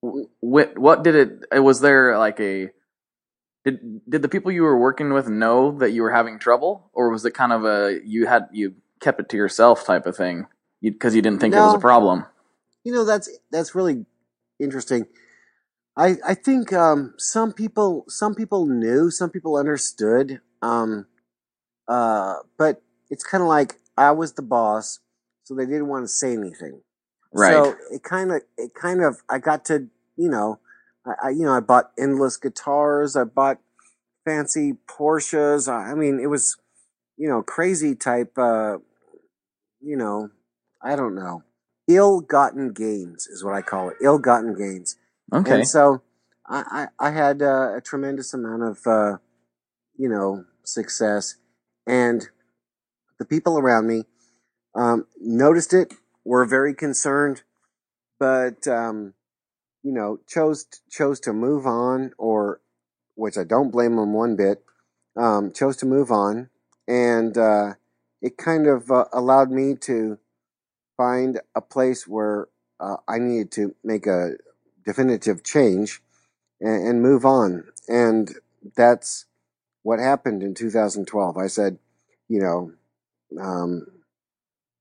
what 0.00 0.78
what 0.78 1.04
did 1.04 1.14
it? 1.14 1.62
Was 1.62 1.80
there 1.80 2.18
like 2.18 2.40
a 2.40 2.70
did 3.64 3.80
did 4.08 4.22
the 4.22 4.28
people 4.28 4.52
you 4.52 4.62
were 4.62 4.78
working 4.78 5.12
with 5.12 5.28
know 5.28 5.72
that 5.78 5.90
you 5.90 6.02
were 6.02 6.12
having 6.12 6.38
trouble, 6.38 6.90
or 6.92 7.10
was 7.10 7.24
it 7.24 7.32
kind 7.32 7.52
of 7.52 7.64
a 7.64 8.00
you 8.04 8.26
had 8.26 8.46
you 8.52 8.74
kept 9.00 9.20
it 9.20 9.28
to 9.30 9.36
yourself 9.36 9.84
type 9.84 10.06
of 10.06 10.16
thing 10.16 10.46
because 10.82 11.14
you, 11.14 11.22
didn't 11.22 11.40
think 11.40 11.54
it 11.54 11.58
was 11.58 11.74
a 11.74 11.78
problem? 11.78 12.24
you 12.84 12.92
know 12.92 13.04
that's 13.04 13.28
that's 13.50 13.74
really 13.74 14.06
interesting. 14.60 15.06
I 15.96 16.16
I 16.26 16.34
think 16.34 16.72
um, 16.72 17.14
some 17.18 17.52
people 17.52 18.04
some 18.08 18.34
people 18.34 18.66
knew, 18.66 19.10
some 19.10 19.30
people 19.30 19.56
understood, 19.56 20.40
um, 20.62 21.06
uh, 21.88 22.36
but 22.56 22.82
it's 23.10 23.24
kind 23.24 23.42
of 23.42 23.48
like 23.48 23.76
I 23.96 24.12
was 24.12 24.34
the 24.34 24.42
boss, 24.42 25.00
so 25.44 25.54
they 25.54 25.66
didn't 25.66 25.88
want 25.88 26.04
to 26.04 26.08
say 26.08 26.32
anything. 26.32 26.82
Right. 27.32 27.52
So 27.52 27.74
it 27.90 28.02
kind 28.02 28.32
of, 28.32 28.42
it 28.56 28.74
kind 28.74 29.02
of, 29.02 29.18
I 29.28 29.38
got 29.38 29.64
to, 29.66 29.88
you 30.16 30.28
know, 30.30 30.60
I, 31.04 31.26
I, 31.26 31.30
you 31.30 31.44
know, 31.44 31.52
I 31.52 31.60
bought 31.60 31.90
endless 31.98 32.36
guitars. 32.36 33.16
I 33.16 33.24
bought 33.24 33.58
fancy 34.24 34.74
Porsches. 34.88 35.70
I, 35.70 35.92
I 35.92 35.94
mean, 35.94 36.20
it 36.20 36.28
was, 36.28 36.56
you 37.18 37.28
know, 37.28 37.42
crazy 37.42 37.94
type, 37.94 38.38
uh, 38.38 38.78
you 39.80 39.96
know, 39.96 40.30
I 40.82 40.96
don't 40.96 41.14
know. 41.14 41.42
Ill-gotten 41.86 42.72
gains 42.72 43.26
is 43.26 43.44
what 43.44 43.54
I 43.54 43.62
call 43.62 43.90
it. 43.90 43.96
Ill-gotten 44.02 44.56
gains. 44.56 44.96
Okay. 45.32 45.52
And 45.52 45.68
so 45.68 46.02
I, 46.46 46.88
I, 47.00 47.08
I 47.08 47.10
had 47.10 47.42
uh, 47.42 47.76
a 47.76 47.80
tremendous 47.80 48.32
amount 48.32 48.62
of, 48.62 48.86
uh, 48.86 49.18
you 49.96 50.08
know, 50.08 50.44
success. 50.64 51.36
And 51.86 52.28
the 53.18 53.24
people 53.24 53.58
around 53.58 53.86
me 53.86 54.04
um, 54.74 55.06
noticed 55.20 55.74
it, 55.74 55.94
were 56.24 56.44
very 56.44 56.74
concerned, 56.74 57.42
but 58.20 58.68
um, 58.68 59.14
you 59.82 59.92
know 59.92 60.18
chose 60.28 60.66
chose 60.90 61.18
to 61.20 61.32
move 61.32 61.66
on, 61.66 62.12
or 62.18 62.60
which 63.14 63.38
I 63.38 63.44
don't 63.44 63.70
blame 63.70 63.96
them 63.96 64.12
one 64.12 64.36
bit. 64.36 64.62
Um, 65.16 65.52
chose 65.52 65.76
to 65.78 65.86
move 65.86 66.12
on, 66.12 66.50
and 66.88 67.36
uh, 67.36 67.74
it 68.22 68.36
kind 68.38 68.66
of 68.66 68.90
uh, 68.90 69.04
allowed 69.12 69.50
me 69.50 69.74
to 69.82 70.18
find 70.96 71.40
a 71.54 71.60
place 71.60 72.08
where 72.08 72.48
uh, 72.80 72.96
I 73.06 73.18
needed 73.18 73.52
to 73.52 73.74
make 73.84 74.06
a 74.06 74.32
definitive 74.84 75.44
change 75.44 76.00
and, 76.60 76.88
and 76.88 77.02
move 77.02 77.24
on. 77.24 77.64
And 77.88 78.34
that's 78.74 79.26
what 79.82 80.00
happened 80.00 80.42
in 80.42 80.54
2012. 80.54 81.36
I 81.36 81.46
said, 81.46 81.78
you 82.28 82.40
know, 82.40 82.72
um, 83.40 83.86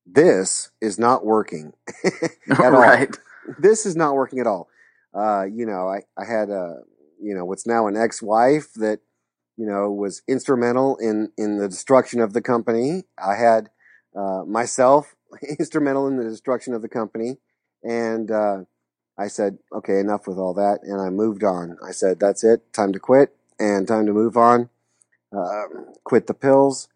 this 0.05 0.71
is 0.81 0.97
not 0.97 1.25
working 1.25 1.73
at 2.49 2.59
all. 2.59 2.71
right. 2.71 3.15
This 3.59 3.85
is 3.85 3.95
not 3.95 4.15
working 4.15 4.39
at 4.39 4.47
all. 4.47 4.69
Uh, 5.13 5.43
you 5.43 5.65
know, 5.65 5.87
I, 5.87 6.01
I 6.17 6.25
had 6.25 6.49
a, 6.49 6.81
you 7.21 7.35
know, 7.35 7.45
what's 7.45 7.67
now 7.67 7.87
an 7.87 7.97
ex-wife 7.97 8.73
that, 8.75 8.99
you 9.57 9.65
know, 9.65 9.91
was 9.91 10.21
instrumental 10.27 10.97
in, 10.97 11.31
in 11.37 11.57
the 11.57 11.67
destruction 11.67 12.21
of 12.21 12.33
the 12.33 12.41
company. 12.41 13.03
I 13.17 13.35
had, 13.35 13.69
uh, 14.15 14.43
myself 14.45 15.15
instrumental 15.59 16.07
in 16.07 16.17
the 16.17 16.23
destruction 16.23 16.73
of 16.73 16.81
the 16.81 16.89
company. 16.89 17.37
And, 17.83 18.31
uh, 18.31 18.63
I 19.17 19.27
said, 19.27 19.57
okay, 19.73 19.99
enough 19.99 20.27
with 20.27 20.37
all 20.37 20.53
that. 20.53 20.79
And 20.83 21.01
I 21.01 21.09
moved 21.09 21.43
on. 21.43 21.77
I 21.85 21.91
said, 21.91 22.19
that's 22.19 22.43
it. 22.43 22.71
Time 22.71 22.93
to 22.93 22.99
quit 22.99 23.35
and 23.59 23.87
time 23.87 24.05
to 24.05 24.13
move 24.13 24.37
on. 24.37 24.69
Uh, 25.35 25.63
quit 26.03 26.27
the 26.27 26.33
pills. 26.33 26.87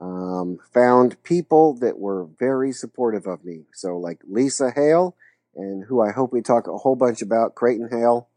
Um, 0.00 0.58
found 0.72 1.22
people 1.22 1.74
that 1.74 1.98
were 1.98 2.26
very 2.38 2.72
supportive 2.72 3.26
of 3.26 3.44
me. 3.44 3.64
So 3.72 3.96
like 3.98 4.20
Lisa 4.28 4.70
Hale 4.70 5.16
and 5.54 5.84
who 5.84 6.00
I 6.00 6.12
hope 6.12 6.32
we 6.32 6.42
talk 6.42 6.68
a 6.68 6.78
whole 6.78 6.96
bunch 6.96 7.22
about, 7.22 7.54
Creighton 7.54 7.88
Hale, 7.90 8.28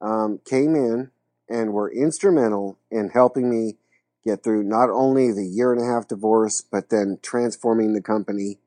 um, 0.00 0.40
came 0.44 0.74
in 0.74 1.10
and 1.48 1.72
were 1.72 1.92
instrumental 1.92 2.78
in 2.90 3.10
helping 3.10 3.50
me 3.50 3.76
get 4.24 4.42
through 4.42 4.62
not 4.62 4.90
only 4.90 5.32
the 5.32 5.46
year 5.46 5.72
and 5.72 5.82
a 5.82 5.86
half 5.86 6.08
divorce, 6.08 6.60
but 6.62 6.90
then 6.90 7.18
transforming 7.22 7.92
the 7.92 8.00
company 8.00 8.58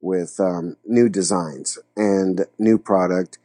with 0.00 0.38
um, 0.38 0.76
new 0.84 1.08
designs 1.08 1.78
and 1.96 2.46
new 2.58 2.78
product 2.78 3.38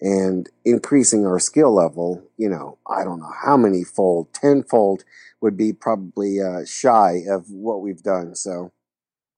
and 0.00 0.50
increasing 0.64 1.26
our 1.26 1.38
skill 1.38 1.74
level. 1.74 2.22
You 2.36 2.50
know, 2.50 2.78
I 2.86 3.04
don't 3.04 3.20
know 3.20 3.32
how 3.44 3.56
many 3.56 3.84
fold, 3.84 4.32
tenfold 4.34 5.04
would 5.40 5.56
be 5.56 5.72
probably 5.72 6.40
uh, 6.40 6.64
shy 6.66 7.22
of 7.28 7.50
what 7.50 7.80
we've 7.80 8.02
done. 8.02 8.34
So 8.34 8.72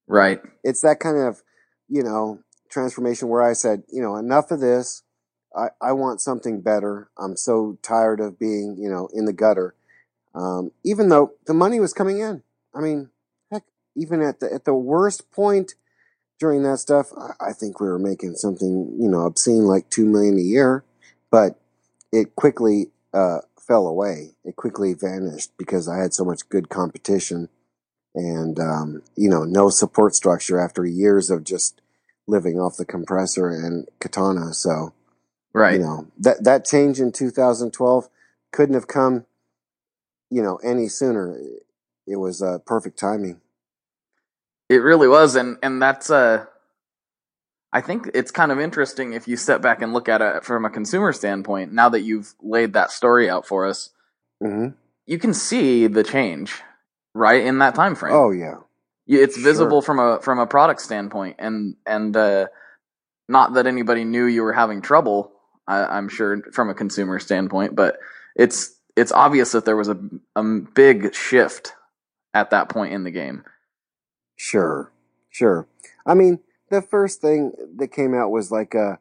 Right. 0.08 0.40
it's 0.62 0.82
that 0.82 1.00
kind 1.00 1.18
of, 1.18 1.42
you 1.88 2.02
know, 2.02 2.40
transformation 2.70 3.28
where 3.28 3.42
I 3.42 3.52
said, 3.52 3.82
you 3.88 4.00
know, 4.02 4.16
enough 4.16 4.50
of 4.50 4.60
this. 4.60 5.02
I, 5.56 5.68
I 5.80 5.92
want 5.92 6.20
something 6.20 6.60
better. 6.60 7.08
I'm 7.18 7.36
so 7.36 7.78
tired 7.82 8.20
of 8.20 8.38
being, 8.38 8.76
you 8.78 8.90
know, 8.90 9.08
in 9.12 9.24
the 9.24 9.32
gutter. 9.32 9.74
Um, 10.34 10.72
even 10.84 11.08
though 11.08 11.32
the 11.46 11.54
money 11.54 11.80
was 11.80 11.94
coming 11.94 12.20
in. 12.20 12.42
I 12.74 12.80
mean, 12.80 13.10
heck, 13.50 13.64
even 13.96 14.20
at 14.20 14.40
the, 14.40 14.52
at 14.52 14.66
the 14.66 14.74
worst 14.74 15.30
point 15.30 15.74
during 16.38 16.62
that 16.64 16.78
stuff, 16.78 17.10
I, 17.18 17.48
I 17.48 17.52
think 17.52 17.80
we 17.80 17.86
were 17.86 17.98
making 17.98 18.34
something, 18.34 18.96
you 19.00 19.08
know, 19.08 19.20
obscene 19.20 19.64
like 19.64 19.88
two 19.88 20.04
million 20.04 20.36
a 20.36 20.42
year, 20.42 20.84
but 21.30 21.58
it 22.12 22.36
quickly, 22.36 22.90
uh, 23.14 23.38
fell 23.58 23.86
away. 23.86 24.32
It 24.44 24.56
quickly 24.56 24.94
vanished 24.94 25.52
because 25.58 25.88
I 25.88 25.98
had 25.98 26.14
so 26.14 26.24
much 26.24 26.48
good 26.48 26.68
competition 26.68 27.48
and, 28.14 28.58
um, 28.60 29.02
you 29.16 29.28
know, 29.28 29.44
no 29.44 29.70
support 29.70 30.14
structure 30.14 30.58
after 30.58 30.84
years 30.86 31.30
of 31.30 31.44
just 31.44 31.80
living 32.26 32.60
off 32.60 32.76
the 32.76 32.84
compressor 32.84 33.48
and 33.48 33.88
katana. 34.00 34.54
So, 34.54 34.92
Right. 35.56 35.74
you 35.74 35.80
know, 35.80 36.06
that, 36.18 36.44
that 36.44 36.64
change 36.64 37.00
in 37.00 37.12
2012 37.12 38.08
couldn't 38.52 38.74
have 38.74 38.86
come, 38.86 39.26
you 40.30 40.42
know, 40.42 40.56
any 40.56 40.88
sooner. 40.88 41.38
It 42.06 42.16
was, 42.16 42.42
uh, 42.42 42.58
perfect 42.58 42.98
timing. 42.98 43.40
It 44.68 44.78
really 44.78 45.06
was, 45.06 45.36
and 45.36 45.58
and 45.62 45.80
that's 45.80 46.10
uh, 46.10 46.46
I 47.72 47.80
think 47.80 48.10
it's 48.14 48.32
kind 48.32 48.50
of 48.50 48.58
interesting 48.58 49.12
if 49.12 49.28
you 49.28 49.36
step 49.36 49.62
back 49.62 49.80
and 49.80 49.92
look 49.92 50.08
at 50.08 50.20
it 50.20 50.44
from 50.44 50.64
a 50.64 50.70
consumer 50.70 51.12
standpoint. 51.12 51.72
Now 51.72 51.88
that 51.90 52.00
you've 52.00 52.34
laid 52.42 52.72
that 52.72 52.90
story 52.90 53.30
out 53.30 53.46
for 53.46 53.66
us, 53.66 53.90
hmm 54.42 54.68
you 55.06 55.18
can 55.18 55.32
see 55.32 55.86
the 55.86 56.02
change 56.02 56.60
right 57.14 57.44
in 57.44 57.58
that 57.58 57.76
time 57.76 57.94
frame. 57.94 58.14
Oh 58.14 58.32
yeah. 58.32 58.56
It's 59.06 59.36
sure. 59.36 59.44
visible 59.44 59.82
from 59.82 60.00
a 60.00 60.20
from 60.20 60.40
a 60.40 60.46
product 60.48 60.80
standpoint, 60.80 61.36
and 61.38 61.76
and 61.86 62.16
uh, 62.16 62.48
not 63.28 63.54
that 63.54 63.68
anybody 63.68 64.02
knew 64.04 64.24
you 64.24 64.42
were 64.42 64.52
having 64.52 64.82
trouble. 64.82 65.30
I, 65.68 65.84
I'm 65.84 66.08
sure 66.08 66.42
from 66.52 66.70
a 66.70 66.74
consumer 66.74 67.18
standpoint, 67.18 67.74
but 67.76 67.98
it's 68.36 68.74
it's 68.96 69.12
obvious 69.12 69.52
that 69.52 69.64
there 69.64 69.76
was 69.76 69.88
a, 69.88 69.98
a 70.36 70.42
big 70.44 71.14
shift 71.14 71.74
at 72.34 72.50
that 72.50 72.68
point 72.68 72.92
in 72.92 73.04
the 73.04 73.10
game. 73.10 73.44
Sure, 74.36 74.92
sure. 75.30 75.66
I 76.06 76.14
mean, 76.14 76.40
the 76.70 76.82
first 76.82 77.20
thing 77.20 77.52
that 77.76 77.88
came 77.88 78.14
out 78.14 78.30
was 78.30 78.50
like 78.50 78.74
a 78.74 78.98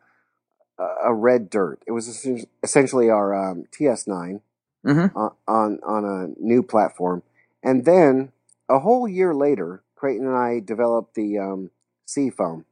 a 1.03 1.13
red 1.13 1.49
dirt. 1.49 1.81
It 1.87 1.91
was 1.93 2.27
essentially 2.63 3.09
our 3.09 3.33
um, 3.33 3.65
TS9 3.71 4.41
Mm-hmm. 4.85 5.17
on, 5.17 5.31
on 5.47 5.79
on 5.83 6.05
a 6.05 6.43
new 6.45 6.61
platform, 6.63 7.23
and 7.63 7.85
then 7.85 8.31
a 8.69 8.79
whole 8.79 9.07
year 9.07 9.33
later, 9.33 9.83
Creighton 9.95 10.27
and 10.27 10.37
I 10.37 10.59
developed 10.59 11.15
the 11.15 11.39
um, 11.39 11.71
Seafoam, 12.05 12.65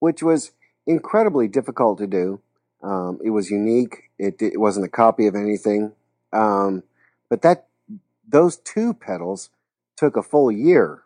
which 0.00 0.22
was 0.22 0.52
incredibly 0.86 1.48
difficult 1.48 1.98
to 1.98 2.06
do. 2.06 2.40
Um, 2.82 3.18
it 3.24 3.30
was 3.30 3.50
unique. 3.50 4.10
It, 4.18 4.40
it 4.42 4.60
wasn't 4.60 4.86
a 4.86 4.90
copy 4.90 5.26
of 5.26 5.34
anything, 5.34 5.92
um, 6.32 6.82
but 7.28 7.42
that 7.42 7.66
those 8.28 8.56
two 8.58 8.94
pedals 8.94 9.50
took 9.96 10.16
a 10.16 10.22
full 10.22 10.50
year, 10.52 11.02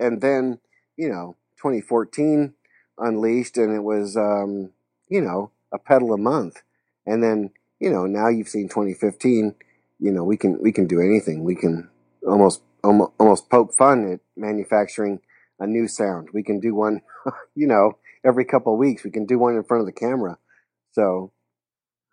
and 0.00 0.20
then 0.20 0.58
you 0.96 1.08
know 1.08 1.36
2014 1.58 2.54
unleashed, 2.98 3.56
and 3.56 3.74
it 3.74 3.82
was 3.82 4.16
um, 4.16 4.70
you 5.08 5.20
know 5.20 5.50
a 5.72 5.78
pedal 5.78 6.12
a 6.12 6.18
month, 6.18 6.62
and 7.06 7.22
then 7.22 7.50
you 7.80 7.90
know 7.90 8.06
now 8.06 8.28
you've 8.28 8.48
seen 8.48 8.68
2015. 8.68 9.54
You 10.00 10.12
know 10.12 10.24
we 10.24 10.36
can 10.36 10.60
we 10.60 10.72
can 10.72 10.86
do 10.86 11.00
anything. 11.00 11.44
We 11.44 11.54
can 11.54 11.88
almost 12.26 12.62
almost, 12.84 13.12
almost 13.18 13.50
poke 13.50 13.74
fun 13.74 14.12
at 14.12 14.20
manufacturing 14.36 15.20
a 15.58 15.66
new 15.66 15.88
sound. 15.88 16.28
We 16.32 16.42
can 16.42 16.60
do 16.60 16.74
one, 16.74 17.02
you 17.54 17.66
know, 17.66 17.98
every 18.24 18.44
couple 18.44 18.72
of 18.74 18.78
weeks. 18.78 19.04
We 19.04 19.10
can 19.10 19.26
do 19.26 19.38
one 19.38 19.56
in 19.56 19.64
front 19.64 19.80
of 19.80 19.86
the 19.86 19.92
camera. 19.92 20.38
So, 20.94 21.32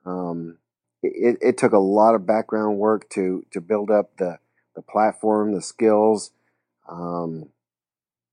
um, 0.05 0.57
it, 1.03 1.37
it 1.41 1.57
took 1.57 1.73
a 1.73 1.79
lot 1.79 2.15
of 2.15 2.25
background 2.27 2.77
work 2.77 3.09
to 3.11 3.45
to 3.51 3.61
build 3.61 3.91
up 3.91 4.17
the 4.17 4.39
the 4.75 4.81
platform, 4.81 5.53
the 5.53 5.61
skills. 5.61 6.31
Um, 6.89 7.49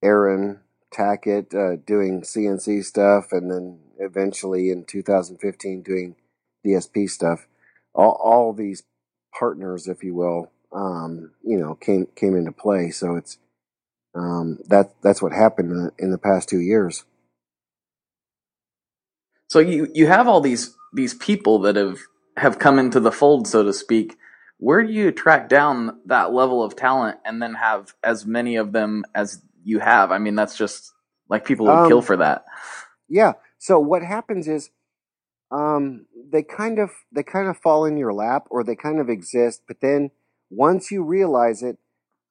Aaron 0.03 0.61
Tackett 0.95 1.55
uh, 1.55 1.83
doing 1.87 2.23
CNC 2.23 2.85
stuff, 2.85 3.33
and 3.33 3.51
then 3.51 3.81
eventually 3.99 4.71
in 4.71 4.85
2015 4.85 5.83
doing 5.83 6.17
DSP 6.67 7.11
stuff. 7.11 7.47
All 7.95 8.13
all 8.23 8.53
these 8.53 8.85
partners, 9.39 9.89
if 9.89 10.05
you 10.05 10.15
will, 10.15 10.53
um, 10.73 11.33
you 11.43 11.59
know, 11.59 11.75
came 11.75 12.07
came 12.15 12.37
into 12.37 12.53
play. 12.53 12.91
So 12.91 13.17
it's 13.17 13.39
um, 14.15 14.59
that 14.69 14.93
that's 15.03 15.23
what 15.23 15.33
happened 15.33 15.73
in 15.73 15.85
the, 15.85 15.93
in 15.99 16.11
the 16.13 16.19
past 16.19 16.49
two 16.49 16.61
years. 16.61 17.05
So 19.49 19.61
you 19.61 19.89
you 19.95 20.07
have 20.07 20.29
all 20.29 20.41
these 20.41 20.77
these 20.95 21.15
people 21.15 21.61
that 21.61 21.77
have 21.77 21.99
have 22.37 22.59
come 22.59 22.79
into 22.79 23.01
the 23.01 23.13
fold, 23.13 23.49
so 23.49 23.65
to 23.65 23.73
speak. 23.73 24.17
Where 24.59 24.85
do 24.85 24.93
you 24.93 25.13
track 25.13 25.49
down 25.49 26.01
that 26.07 26.33
level 26.33 26.63
of 26.65 26.77
talent 26.77 27.19
and 27.25 27.43
then 27.43 27.55
have 27.55 27.95
as 28.05 28.27
many 28.27 28.57
of 28.57 28.73
them 28.73 29.05
as 29.15 29.43
you 29.65 29.81
have? 29.81 30.13
I 30.13 30.19
mean, 30.19 30.35
that's 30.35 30.57
just 30.59 30.93
like 31.29 31.45
people 31.45 31.67
would 31.67 31.89
kill 31.89 31.99
Um, 31.99 32.05
for 32.05 32.17
that. 32.19 32.45
Yeah. 33.09 33.35
So 33.59 33.79
what 33.79 34.03
happens 34.03 34.49
is 34.49 34.71
um, 35.51 36.07
they 36.33 36.43
kind 36.43 36.79
of 36.79 36.91
they 37.13 37.23
kind 37.23 37.49
of 37.49 37.59
fall 37.59 37.85
in 37.87 37.97
your 37.97 38.13
lap, 38.13 38.47
or 38.51 38.65
they 38.65 38.77
kind 38.77 39.01
of 39.01 39.09
exist. 39.09 39.63
But 39.69 39.81
then 39.81 40.11
once 40.51 40.91
you 40.91 41.05
realize 41.05 41.63
it, 41.63 41.79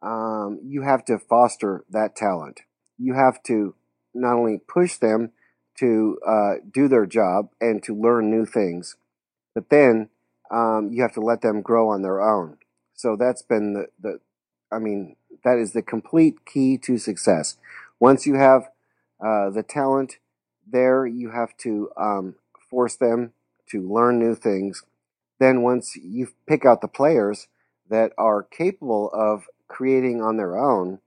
um, 0.01 0.59
you 0.63 0.83
have 0.83 1.05
to 1.05 1.19
foster 1.19 1.85
that 1.89 2.15
talent. 2.15 2.61
You 2.97 3.15
have 3.15 3.43
to 3.43 3.75
not 4.13 4.35
only 4.35 4.59
push 4.67 4.97
them 4.97 5.31
to 5.79 6.19
uh, 6.27 6.53
do 6.71 6.87
their 6.87 7.05
job 7.05 7.49
and 7.61 7.81
to 7.83 7.95
learn 7.95 8.31
new 8.31 8.45
things, 8.45 8.95
but 9.53 9.69
then 9.69 10.09
um, 10.51 10.89
you 10.91 11.01
have 11.01 11.13
to 11.13 11.21
let 11.21 11.41
them 11.41 11.61
grow 11.61 11.89
on 11.89 12.01
their 12.01 12.21
own. 12.21 12.57
So 12.93 13.15
that's 13.15 13.41
been 13.41 13.73
the, 13.73 13.87
the 13.99 14.19
I 14.71 14.79
mean, 14.79 15.15
that 15.43 15.57
is 15.57 15.73
the 15.73 15.81
complete 15.81 16.45
key 16.45 16.77
to 16.79 16.97
success. 16.97 17.57
Once 17.99 18.25
you 18.25 18.35
have 18.35 18.63
uh, 19.23 19.49
the 19.49 19.63
talent 19.63 20.17
there, 20.69 21.05
you 21.05 21.31
have 21.31 21.55
to 21.57 21.89
um, 21.97 22.35
force 22.69 22.95
them 22.95 23.33
to 23.69 23.81
learn 23.81 24.19
new 24.19 24.35
things. 24.35 24.83
Then, 25.39 25.61
once 25.61 25.95
you 25.95 26.29
pick 26.47 26.65
out 26.65 26.81
the 26.81 26.87
players 26.87 27.47
that 27.89 28.11
are 28.17 28.43
capable 28.43 29.09
of 29.13 29.45
creating 29.67 30.21
on 30.21 30.37
their 30.37 30.57
own, 30.57 30.99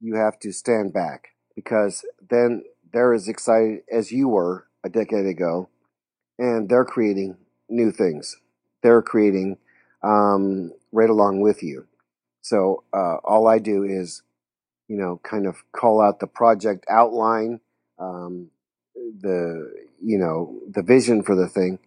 you 0.00 0.14
have 0.14 0.38
to 0.40 0.52
stand 0.52 0.92
back 0.92 1.30
because 1.54 2.04
then 2.28 2.64
they're 2.94 3.14
as 3.14 3.28
excited 3.28 3.82
as 3.92 4.12
you 4.12 4.28
were 4.28 4.68
a 4.84 4.90
decade 4.90 5.26
ago 5.26 5.70
and 6.38 6.68
they're 6.70 6.86
creating 6.86 7.38
new 7.70 7.92
things. 7.92 8.36
They're 8.82 9.02
creating 9.02 9.58
um, 10.04 10.72
right 10.92 11.10
along 11.10 11.42
with 11.42 11.62
you. 11.64 11.86
So 12.42 12.84
uh, 12.94 13.18
all 13.24 13.48
I 13.48 13.60
do 13.60 13.84
is, 13.84 14.22
you 14.88 14.96
know, 14.98 15.20
kind 15.24 15.46
of 15.46 15.64
call 15.72 16.02
out 16.02 16.20
the 16.20 16.28
project 16.28 16.86
outline, 16.90 17.60
um, 17.98 18.50
the 18.96 19.72
you 20.02 20.18
know 20.18 20.60
the 20.70 20.82
vision 20.82 21.22
for 21.24 21.36
the 21.36 21.48
thing, 21.48 21.80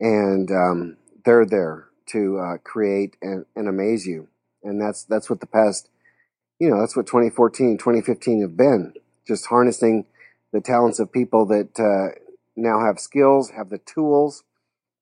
and 0.00 0.50
um, 0.52 0.98
they're 1.24 1.46
there. 1.46 1.88
to 2.08 2.38
uh, 2.38 2.58
create 2.64 3.16
and, 3.22 3.46
and 3.56 3.68
amaze 3.68 4.06
you. 4.06 4.28
And 4.64 4.80
that's 4.80 5.04
that's 5.04 5.30
what 5.30 5.40
the 5.40 5.46
past, 5.46 5.90
you 6.60 6.70
know, 6.70 6.80
that's 6.80 6.96
what 6.96 7.06
2014, 7.08 7.78
2015 7.78 8.42
have 8.42 8.56
been. 8.56 8.94
Just 9.26 9.46
harnessing 9.46 10.06
the 10.54 10.62
talents 10.62 11.00
of 11.00 11.12
people 11.12 11.46
that 11.48 11.80
uh, 11.80 12.18
now 12.56 12.80
have 12.86 13.00
skills, 13.00 13.50
have 13.52 13.70
the 13.70 13.80
tools, 13.80 14.44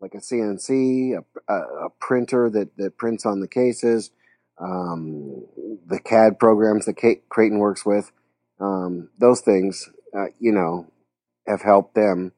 like 0.01 0.15
a 0.15 0.19
CNC, 0.19 1.15
a, 1.19 1.53
a, 1.53 1.87
a 1.87 1.91
printer 2.01 2.51
that, 2.51 2.77
that 2.79 2.99
prints 2.99 3.27
on 3.27 3.41
the 3.41 3.49
cases, 3.49 4.12
um, 4.61 5.47
the 5.87 6.01
CAD 6.05 6.38
programs 6.41 6.87
that 6.87 6.97
Kate, 6.97 7.29
Creighton 7.31 7.59
works 7.61 7.87
with. 7.87 8.12
Um, 8.61 9.11
those 9.19 9.43
things, 9.43 9.91
uh, 10.17 10.27
you 10.41 10.53
know, 10.53 10.88
have 11.49 11.62
helped 11.62 11.95
them 11.97 12.33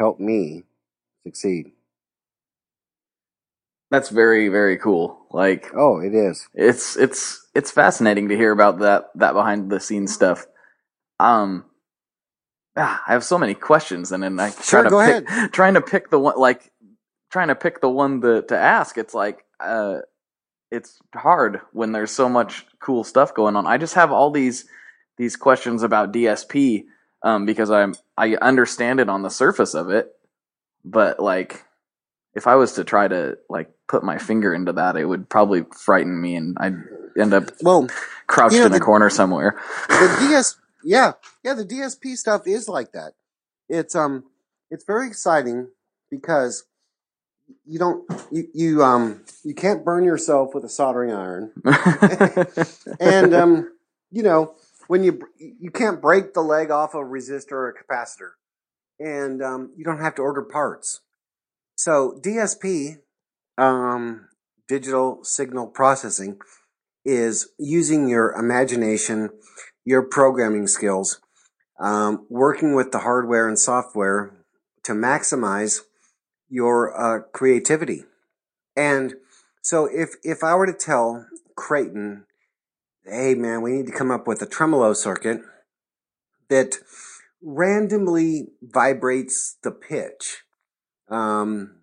help 0.00 0.20
me 0.20 0.64
succeed. 1.24 1.72
That's 3.90 4.10
very 4.10 4.48
very 4.48 4.78
cool. 4.78 5.26
Like 5.30 5.72
Oh, 5.76 6.00
it 6.00 6.14
is. 6.14 6.48
it's 6.54 6.96
it's 6.96 7.46
it's 7.54 7.70
fascinating 7.72 8.28
to 8.30 8.36
hear 8.36 8.52
about 8.52 8.80
that 8.80 9.10
that 9.16 9.34
behind 9.34 9.70
the 9.70 9.80
scenes 9.80 10.14
stuff. 10.14 10.46
Um, 11.20 11.64
ah, 12.76 13.02
I 13.06 13.12
have 13.12 13.24
so 13.24 13.38
many 13.38 13.54
questions, 13.54 14.12
and 14.12 14.22
then 14.22 14.38
I 14.40 14.50
try 14.50 14.62
Sure, 14.62 14.82
to 14.84 14.90
go 14.90 15.04
pick, 15.04 15.52
trying 15.52 15.74
to 15.74 15.80
pick 15.80 16.10
the 16.10 16.18
one 16.18 16.38
like 16.38 16.70
trying 17.30 17.48
to 17.48 17.54
pick 17.54 17.80
the 17.80 17.88
one 17.88 18.20
to 18.22 18.42
to 18.42 18.56
ask. 18.56 18.98
It's 18.98 19.14
like 19.14 19.44
uh, 19.60 19.98
it's 20.70 20.98
hard 21.14 21.60
when 21.72 21.92
there's 21.92 22.10
so 22.10 22.28
much 22.28 22.66
cool 22.80 23.04
stuff 23.04 23.34
going 23.34 23.56
on. 23.56 23.66
I 23.66 23.78
just 23.78 23.94
have 23.94 24.12
all 24.12 24.30
these 24.30 24.64
these 25.18 25.36
questions 25.36 25.82
about 25.82 26.12
DSP 26.12 26.84
um, 27.22 27.46
because 27.46 27.70
I'm 27.70 27.94
I 28.16 28.36
understand 28.36 29.00
it 29.00 29.08
on 29.08 29.22
the 29.22 29.30
surface 29.30 29.74
of 29.74 29.90
it, 29.90 30.12
but 30.84 31.20
like 31.20 31.64
if 32.34 32.46
I 32.48 32.56
was 32.56 32.72
to 32.74 32.84
try 32.84 33.06
to 33.06 33.38
like 33.48 33.70
put 33.86 34.02
my 34.02 34.18
finger 34.18 34.52
into 34.52 34.72
that, 34.72 34.96
it 34.96 35.04
would 35.04 35.28
probably 35.28 35.64
frighten 35.72 36.20
me, 36.20 36.34
and 36.34 36.56
I'd 36.58 36.74
end 37.16 37.32
up 37.32 37.44
Well, 37.62 37.86
crouched 38.26 38.54
You 38.54 38.60
know, 38.60 38.66
in 38.66 38.72
a 38.72 38.78
the- 38.78 38.84
corner 38.84 39.08
somewhere. 39.08 39.60
the 39.88 40.16
DS, 40.28 40.56
yeah, 40.84 41.12
yeah, 41.42 41.54
the 41.54 41.64
DSP 41.64 42.16
stuff 42.16 42.42
is 42.46 42.68
like 42.68 42.92
that. 42.92 43.12
It's 43.68 43.94
um, 43.94 44.24
it's 44.70 44.84
very 44.84 45.06
exciting 45.06 45.68
because 46.10 46.64
you 47.66 47.78
don't 47.78 48.04
you 48.30 48.48
you 48.54 48.82
um 48.82 49.22
you 49.42 49.54
can't 49.54 49.84
burn 49.84 50.04
yourself 50.04 50.54
with 50.54 50.64
a 50.64 50.68
soldering 50.68 51.12
iron, 51.12 51.52
and 53.00 53.34
um, 53.34 53.72
you 54.10 54.22
know 54.22 54.54
when 54.88 55.02
you 55.02 55.20
you 55.38 55.70
can't 55.70 56.00
break 56.00 56.34
the 56.34 56.42
leg 56.42 56.70
off 56.70 56.94
a 56.94 56.98
resistor 56.98 57.52
or 57.52 57.68
a 57.68 57.74
capacitor, 57.74 58.32
and 58.98 59.42
um, 59.42 59.72
you 59.76 59.84
don't 59.84 60.00
have 60.00 60.14
to 60.16 60.22
order 60.22 60.42
parts. 60.42 61.00
So 61.76 62.20
DSP, 62.22 62.98
um, 63.58 64.28
digital 64.68 65.24
signal 65.24 65.66
processing, 65.66 66.38
is 67.04 67.48
using 67.58 68.08
your 68.08 68.32
imagination, 68.32 69.30
your 69.84 70.02
programming 70.02 70.66
skills, 70.66 71.20
um, 71.78 72.26
working 72.28 72.74
with 72.74 72.92
the 72.92 73.00
hardware 73.00 73.48
and 73.48 73.58
software 73.58 74.34
to 74.84 74.92
maximize 74.92 75.80
your 76.48 76.98
uh, 76.98 77.20
creativity. 77.32 78.04
And 78.76 79.14
so, 79.62 79.86
if 79.86 80.10
if 80.22 80.42
I 80.42 80.54
were 80.54 80.66
to 80.66 80.72
tell 80.72 81.26
Creighton, 81.56 82.26
"Hey, 83.04 83.34
man, 83.34 83.62
we 83.62 83.72
need 83.72 83.86
to 83.86 83.92
come 83.92 84.10
up 84.10 84.26
with 84.26 84.42
a 84.42 84.46
tremolo 84.46 84.92
circuit 84.92 85.42
that 86.48 86.78
randomly 87.42 88.48
vibrates 88.62 89.56
the 89.62 89.70
pitch 89.70 90.42
um, 91.08 91.76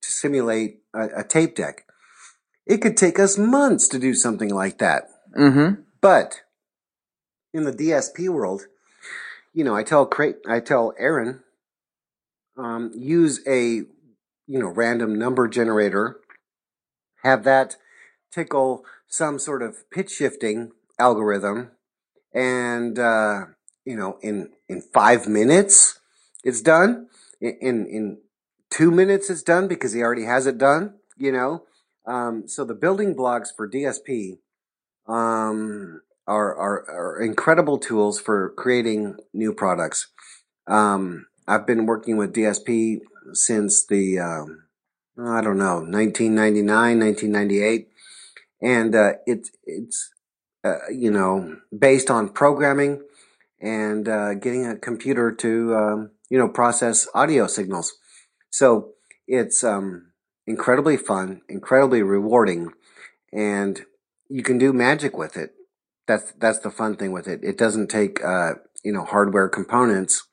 to 0.00 0.10
simulate 0.10 0.80
a, 0.94 1.20
a 1.20 1.24
tape 1.24 1.54
deck," 1.54 1.86
it 2.66 2.78
could 2.78 2.96
take 2.96 3.18
us 3.18 3.38
months 3.38 3.88
to 3.88 3.98
do 3.98 4.14
something 4.14 4.52
like 4.52 4.78
that. 4.78 5.04
mm-hmm. 5.36 5.82
But 6.00 6.42
in 7.52 7.64
the 7.64 7.72
DSP 7.72 8.28
world, 8.28 8.66
you 9.52 9.64
know, 9.64 9.74
I 9.74 9.82
tell 9.82 10.10
I 10.48 10.60
tell 10.60 10.94
Aaron, 10.98 11.42
um, 12.56 12.90
use 12.94 13.40
a 13.46 13.82
you 14.46 14.58
know 14.58 14.68
random 14.68 15.18
number 15.18 15.48
generator, 15.48 16.20
have 17.22 17.44
that 17.44 17.76
tickle 18.32 18.84
some 19.08 19.38
sort 19.38 19.62
of 19.62 19.90
pitch 19.90 20.10
shifting 20.10 20.72
algorithm, 20.98 21.70
and 22.34 22.98
uh, 22.98 23.46
you 23.84 23.96
know, 23.96 24.18
in 24.22 24.50
in 24.68 24.80
five 24.80 25.28
minutes 25.28 26.00
it's 26.44 26.62
done. 26.62 27.08
In 27.40 27.56
in, 27.60 27.86
in 27.86 28.18
two 28.70 28.90
minutes 28.90 29.28
it's 29.28 29.42
done 29.42 29.68
because 29.68 29.92
he 29.92 30.02
already 30.02 30.24
has 30.24 30.46
it 30.46 30.58
done. 30.58 30.94
You 31.18 31.32
know, 31.32 31.64
um, 32.06 32.48
so 32.48 32.64
the 32.64 32.74
building 32.74 33.14
blocks 33.14 33.52
for 33.54 33.68
DSP 33.68 34.38
um, 35.06 36.00
are, 36.26 36.54
are, 36.54 36.90
are 36.90 37.22
incredible 37.22 37.78
tools 37.78 38.20
for 38.20 38.50
creating 38.56 39.16
new 39.32 39.52
products. 39.52 40.08
Um, 40.66 41.26
I've 41.46 41.66
been 41.66 41.86
working 41.86 42.16
with 42.16 42.34
DSP 42.34 43.00
since 43.32 43.86
the, 43.86 44.18
um, 44.18 44.64
I 45.18 45.40
don't 45.40 45.58
know, 45.58 45.80
1999, 45.80 47.00
1998. 47.00 47.88
And, 48.60 48.94
uh, 48.94 49.12
it, 49.26 49.48
it's, 49.64 50.10
uh, 50.64 50.88
you 50.90 51.10
know, 51.10 51.56
based 51.76 52.10
on 52.10 52.28
programming 52.28 53.02
and, 53.60 54.08
uh, 54.08 54.34
getting 54.34 54.66
a 54.66 54.76
computer 54.76 55.32
to, 55.32 55.74
um, 55.74 56.10
you 56.30 56.38
know, 56.38 56.48
process 56.48 57.08
audio 57.14 57.46
signals. 57.48 57.92
So 58.50 58.92
it's, 59.26 59.64
um, 59.64 60.12
incredibly 60.46 60.96
fun, 60.96 61.42
incredibly 61.48 62.02
rewarding, 62.02 62.72
and 63.32 63.82
you 64.28 64.42
can 64.42 64.58
do 64.58 64.72
magic 64.72 65.16
with 65.16 65.36
it. 65.36 65.54
That's 66.06 66.32
that's 66.32 66.58
the 66.60 66.70
fun 66.70 66.96
thing 66.96 67.12
with 67.12 67.28
it. 67.28 67.40
It 67.42 67.56
doesn't 67.56 67.88
take 67.88 68.24
uh, 68.24 68.54
you 68.84 68.92
know 68.92 69.04
hardware 69.04 69.48
components 69.48 70.26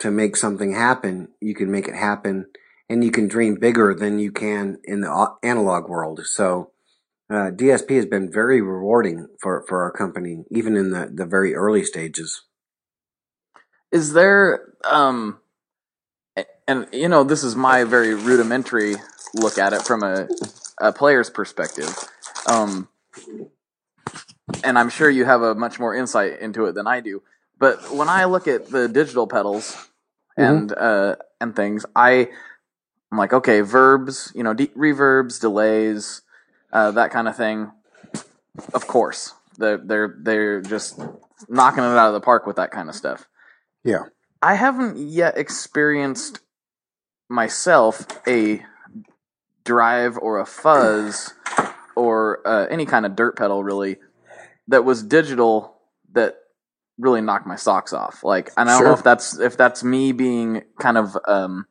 to 0.00 0.10
make 0.10 0.36
something 0.36 0.72
happen. 0.74 1.28
You 1.40 1.54
can 1.54 1.70
make 1.70 1.88
it 1.88 1.94
happen, 1.94 2.46
and 2.88 3.04
you 3.04 3.10
can 3.10 3.28
dream 3.28 3.56
bigger 3.56 3.94
than 3.94 4.18
you 4.18 4.32
can 4.32 4.78
in 4.84 5.02
the 5.02 5.28
analog 5.42 5.88
world. 5.88 6.20
So 6.24 6.70
uh, 7.30 7.50
DSP 7.50 7.96
has 7.96 8.06
been 8.06 8.30
very 8.32 8.60
rewarding 8.60 9.28
for 9.40 9.64
for 9.68 9.82
our 9.82 9.90
company, 9.92 10.44
even 10.50 10.76
in 10.76 10.90
the 10.90 11.10
the 11.12 11.26
very 11.26 11.54
early 11.54 11.84
stages. 11.84 12.42
Is 13.92 14.12
there 14.12 14.72
um, 14.84 15.38
and 16.66 16.86
you 16.92 17.08
know 17.08 17.24
this 17.24 17.44
is 17.44 17.56
my 17.56 17.84
very 17.84 18.14
rudimentary 18.14 18.96
look 19.34 19.58
at 19.58 19.72
it 19.72 19.82
from 19.82 20.02
a 20.02 20.28
a 20.80 20.92
player's 20.92 21.30
perspective. 21.30 21.92
Um, 22.46 22.88
and 24.62 24.78
I'm 24.78 24.90
sure 24.90 25.08
you 25.08 25.24
have 25.24 25.42
a 25.42 25.54
much 25.54 25.78
more 25.78 25.94
insight 25.94 26.40
into 26.40 26.66
it 26.66 26.74
than 26.74 26.86
I 26.86 27.00
do. 27.00 27.22
But 27.58 27.92
when 27.92 28.08
I 28.08 28.24
look 28.24 28.48
at 28.48 28.70
the 28.70 28.88
digital 28.88 29.26
pedals 29.26 29.76
and 30.36 30.72
uh, 30.72 31.16
and 31.40 31.54
things, 31.54 31.86
I 31.94 32.28
I'm 33.10 33.18
like, 33.18 33.32
okay, 33.32 33.60
verbs, 33.60 34.32
you 34.34 34.42
know, 34.42 34.54
de- 34.54 34.68
reverbs, 34.68 35.40
delays, 35.40 36.22
uh, 36.72 36.90
that 36.92 37.10
kind 37.10 37.28
of 37.28 37.36
thing. 37.36 37.70
Of 38.72 38.86
course, 38.86 39.34
they're 39.56 39.78
they're 39.78 40.16
they're 40.18 40.60
just 40.60 40.98
knocking 41.48 41.84
it 41.84 41.86
out 41.86 42.08
of 42.08 42.14
the 42.14 42.20
park 42.20 42.46
with 42.46 42.56
that 42.56 42.70
kind 42.70 42.88
of 42.88 42.94
stuff. 42.94 43.28
Yeah. 43.84 44.04
I 44.42 44.54
haven't 44.54 44.98
yet 44.98 45.38
experienced 45.38 46.40
myself 47.28 48.06
a 48.28 48.62
drive 49.64 50.18
or 50.18 50.38
a 50.38 50.46
fuzz 50.46 51.32
or 51.96 52.46
uh, 52.46 52.66
any 52.66 52.84
kind 52.84 53.06
of 53.06 53.16
dirt 53.16 53.36
pedal 53.36 53.64
really 53.64 53.96
that 54.68 54.84
was 54.84 55.02
digital 55.02 55.76
that 56.12 56.36
really 56.98 57.20
knocked 57.20 57.46
my 57.46 57.56
socks 57.56 57.92
off. 57.92 58.22
Like, 58.24 58.50
and 58.56 58.70
I 58.70 58.78
don't 58.78 58.84
know 58.84 58.94
if 58.94 59.02
that's 59.02 59.38
if 59.38 59.56
that's 59.56 59.82
me 59.82 60.12
being 60.12 60.62
kind 60.80 60.96
of 60.96 61.16
um, 61.26 61.66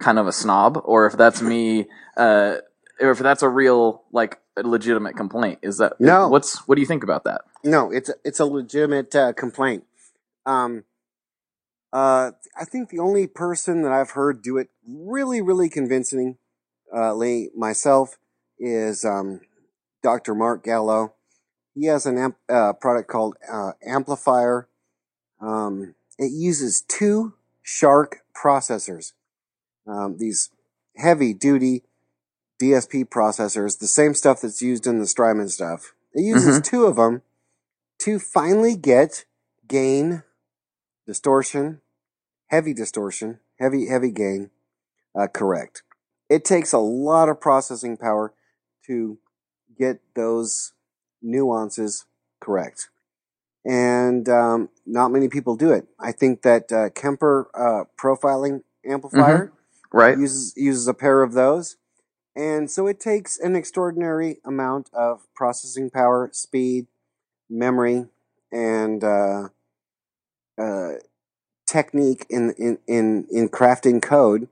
kind 0.00 0.18
of 0.18 0.26
a 0.26 0.32
snob 0.32 0.80
or 0.84 1.06
if 1.06 1.16
that's 1.16 1.42
me 1.42 1.86
uh, 2.16 2.56
or 3.00 3.10
if 3.10 3.18
that's 3.18 3.42
a 3.42 3.48
real 3.48 4.04
like 4.12 4.38
a 4.56 4.62
legitimate 4.62 5.16
complaint. 5.16 5.60
Is 5.62 5.78
that 5.78 6.00
No. 6.00 6.28
What's 6.28 6.66
what 6.66 6.74
do 6.76 6.80
you 6.80 6.86
think 6.86 7.04
about 7.04 7.24
that? 7.24 7.42
No, 7.62 7.90
it's 7.90 8.08
a, 8.08 8.14
it's 8.24 8.40
a 8.40 8.46
legitimate 8.46 9.14
uh, 9.14 9.32
complaint. 9.32 9.84
Um, 10.46 10.84
uh, 11.92 12.32
I 12.58 12.64
think 12.64 12.88
the 12.88 13.00
only 13.00 13.26
person 13.26 13.82
that 13.82 13.92
I've 13.92 14.10
heard 14.10 14.42
do 14.42 14.58
it 14.58 14.68
really, 14.88 15.42
really 15.42 15.68
convincingly 15.68 16.36
myself 17.54 18.18
is 18.58 19.04
um, 19.04 19.40
Dr. 20.02 20.34
Mark 20.34 20.64
Gallo. 20.64 21.14
He 21.74 21.86
has 21.86 22.06
an 22.06 22.18
amp, 22.18 22.36
uh, 22.48 22.72
product 22.74 23.08
called 23.08 23.36
uh, 23.50 23.72
Amplifier. 23.86 24.68
Um, 25.40 25.94
it 26.18 26.32
uses 26.32 26.82
two 26.82 27.34
SHARC 27.64 28.16
processors. 28.36 29.12
Um, 29.86 30.16
these 30.18 30.50
heavy 30.96 31.32
duty 31.32 31.82
DSP 32.60 33.06
processors, 33.06 33.78
the 33.78 33.86
same 33.86 34.14
stuff 34.14 34.40
that's 34.40 34.60
used 34.60 34.86
in 34.86 34.98
the 34.98 35.06
Strymon 35.06 35.48
stuff. 35.48 35.94
It 36.12 36.22
uses 36.22 36.60
two 36.60 36.84
of 36.84 36.96
them 36.96 37.22
to 38.00 38.18
finally 38.18 38.76
get 38.76 39.24
gain, 39.66 40.24
distortion, 41.06 41.80
heavy 42.48 42.74
distortion, 42.74 43.38
heavy 43.58 43.86
heavy 43.86 44.10
gain 44.10 44.50
uh, 45.14 45.26
correct. 45.26 45.82
it 46.28 46.44
takes 46.44 46.72
a 46.72 46.78
lot 46.78 47.28
of 47.28 47.40
processing 47.40 47.96
power 47.96 48.32
to 48.86 49.18
get 49.76 50.00
those 50.14 50.72
nuances 51.22 52.06
correct. 52.40 52.88
And 53.64 54.28
um, 54.28 54.70
not 54.86 55.10
many 55.10 55.28
people 55.28 55.54
do 55.56 55.72
it. 55.72 55.86
I 55.98 56.12
think 56.12 56.42
that 56.42 56.72
uh, 56.72 56.90
Kemper 56.90 57.50
uh, 57.54 57.84
profiling 58.00 58.62
amplifier 58.88 59.46
Mm-hmm. 59.46 59.56
Right. 59.92 60.16
uses 60.16 60.54
uses 60.56 60.86
a 60.86 60.94
pair 60.94 61.20
of 61.22 61.32
those, 61.32 61.76
and 62.36 62.70
so 62.70 62.86
it 62.86 63.00
takes 63.00 63.40
an 63.40 63.56
extraordinary 63.56 64.38
amount 64.44 64.88
of 64.92 65.26
processing 65.34 65.90
power, 65.90 66.30
speed, 66.32 66.86
memory, 67.48 68.06
and 68.52 69.02
uh, 69.02 69.48
uh, 70.56 70.90
technique 71.66 72.24
in, 72.30 72.54
in 72.56 72.78
in 72.86 73.26
in 73.32 73.48
crafting 73.48 74.00
code 74.00 74.46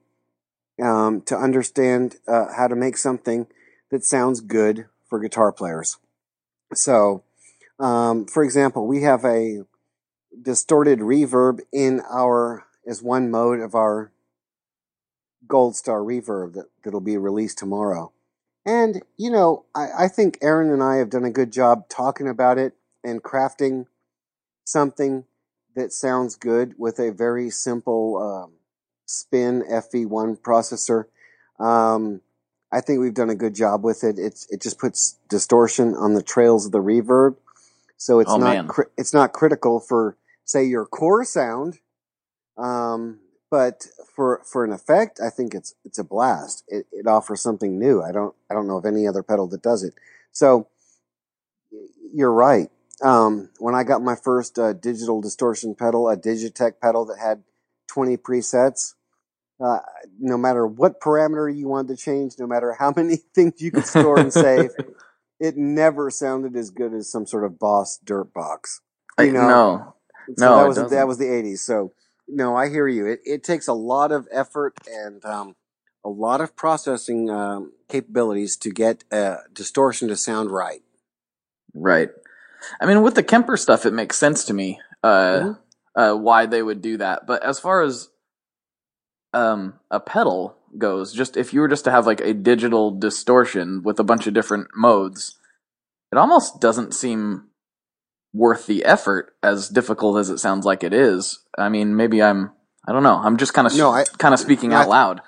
um, 0.82 1.20
to 1.22 1.36
understand 1.36 2.16
uh, 2.26 2.46
how 2.56 2.66
to 2.66 2.74
make 2.74 2.96
something 2.96 3.46
that 3.92 4.04
sounds 4.04 4.40
good 4.40 4.86
for 5.08 5.20
guitar 5.20 5.52
players. 5.52 5.98
So, 6.74 7.22
um, 7.78 8.26
for 8.26 8.42
example, 8.42 8.86
we 8.86 9.02
have 9.02 9.24
a 9.24 9.64
distorted 10.40 11.00
reverb 11.00 11.60
in 11.72 12.00
our 12.10 12.64
as 12.86 13.02
one 13.02 13.30
mode 13.30 13.60
of 13.60 13.74
our 13.74 14.12
Gold 15.46 15.76
Star 15.76 16.00
reverb 16.00 16.54
that, 16.54 16.66
that'll 16.82 17.00
be 17.00 17.16
released 17.16 17.58
tomorrow. 17.58 18.12
And, 18.66 19.02
you 19.16 19.30
know, 19.30 19.64
I, 19.74 19.88
I 20.04 20.08
think 20.08 20.38
Aaron 20.42 20.70
and 20.70 20.82
I 20.82 20.96
have 20.96 21.10
done 21.10 21.24
a 21.24 21.30
good 21.30 21.52
job 21.52 21.88
talking 21.88 22.28
about 22.28 22.58
it 22.58 22.74
and 23.02 23.22
crafting 23.22 23.86
something 24.64 25.24
that 25.74 25.92
sounds 25.92 26.36
good 26.36 26.74
with 26.76 26.98
a 26.98 27.12
very 27.12 27.50
simple 27.50 28.16
um, 28.16 28.52
spin 29.06 29.62
FV1 29.70 30.38
processor. 30.40 31.04
Um, 31.58 32.20
I 32.72 32.80
think 32.80 33.00
we've 33.00 33.14
done 33.14 33.30
a 33.30 33.34
good 33.34 33.54
job 33.54 33.84
with 33.84 34.04
it. 34.04 34.18
It's 34.18 34.46
it 34.50 34.60
just 34.62 34.78
puts 34.78 35.16
distortion 35.28 35.94
on 35.94 36.14
the 36.14 36.22
trails 36.22 36.66
of 36.66 36.72
the 36.72 36.82
reverb, 36.82 37.36
so 37.96 38.20
it's 38.20 38.30
Oh, 38.30 38.36
not 38.38 38.68
cri- 38.68 38.86
it's 38.96 39.14
not 39.14 39.32
critical 39.32 39.80
for 39.80 40.16
say 40.44 40.64
your 40.64 40.86
core 40.86 41.24
sound. 41.24 41.78
Um, 42.58 43.20
but 43.50 43.86
for 44.14 44.42
for 44.44 44.64
an 44.64 44.72
effect, 44.72 45.20
I 45.24 45.30
think 45.30 45.54
it's 45.54 45.74
it's 45.84 45.98
a 45.98 46.04
blast. 46.04 46.64
It, 46.68 46.86
it 46.92 47.06
offers 47.06 47.40
something 47.40 47.78
new. 47.78 48.02
I 48.02 48.12
don't 48.12 48.34
I 48.50 48.54
don't 48.54 48.66
know 48.68 48.76
of 48.78 48.86
any 48.86 49.06
other 49.06 49.22
pedal 49.22 49.46
that 49.48 49.62
does 49.62 49.82
it. 49.84 49.94
So 50.32 50.68
you're 52.12 52.32
right. 52.32 52.70
Um, 53.02 53.50
when 53.58 53.74
I 53.74 53.84
got 53.84 54.02
my 54.02 54.16
first 54.16 54.58
uh, 54.58 54.72
digital 54.72 55.20
distortion 55.20 55.74
pedal, 55.74 56.08
a 56.08 56.16
Digitech 56.16 56.80
pedal 56.82 57.04
that 57.06 57.18
had 57.18 57.44
20 57.88 58.16
presets, 58.16 58.94
uh, 59.61 59.78
no 60.18 60.36
matter 60.38 60.66
what 60.66 61.00
parameter 61.00 61.54
you 61.54 61.68
wanted 61.68 61.96
to 61.96 62.02
change, 62.02 62.34
no 62.38 62.46
matter 62.46 62.76
how 62.78 62.92
many 62.96 63.16
things 63.34 63.54
you 63.61 63.70
could 63.70 63.86
store 63.86 64.18
and 64.18 64.32
save, 64.32 64.70
it 65.40 65.56
never 65.56 66.11
sounded 66.11 66.56
as 66.56 66.70
good 66.70 66.92
as 66.94 67.11
some 67.11 67.26
sort 67.26 67.44
of 67.44 67.59
Boss 67.59 67.98
dirt 68.04 68.32
box. 68.32 68.80
I- 69.18 69.24
You 69.24 69.32
know, 69.32 69.48
no. 69.48 69.94
so 70.36 70.44
No, 70.44 70.56
that 70.56 70.68
was 70.68 70.76
doesn't. 70.76 70.90
that 70.96 71.06
was 71.09 71.18
the 71.18 71.24
80s. 71.26 71.59
So 71.61 71.92
no, 72.28 72.54
I 72.56 72.68
hear 72.68 72.86
you. 72.88 73.06
It 73.06 73.20
it 73.24 73.42
takes 73.44 73.66
a 73.68 73.72
lot 73.72 74.12
of 74.12 74.28
effort 74.30 74.74
and 74.86 75.24
um, 75.24 75.56
a 76.04 76.09
lot 76.09 76.40
of 76.40 76.54
processing 76.56 77.30
um, 77.30 77.72
capabilities 77.88 78.56
to 78.59 78.70
get 78.70 79.04
uh, 79.11 79.38
distortion 79.52 80.09
to 80.09 80.16
sound 80.16 80.50
right. 80.50 80.82
Right. 81.74 82.11
I 82.80 82.86
mean, 82.86 83.02
with 83.02 83.14
the 83.14 83.22
Kemper 83.22 83.56
stuff, 83.56 83.86
it 83.86 83.92
makes 83.92 84.18
sense 84.18 84.44
to 84.46 84.54
me 84.54 84.80
uh, 85.02 85.38
Mhm. 85.40 85.59
uh, 85.94 86.14
why 86.14 86.46
they 86.46 86.62
would 86.62 86.82
do 86.82 86.96
that. 86.98 87.26
But 87.26 87.42
as 87.44 87.59
far 87.59 87.82
as 87.82 88.09
um, 89.32 89.74
a 89.90 90.00
pedal 90.00 90.56
goes, 90.76 91.12
just 91.12 91.36
if 91.36 91.52
you 91.52 91.60
were 91.60 91.68
just 91.68 91.84
to 91.84 91.90
have 91.90 92.06
like 92.06 92.20
a 92.20 92.34
digital 92.34 92.90
distortion 92.90 93.82
with 93.82 93.98
a 93.98 94.04
bunch 94.04 94.26
of 94.26 94.34
different 94.34 94.68
modes, 94.74 95.36
it 96.12 96.18
almost 96.18 96.60
doesn't 96.60 96.94
seem 96.94 97.48
worth 98.32 98.66
the 98.66 98.84
effort. 98.84 99.34
As 99.42 99.68
difficult 99.68 100.18
as 100.18 100.30
it 100.30 100.38
sounds 100.38 100.64
like 100.64 100.82
it 100.82 100.92
is. 100.92 101.40
I 101.56 101.68
mean, 101.68 101.96
maybe 101.96 102.22
I'm. 102.22 102.52
I 102.86 102.92
don't 102.92 103.02
know. 103.02 103.16
I'm 103.16 103.36
just 103.36 103.52
kind 103.52 103.66
of 103.66 103.76
No, 103.76 104.04
kind 104.16 104.32
of 104.32 104.40
speaking 104.40 104.72
I 104.72 104.82
out 104.82 104.88
loud. 104.88 105.20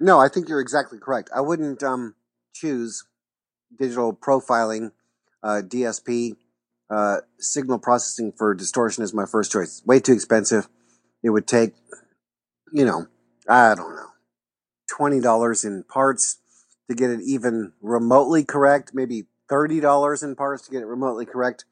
No, 0.00 0.18
I 0.18 0.28
think 0.28 0.48
you're 0.48 0.60
exactly 0.60 0.98
correct. 0.98 1.30
I 1.34 1.40
wouldn't 1.40 1.82
um, 1.82 2.14
choose 2.54 3.04
digital 3.78 4.14
profiling, 4.14 4.92
uh, 5.42 5.62
DSP, 5.64 6.36
uh, 6.90 7.18
signal 7.38 7.78
processing 7.78 8.32
for 8.36 8.54
distortion 8.54 9.02
as 9.02 9.14
my 9.14 9.24
first 9.24 9.52
choice. 9.52 9.82
Way 9.86 10.00
too 10.00 10.12
expensive. 10.12 10.68
It 11.22 11.30
would 11.30 11.46
take, 11.46 11.74
you 12.72 12.84
know, 12.84 13.06
I 13.50 13.74
don't 13.74 13.96
know, 13.96 14.10
twenty 14.88 15.20
dollars 15.20 15.64
in 15.64 15.82
parts 15.82 16.38
to 16.88 16.94
get 16.94 17.10
it 17.10 17.20
even 17.24 17.72
remotely 17.82 18.44
correct. 18.44 18.92
Maybe 18.94 19.24
thirty 19.48 19.80
dollars 19.80 20.22
in 20.22 20.36
parts 20.36 20.62
to 20.66 20.70
get 20.70 20.82
it 20.82 20.86
remotely 20.86 21.26
correct. 21.26 21.64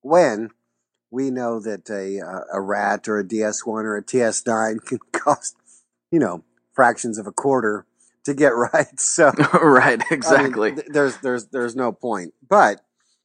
When 0.00 0.50
we 1.10 1.30
know 1.30 1.60
that 1.60 1.90
a 1.90 2.20
a 2.52 2.60
rat 2.60 3.06
or 3.06 3.18
a 3.18 3.24
DS1 3.24 3.66
or 3.66 3.96
a 3.96 4.02
TS9 4.02 4.84
can 4.86 4.98
cost, 5.12 5.56
you 6.10 6.18
know, 6.18 6.42
fractions 6.72 7.18
of 7.18 7.26
a 7.26 7.32
quarter 7.32 7.86
to 8.24 8.34
get 8.34 8.48
right. 8.54 8.98
So 8.98 9.30
right. 9.62 10.00
I 10.00 10.04
mean, 10.04 10.18
Exactly. 10.18 10.72
th- 10.74 10.86
there's 10.90 11.16
there's 11.18 11.46
there's 11.48 11.76
no 11.76 11.92
point. 11.92 12.32
But 12.48 12.80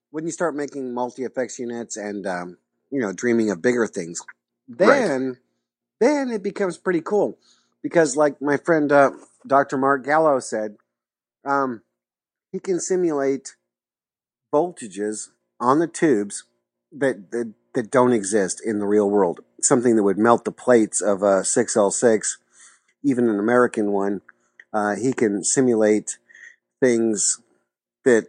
when 0.09 0.25
you 0.25 0.31
start 0.31 0.55
making 0.55 0.93
multi 0.93 1.23
effects 1.23 1.57
units 1.59 1.95
and 1.95 2.27
um, 2.27 2.57
you 2.89 2.99
know 3.01 3.13
dreaming 3.13 3.49
of 3.51 3.61
bigger 3.61 3.87
things, 3.87 4.21
then 4.67 5.37
then 6.01 6.29
it 6.29 6.43
becomes 6.43 6.77
pretty 6.77 7.01
cool 7.01 7.37
because, 7.83 8.15
like 8.15 8.41
my 8.41 8.57
friend 8.57 8.91
uh, 8.91 9.11
Dr. 9.45 9.77
Mark 9.77 10.05
Gallo 10.05 10.39
said, 10.39 10.75
um, 11.45 11.81
he 12.51 12.59
can 12.59 12.79
simulate 12.79 13.55
voltages 14.53 15.29
on 15.59 15.79
the 15.79 15.87
tubes 15.87 16.43
that, 16.91 17.31
that 17.31 17.53
that 17.73 17.91
don't 17.91 18.13
exist 18.13 18.61
in 18.63 18.79
the 18.79 18.85
real 18.85 19.09
world. 19.09 19.41
Something 19.61 19.95
that 19.95 20.03
would 20.03 20.17
melt 20.17 20.45
the 20.45 20.51
plates 20.51 21.01
of 21.01 21.21
a 21.21 21.41
6L6, 21.41 22.37
even 23.03 23.29
an 23.29 23.39
American 23.39 23.91
one. 23.91 24.21
Uh, 24.73 24.95
he 24.95 25.13
can 25.13 25.43
simulate 25.43 26.17
things 26.79 27.39
that 28.03 28.27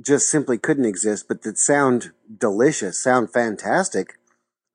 just 0.00 0.28
simply 0.28 0.58
couldn't 0.58 0.84
exist, 0.84 1.26
but 1.28 1.42
that 1.42 1.58
sound 1.58 2.12
delicious, 2.38 3.02
sound 3.02 3.32
fantastic 3.32 4.18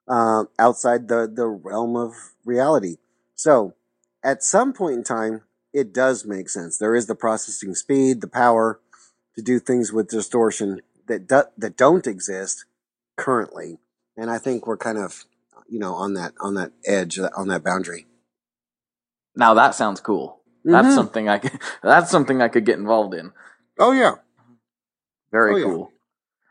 uh, 0.07 0.45
outside 0.57 1.07
the, 1.07 1.29
the 1.31 1.47
realm 1.47 1.95
of 1.95 2.13
reality. 2.45 2.97
So, 3.35 3.73
at 4.23 4.43
some 4.43 4.73
point 4.73 4.95
in 4.95 5.03
time, 5.03 5.43
it 5.73 5.93
does 5.93 6.25
make 6.25 6.49
sense. 6.49 6.77
There 6.77 6.95
is 6.95 7.07
the 7.07 7.15
processing 7.15 7.75
speed, 7.75 8.21
the 8.21 8.27
power 8.27 8.79
to 9.35 9.41
do 9.41 9.59
things 9.59 9.93
with 9.93 10.09
distortion 10.09 10.81
that 11.07 11.27
do, 11.27 11.43
that 11.57 11.77
don't 11.77 12.07
exist 12.07 12.65
currently, 13.15 13.79
and 14.17 14.29
I 14.29 14.37
think 14.39 14.67
we're 14.67 14.77
kind 14.77 14.97
of 14.97 15.25
you 15.69 15.79
know 15.79 15.93
on 15.93 16.13
that 16.15 16.33
on 16.39 16.55
that 16.55 16.71
edge 16.85 17.19
on 17.19 17.47
that 17.49 17.63
boundary. 17.63 18.07
Now 19.35 19.53
that 19.53 19.75
sounds 19.75 19.99
cool. 20.01 20.41
That's 20.65 20.87
Mhm. 20.87 20.95
something 20.95 21.29
I 21.29 21.37
could. 21.39 21.59
That's 21.83 22.11
something 22.11 22.41
I 22.41 22.47
could 22.49 22.65
get 22.65 22.79
involved 22.79 23.13
in. 23.13 23.31
Oh 23.79 23.91
yeah. 23.91 24.15
Very 25.31 25.53
Oh, 25.53 25.57
yeah. 25.57 25.63
cool. 25.65 25.91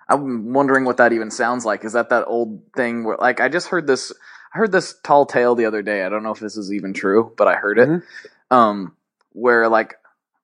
I'm 0.09 0.53
wondering 0.53 0.85
what 0.85 0.99
that 0.99 1.13
even 1.13 1.31
sounds 1.31 1.65
like. 1.65 1.85
Is 1.85 1.93
that 1.95 2.11
that 2.11 2.27
old 2.27 2.63
thing 2.77 3.05
where, 3.05 3.17
like, 3.17 3.41
I 3.41 3.49
just 3.49 3.69
heard 3.69 3.87
this. 3.87 4.13
I 4.57 4.59
heard 4.59 4.73
this 4.73 4.95
tall 5.03 5.27
tale 5.27 5.55
the 5.55 5.67
other 5.67 5.83
day. 5.83 6.03
I 6.03 6.09
don't 6.09 6.23
know 6.23 6.31
if 6.31 6.41
this 6.41 6.57
is 6.57 6.73
even 6.73 6.95
true, 6.95 7.31
but 7.37 7.47
I 7.47 7.57
heard 7.57 7.79
it. 7.79 7.89
Mhm. 7.91 8.03
Um, 8.51 8.97
where 9.33 9.69
like, 9.69 9.97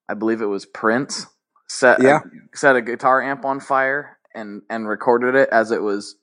I 0.07 0.13
believe 0.13 0.43
it 0.43 0.47
was 0.47 0.67
Prince 0.67 1.29
set 1.67 2.03
Yeah. 2.03 2.21
set 2.55 2.77
a 2.77 2.83
guitar 2.83 3.23
amp 3.23 3.47
on 3.47 3.59
fire 3.59 4.19
and 4.35 4.61
and 4.69 4.87
recorded 4.87 5.35
it 5.35 5.49
as 5.49 5.71
it 5.71 5.81
was 5.81 6.17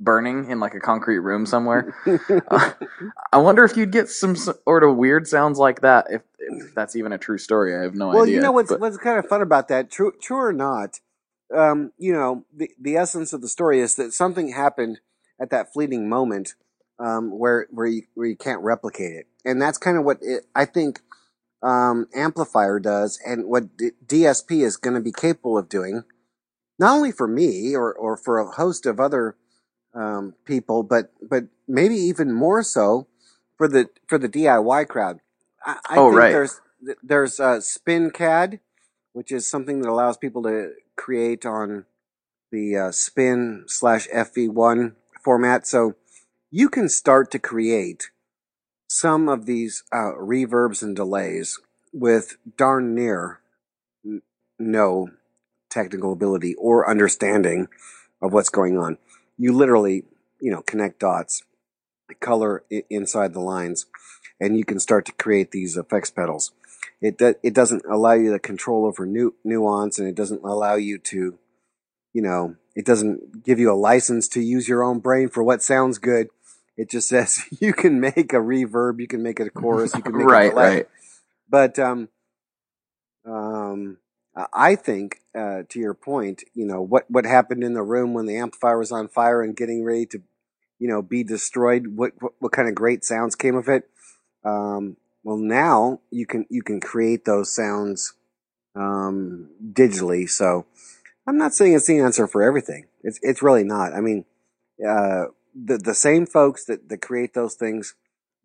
burning 0.00 0.48
in 0.50 0.58
like 0.58 0.72
a 0.74 0.80
concrete 0.80 1.18
room 1.18 1.44
somewhere. 1.44 1.94
I 3.32 3.36
wonder 3.36 3.62
if 3.64 3.76
you'd 3.76 3.92
get 3.92 4.08
some 4.08 4.34
sort 4.34 4.82
of 4.82 4.96
weird 4.96 5.28
sounds 5.28 5.58
like 5.58 5.82
that. 5.82 6.06
If, 6.08 6.22
if 6.38 6.74
that's 6.74 6.96
even 6.96 7.12
a 7.12 7.18
true 7.18 7.36
story, 7.36 7.76
I 7.76 7.82
have 7.82 7.94
no 7.94 8.08
well, 8.08 8.22
idea. 8.22 8.22
Well, 8.22 8.28
you 8.30 8.40
know 8.40 8.52
what's 8.52 8.70
but- 8.70 8.80
what's 8.80 8.96
kind 8.96 9.18
of 9.18 9.26
fun 9.26 9.42
about 9.42 9.68
that, 9.68 9.90
true 9.90 10.12
true 10.18 10.38
or 10.38 10.52
not, 10.54 11.00
um, 11.54 11.92
you 11.98 12.14
know, 12.14 12.46
the 12.56 12.70
the 12.80 12.96
essence 12.96 13.34
of 13.34 13.42
the 13.42 13.48
story 13.48 13.80
is 13.80 13.96
that 13.96 14.14
something 14.14 14.52
happened 14.52 15.00
at 15.38 15.50
that 15.50 15.74
fleeting 15.74 16.08
moment 16.08 16.54
um, 17.00 17.38
where 17.38 17.66
where 17.70 17.86
you 17.86 18.02
where 18.14 18.28
you 18.28 18.36
can't 18.36 18.62
replicate 18.62 19.14
it, 19.14 19.26
and 19.44 19.60
that's 19.60 19.78
kind 19.78 19.98
of 19.98 20.04
what 20.04 20.18
it, 20.22 20.44
I 20.54 20.64
think 20.66 21.00
um, 21.62 22.08
amplifier 22.14 22.80
does, 22.80 23.18
and 23.26 23.46
what 23.46 23.76
D- 23.76 23.90
DSP 24.06 24.64
is 24.64 24.76
going 24.76 24.94
to 24.94 25.00
be 25.02 25.12
capable 25.12 25.58
of 25.58 25.68
doing, 25.68 26.04
not 26.78 26.94
only 26.96 27.12
for 27.12 27.28
me 27.28 27.74
or 27.76 27.92
or 27.94 28.16
for 28.16 28.38
a 28.38 28.50
host 28.52 28.86
of 28.86 29.00
other 29.00 29.36
um, 29.94 30.34
people, 30.44 30.82
but 30.82 31.12
but 31.22 31.44
maybe 31.68 31.96
even 31.96 32.32
more 32.32 32.62
so 32.62 33.08
for 33.56 33.68
the 33.68 33.88
for 34.08 34.18
the 34.18 34.28
DIY 34.28 34.88
crowd. 34.88 35.20
I, 35.64 35.78
I 35.90 36.00
Oh, 36.00 36.08
think 36.10 36.30
right. 36.30 36.30
there's 36.30 36.60
there's 37.02 37.40
uh, 37.40 37.58
SpinCAD, 37.60 38.60
which 39.12 39.32
is 39.32 39.48
something 39.50 39.82
that 39.82 39.90
allows 39.90 40.16
people 40.16 40.42
to 40.44 40.72
create 40.96 41.46
on 41.46 41.84
the 42.52 42.76
uh, 42.76 42.92
Spin 42.92 43.64
slash 43.66 44.08
FV1 44.08 44.94
format. 45.22 45.66
So 45.66 45.94
you 46.50 46.68
can 46.68 46.88
start 46.88 47.30
to 47.30 47.38
create 47.38 48.10
some 48.88 49.28
of 49.28 49.46
these 49.46 49.84
uh, 49.92 50.12
reverbs 50.18 50.82
and 50.82 50.96
delays 50.96 51.60
with 51.92 52.36
darn 52.56 52.94
near 52.94 53.40
n- 54.04 54.22
no 54.58 55.10
technical 55.70 56.12
ability 56.12 56.54
or 56.56 56.88
understanding 56.88 57.68
of 58.22 58.32
what's 58.32 58.48
going 58.48 58.78
on. 58.78 58.98
You 59.36 59.52
literally, 59.52 60.04
you 60.40 60.50
know, 60.50 60.62
connect 60.62 61.00
dots, 61.00 61.42
color 62.20 62.64
I- 62.72 62.84
inside 62.88 63.34
the 63.34 63.40
lines, 63.40 63.86
and 64.40 64.56
you 64.56 64.64
can 64.64 64.80
start 64.80 65.04
to 65.06 65.12
create 65.12 65.50
these 65.50 65.76
effects 65.76 66.10
pedals. 66.10 66.52
It 67.00 67.20
it 67.42 67.54
doesn't 67.54 67.84
allow 67.90 68.14
you 68.14 68.30
the 68.30 68.38
control 68.38 68.86
over 68.86 69.04
nu- 69.04 69.34
nuance, 69.44 69.98
and 69.98 70.08
it 70.08 70.14
doesn't 70.14 70.42
allow 70.42 70.76
you 70.76 70.98
to, 70.98 71.38
you 72.14 72.22
know, 72.22 72.56
it 72.74 72.86
doesn't 72.86 73.44
give 73.44 73.58
you 73.58 73.70
a 73.72 73.74
license 73.74 74.28
to 74.28 74.40
use 74.40 74.68
your 74.68 74.82
own 74.82 75.00
brain 75.00 75.28
for 75.28 75.42
what 75.42 75.62
sounds 75.62 75.98
good. 75.98 76.28
It 76.78 76.88
just 76.88 77.08
says 77.08 77.44
you 77.60 77.74
can 77.74 78.00
make 78.00 78.32
a 78.32 78.38
reverb, 78.38 79.00
you 79.00 79.08
can 79.08 79.22
make 79.22 79.40
it 79.40 79.48
a 79.48 79.50
chorus, 79.50 79.94
you 79.94 80.02
can 80.02 80.16
make 80.16 80.28
right, 80.28 80.46
a 80.46 80.50
delay. 80.50 80.76
right. 80.76 80.88
But 81.50 81.78
um, 81.78 82.08
um, 83.26 83.98
I 84.54 84.76
think, 84.76 85.20
uh, 85.34 85.62
to 85.68 85.80
your 85.80 85.94
point, 85.94 86.44
you 86.54 86.64
know 86.64 86.80
what 86.80 87.10
what 87.10 87.26
happened 87.26 87.64
in 87.64 87.74
the 87.74 87.82
room 87.82 88.14
when 88.14 88.26
the 88.26 88.36
amplifier 88.36 88.78
was 88.78 88.92
on 88.92 89.08
fire 89.08 89.42
and 89.42 89.56
getting 89.56 89.84
ready 89.84 90.06
to, 90.06 90.22
you 90.78 90.88
know, 90.88 91.02
be 91.02 91.24
destroyed. 91.24 91.88
What 91.96 92.12
what, 92.20 92.32
what 92.38 92.52
kind 92.52 92.68
of 92.68 92.74
great 92.74 93.04
sounds 93.04 93.34
came 93.34 93.56
of 93.56 93.68
it? 93.68 93.88
Um, 94.44 94.96
well, 95.24 95.36
now 95.36 96.00
you 96.10 96.26
can 96.26 96.46
you 96.48 96.62
can 96.62 96.80
create 96.80 97.24
those 97.24 97.54
sounds 97.54 98.14
um, 98.76 99.50
digitally. 99.72 100.30
So 100.30 100.66
I'm 101.26 101.38
not 101.38 101.54
saying 101.54 101.74
it's 101.74 101.86
the 101.86 101.98
answer 101.98 102.26
for 102.28 102.42
everything. 102.42 102.86
It's 103.02 103.18
it's 103.22 103.42
really 103.42 103.64
not. 103.64 103.92
I 103.94 104.00
mean, 104.00 104.24
uh, 104.86 105.26
the 105.66 105.78
the 105.78 105.94
same 105.94 106.26
folks 106.26 106.64
that 106.66 106.88
that 106.88 107.02
create 107.02 107.34
those 107.34 107.54
things 107.54 107.94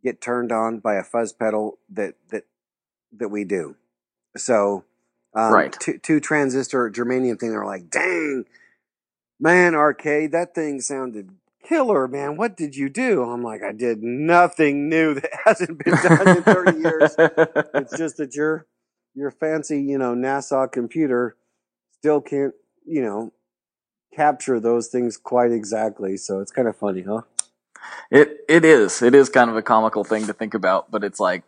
get 0.04 0.22
turned 0.22 0.52
on 0.52 0.80
by 0.80 0.96
a 0.96 1.04
fuzz 1.04 1.34
pedal 1.34 1.80
that 1.90 2.16
that 2.30 2.46
that 3.18 3.30
we 3.30 3.44
do. 3.44 3.76
So, 4.38 4.86
um, 5.36 5.54
Right. 5.54 5.72
two, 5.80 5.98
two 6.00 6.20
transistor 6.20 6.90
germanium 6.90 7.40
thing. 7.40 7.52
They're 7.52 7.66
like, 7.66 7.90
dang, 7.90 8.46
man, 9.40 9.76
arcade, 9.76 10.32
that 10.32 10.56
thing 10.56 10.82
sounded 10.82 11.30
killer, 11.68 12.08
man. 12.08 12.38
What 12.38 12.58
did 12.58 12.76
you 12.76 12.90
do? 12.90 13.24
I'm 13.24 13.44
like, 13.44 13.62
I 13.64 13.72
did 13.72 14.04
nothing 14.04 14.90
new 14.90 15.14
that 15.16 15.30
hasn't 15.46 15.84
been 15.84 15.96
done 15.96 16.28
in 16.30 16.44
30 16.44 16.72
years. 16.80 17.16
It's 17.18 17.94
just 17.98 18.18
that 18.18 18.36
your 18.36 18.66
your 19.16 19.32
fancy, 19.32 19.82
you 19.82 19.98
know, 20.00 20.16
NASA 20.16 20.72
computer 20.72 21.36
still 21.92 22.20
can't, 22.22 22.54
you 22.86 23.02
know, 23.04 23.32
capture 24.16 24.60
those 24.60 24.88
things 24.88 25.18
quite 25.18 25.52
exactly. 25.52 26.18
So 26.18 26.40
it's 26.40 26.52
kind 26.52 26.68
of 26.68 26.76
funny, 26.78 27.04
huh? 27.04 27.22
It 28.12 28.40
it 28.48 28.66
is. 28.66 29.02
It 29.02 29.16
is 29.16 29.30
kind 29.30 29.50
of 29.50 29.58
a 29.58 29.62
comical 29.62 30.04
thing 30.04 30.28
to 30.28 30.34
think 30.34 30.54
about, 30.54 30.92
but 30.92 31.04
it's 31.04 31.20
like 31.20 31.44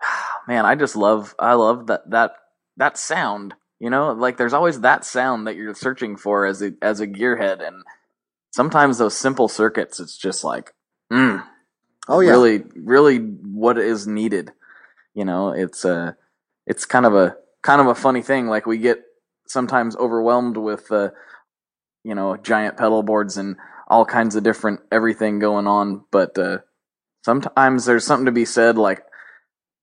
man, 0.48 0.64
I 0.66 0.74
just 0.74 0.96
love 0.96 1.34
I 1.38 1.54
love 1.54 1.86
that 1.88 2.10
that 2.10 2.32
that 2.76 2.98
sound. 2.98 3.54
You 3.80 3.90
know, 3.90 4.12
like 4.12 4.36
there's 4.36 4.52
always 4.54 4.80
that 4.80 5.04
sound 5.04 5.46
that 5.46 5.56
you're 5.56 5.74
searching 5.74 6.16
for 6.16 6.46
as 6.46 6.62
a 6.62 6.72
as 6.82 7.00
a 7.00 7.06
gearhead 7.06 7.66
and 7.66 7.84
sometimes 8.52 8.98
those 8.98 9.16
simple 9.16 9.46
circuits 9.48 10.00
it's 10.00 10.16
just 10.16 10.42
like 10.42 10.72
mm, 11.12 11.44
Oh 12.08 12.20
yeah. 12.20 12.30
really 12.32 12.64
really 12.74 13.18
what 13.18 13.78
is 13.78 14.06
needed. 14.06 14.52
You 15.14 15.24
know, 15.24 15.50
it's 15.50 15.84
a 15.84 16.16
it's 16.66 16.84
kind 16.84 17.06
of 17.06 17.14
a 17.14 17.36
kind 17.62 17.80
of 17.80 17.86
a 17.86 17.94
funny 17.94 18.22
thing 18.22 18.46
like 18.48 18.66
we 18.66 18.78
get 18.78 19.02
sometimes 19.46 19.96
overwhelmed 19.96 20.56
with 20.56 20.90
uh 20.92 21.10
you 22.08 22.14
know, 22.14 22.36
giant 22.38 22.78
pedal 22.78 23.02
boards 23.02 23.36
and 23.36 23.56
all 23.86 24.06
kinds 24.06 24.34
of 24.34 24.42
different 24.42 24.80
everything 24.90 25.38
going 25.38 25.66
on. 25.66 26.04
But 26.10 26.38
uh, 26.38 26.58
sometimes 27.22 27.84
there's 27.84 28.06
something 28.06 28.24
to 28.26 28.32
be 28.32 28.46
said. 28.46 28.78
Like 28.78 29.02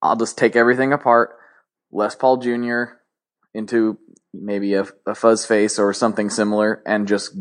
I'll 0.01 0.15
just 0.15 0.37
take 0.37 0.55
everything 0.55 0.91
apart, 0.91 1.35
Les 1.91 2.15
Paul 2.15 2.37
Jr. 2.37 2.83
into 3.53 3.99
maybe 4.33 4.73
a, 4.73 4.85
a 5.05 5.13
fuzz 5.13 5.45
face 5.45 5.77
or 5.77 5.93
something 5.93 6.31
similar, 6.31 6.81
and 6.87 7.07
just 7.07 7.37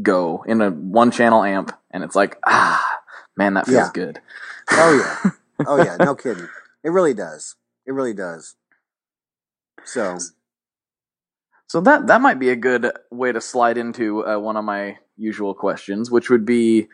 go 0.00 0.44
in 0.46 0.62
a 0.62 0.70
one 0.70 1.10
channel 1.10 1.44
amp, 1.44 1.72
and 1.90 2.02
it's 2.02 2.16
like 2.16 2.38
ah, 2.46 3.00
man, 3.36 3.54
that 3.54 3.66
feels 3.66 3.76
Yeah. 3.88 3.90
good. 3.92 4.20
Oh 4.70 4.98
yeah. 5.24 5.30
Oh 5.66 5.76
yeah. 5.76 5.96
No 5.98 6.14
kidding. 6.14 6.48
It 6.82 6.88
really 6.88 7.12
does. 7.12 7.54
It 7.86 7.92
really 7.92 8.14
does. 8.14 8.56
So 9.84 10.16
So 11.70 11.80
that 11.82 12.08
that 12.08 12.20
might 12.20 12.40
be 12.40 12.50
a 12.50 12.56
good 12.56 12.90
way 13.12 13.30
to 13.30 13.40
slide 13.40 13.78
into 13.78 14.26
uh, 14.26 14.40
one 14.40 14.56
of 14.56 14.64
my 14.64 14.98
usual 15.16 15.54
questions, 15.54 16.10
which 16.10 16.28
would 16.28 16.44
be 16.44 16.88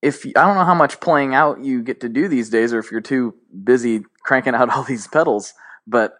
if 0.00 0.24
I 0.24 0.46
don't 0.46 0.54
know 0.54 0.64
how 0.64 0.74
much 0.74 0.98
playing 1.00 1.34
out 1.34 1.62
you 1.62 1.82
get 1.82 2.00
to 2.00 2.08
do 2.08 2.26
these 2.26 2.48
days, 2.48 2.72
or 2.72 2.78
if 2.78 2.90
you're 2.90 3.02
too 3.02 3.34
busy 3.64 4.00
cranking 4.22 4.54
out 4.54 4.70
all 4.74 4.82
these 4.82 5.06
pedals, 5.06 5.52
but 5.86 6.14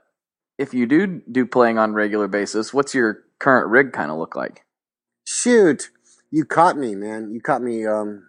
if 0.59 0.75
you 0.75 0.85
do 0.85 1.23
do 1.33 1.47
playing 1.47 1.79
on 1.79 1.95
regular 1.95 2.29
basis, 2.29 2.75
what's 2.75 2.95
your 2.95 3.25
current 3.39 3.71
rig 3.71 3.91
kind 3.91 4.11
of 4.11 4.19
look 4.19 4.37
like? 4.37 4.67
shoot, 5.27 5.91
you 6.31 6.45
caught 6.45 6.77
me, 6.77 6.95
man. 6.95 7.31
You 7.33 7.41
caught 7.41 7.63
me 7.63 7.87
um, 7.87 8.29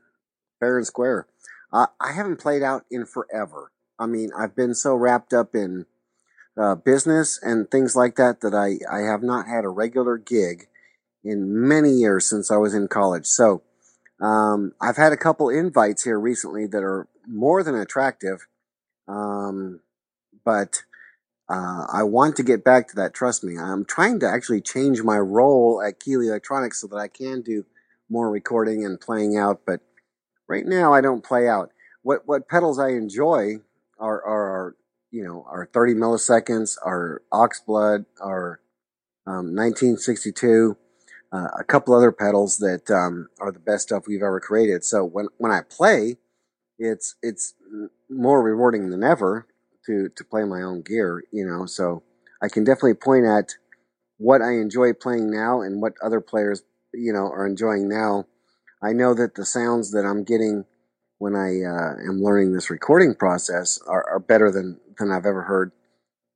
fair 0.61 0.77
and 0.77 0.87
square. 0.87 1.27
Uh, 1.73 1.87
I 1.99 2.13
haven't 2.13 2.39
played 2.39 2.63
out 2.63 2.85
in 2.89 3.05
forever. 3.05 3.73
I 3.99 4.05
mean, 4.05 4.29
I've 4.37 4.55
been 4.55 4.73
so 4.73 4.95
wrapped 4.95 5.33
up 5.33 5.53
in 5.53 5.85
uh, 6.57 6.75
business 6.75 7.39
and 7.41 7.69
things 7.69 7.95
like 7.95 8.15
that 8.15 8.41
that 8.41 8.53
I, 8.53 8.79
I 8.91 9.01
have 9.01 9.23
not 9.23 9.47
had 9.47 9.63
a 9.63 9.69
regular 9.69 10.17
gig 10.17 10.67
in 11.23 11.67
many 11.67 11.91
years 11.91 12.27
since 12.29 12.49
I 12.49 12.57
was 12.57 12.73
in 12.73 12.87
college. 12.87 13.25
So 13.25 13.61
um, 14.21 14.73
I've 14.81 14.97
had 14.97 15.13
a 15.13 15.17
couple 15.17 15.49
invites 15.49 16.03
here 16.03 16.19
recently 16.19 16.65
that 16.67 16.83
are 16.83 17.07
more 17.27 17.63
than 17.63 17.75
attractive, 17.75 18.47
um, 19.07 19.81
but 20.43 20.83
uh, 21.49 21.85
I 21.91 22.03
want 22.03 22.35
to 22.37 22.43
get 22.43 22.63
back 22.63 22.87
to 22.89 22.95
that. 22.95 23.13
Trust 23.13 23.43
me. 23.43 23.57
I'm 23.57 23.85
trying 23.85 24.19
to 24.19 24.29
actually 24.29 24.61
change 24.61 25.03
my 25.03 25.17
role 25.17 25.81
at 25.81 25.99
Keeley 25.99 26.27
Electronics 26.27 26.81
so 26.81 26.87
that 26.87 26.97
I 26.97 27.07
can 27.07 27.41
do 27.41 27.65
more 28.09 28.29
recording 28.29 28.83
and 28.85 28.99
playing 28.99 29.37
out. 29.37 29.61
But 29.65 29.81
right 30.47 30.65
now, 30.65 30.93
I 30.93 31.01
don't 31.01 31.23
play 31.23 31.47
out. 31.47 31.71
What 32.01 32.23
what 32.25 32.49
pedals 32.49 32.79
I 32.79 32.89
enjoy 32.89 33.57
are 33.99 34.21
are, 34.23 34.46
are 34.46 34.46
you 35.11 35.23
know 35.23 35.45
our 35.49 35.69
30 35.73 35.93
milliseconds, 35.93 36.77
are 36.83 37.21
Oxblood, 37.31 38.05
are 38.21 38.59
um, 39.25 39.55
1962, 39.55 40.77
uh, 41.31 41.47
a 41.59 41.63
couple 41.63 41.93
other 41.93 42.11
pedals 42.11 42.57
that 42.57 42.89
um, 42.89 43.27
are 43.39 43.51
the 43.51 43.59
best 43.59 43.87
stuff 43.87 44.07
we've 44.07 44.23
ever 44.23 44.39
created. 44.39 44.83
So 44.83 45.03
when 45.03 45.27
when 45.37 45.51
I 45.51 45.61
play, 45.61 46.17
it's 46.79 47.15
it's 47.21 47.53
more 48.09 48.41
rewarding 48.41 48.89
than 48.89 49.03
ever 49.03 49.47
to 49.85 50.09
to 50.09 50.23
play 50.23 50.43
my 50.43 50.61
own 50.61 50.81
gear. 50.81 51.23
You 51.31 51.45
know, 51.45 51.65
so 51.65 52.03
I 52.41 52.47
can 52.47 52.63
definitely 52.63 52.95
point 52.95 53.25
at 53.25 53.55
what 54.17 54.41
I 54.41 54.53
enjoy 54.53 54.93
playing 54.93 55.29
now 55.31 55.61
and 55.61 55.81
what 55.81 55.93
other 56.03 56.21
players 56.21 56.63
you 56.93 57.13
know 57.13 57.27
are 57.27 57.45
enjoying 57.45 57.89
now. 57.89 58.25
I 58.81 58.93
know 58.93 59.13
that 59.15 59.35
the 59.35 59.45
sounds 59.45 59.91
that 59.91 60.05
I'm 60.05 60.23
getting 60.23 60.65
when 61.17 61.35
I 61.35 61.63
uh, 61.63 61.95
am 62.07 62.21
learning 62.21 62.53
this 62.53 62.69
recording 62.69 63.15
process 63.15 63.79
are, 63.87 64.07
are 64.07 64.19
better 64.19 64.51
than 64.51 64.79
than 64.97 65.11
I've 65.11 65.25
ever 65.25 65.43
heard 65.43 65.71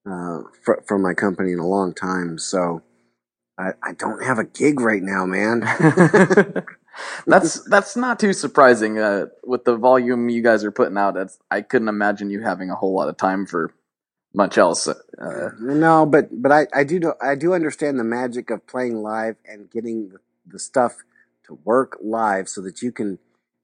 uh, 0.09 0.41
fr- 0.63 0.81
from 0.87 1.01
my 1.01 1.13
company 1.13 1.51
in 1.51 1.59
a 1.59 1.67
long 1.67 1.93
time. 1.93 2.37
So 2.37 2.81
I, 3.57 3.71
I 3.83 3.93
don't 3.93 4.23
have 4.23 4.39
a 4.39 4.43
gig 4.43 4.79
right 4.79 5.03
now, 5.03 5.25
man. 5.25 5.61
that's 7.27 7.63
that's 7.69 7.95
not 7.95 8.19
too 8.19 8.33
surprising 8.33 8.99
uh, 8.99 9.27
with 9.43 9.65
the 9.65 9.75
volume 9.75 10.29
you 10.29 10.41
guys 10.41 10.63
are 10.63 10.71
putting 10.71 10.97
out. 10.97 11.13
That's 11.13 11.39
I 11.51 11.61
couldn't 11.61 11.89
imagine 11.89 12.29
you 12.29 12.41
having 12.41 12.69
a 12.69 12.75
whole 12.75 12.93
lot 12.93 13.09
of 13.09 13.17
time 13.17 13.45
for 13.45 13.73
much 14.33 14.57
else. 14.57 14.87
Uh, 14.87 15.49
no, 15.59 16.05
but 16.05 16.29
but 16.41 16.51
I, 16.51 16.67
I 16.73 16.83
do 16.83 17.13
I 17.21 17.35
do 17.35 17.53
understand 17.53 17.99
the 17.99 18.03
magic 18.03 18.49
of 18.49 18.65
playing 18.67 19.01
live 19.01 19.37
and 19.45 19.69
getting 19.71 20.13
the 20.47 20.59
stuff 20.59 20.97
to 21.45 21.59
work 21.63 21.97
live 22.01 22.49
so 22.49 22.61
that 22.61 22.81
you 22.81 22.91
can 22.91 23.19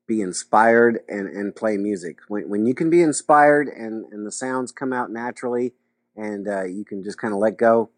be 0.08 0.22
inspired 0.22 1.00
and, 1.10 1.28
and 1.28 1.56
play 1.56 1.78
music. 1.78 2.20
When 2.28 2.50
when 2.50 2.66
you 2.66 2.74
can 2.74 2.90
be 2.90 3.02
inspired 3.02 3.68
and, 3.68 4.06
and 4.12 4.26
the 4.26 4.32
sounds 4.32 4.72
come 4.72 4.94
out 4.94 5.12
naturally 5.12 5.74
and 6.16 6.48
uh, 6.48 6.64
you 6.64 6.86
can 6.86 7.04
just 7.04 7.18
kind 7.18 7.34
of 7.34 7.40
let 7.40 7.58
go, 7.58 7.92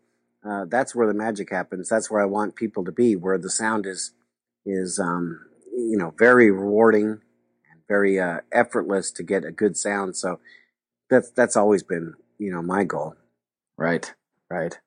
uh, 0.46 0.66
that's 0.68 0.96
where 0.96 1.08
the 1.08 1.14
magic 1.14 1.52
happens. 1.52 1.88
That's 1.90 2.10
where 2.10 2.22
I 2.22 2.26
want 2.26 2.56
people 2.56 2.84
to 2.86 2.92
be, 2.92 3.16
where 3.16 3.38
the 3.38 3.50
sound 3.50 3.86
is 3.86 4.14
is 4.66 5.00
um, 5.00 5.40
you 5.72 5.98
know 5.98 6.14
very 6.18 6.52
rewarding 6.52 7.22
and 7.72 7.82
very 7.88 8.20
uh, 8.20 8.40
effortless 8.52 9.12
to 9.12 9.24
get 9.24 9.46
a 9.46 9.52
good 9.52 9.78
sound. 9.78 10.16
So 10.16 10.40
that's 11.10 11.30
that's 11.32 11.56
always 11.56 11.84
been 11.84 12.16
you 12.38 12.52
know 12.52 12.62
my 12.62 12.84
goal. 12.84 13.16
Right, 13.78 14.14
right. 14.50 14.78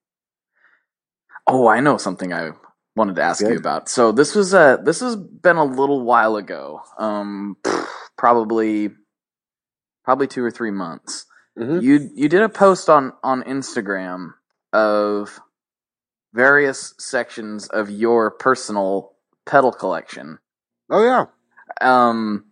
Oh, 1.46 1.66
I 1.68 1.80
know 1.80 1.96
something 1.96 2.32
I 2.32 2.52
wanted 2.94 3.16
to 3.16 3.22
ask 3.22 3.42
you 3.42 3.56
about. 3.56 3.88
So 3.88 4.12
this 4.12 4.34
was 4.34 4.54
uh 4.54 4.78
this 4.78 5.00
has 5.00 5.16
been 5.16 5.56
a 5.56 5.64
little 5.64 6.02
while 6.04 6.36
ago. 6.36 6.82
Um 6.98 7.56
probably 8.16 8.90
probably 10.04 10.26
2 10.26 10.42
or 10.42 10.50
3 10.50 10.70
months. 10.70 11.26
hmm 11.56 11.78
You 11.80 12.10
you 12.14 12.28
did 12.28 12.42
a 12.42 12.48
post 12.48 12.88
on 12.88 13.12
on 13.22 13.42
Instagram 13.44 14.34
of 14.72 15.40
various 16.34 16.94
sections 16.98 17.68
of 17.68 17.90
your 17.90 18.30
personal 18.30 19.12
pedal 19.46 19.72
collection. 19.72 20.38
Oh 20.90 21.04
yeah. 21.04 21.26
Um 21.80 22.46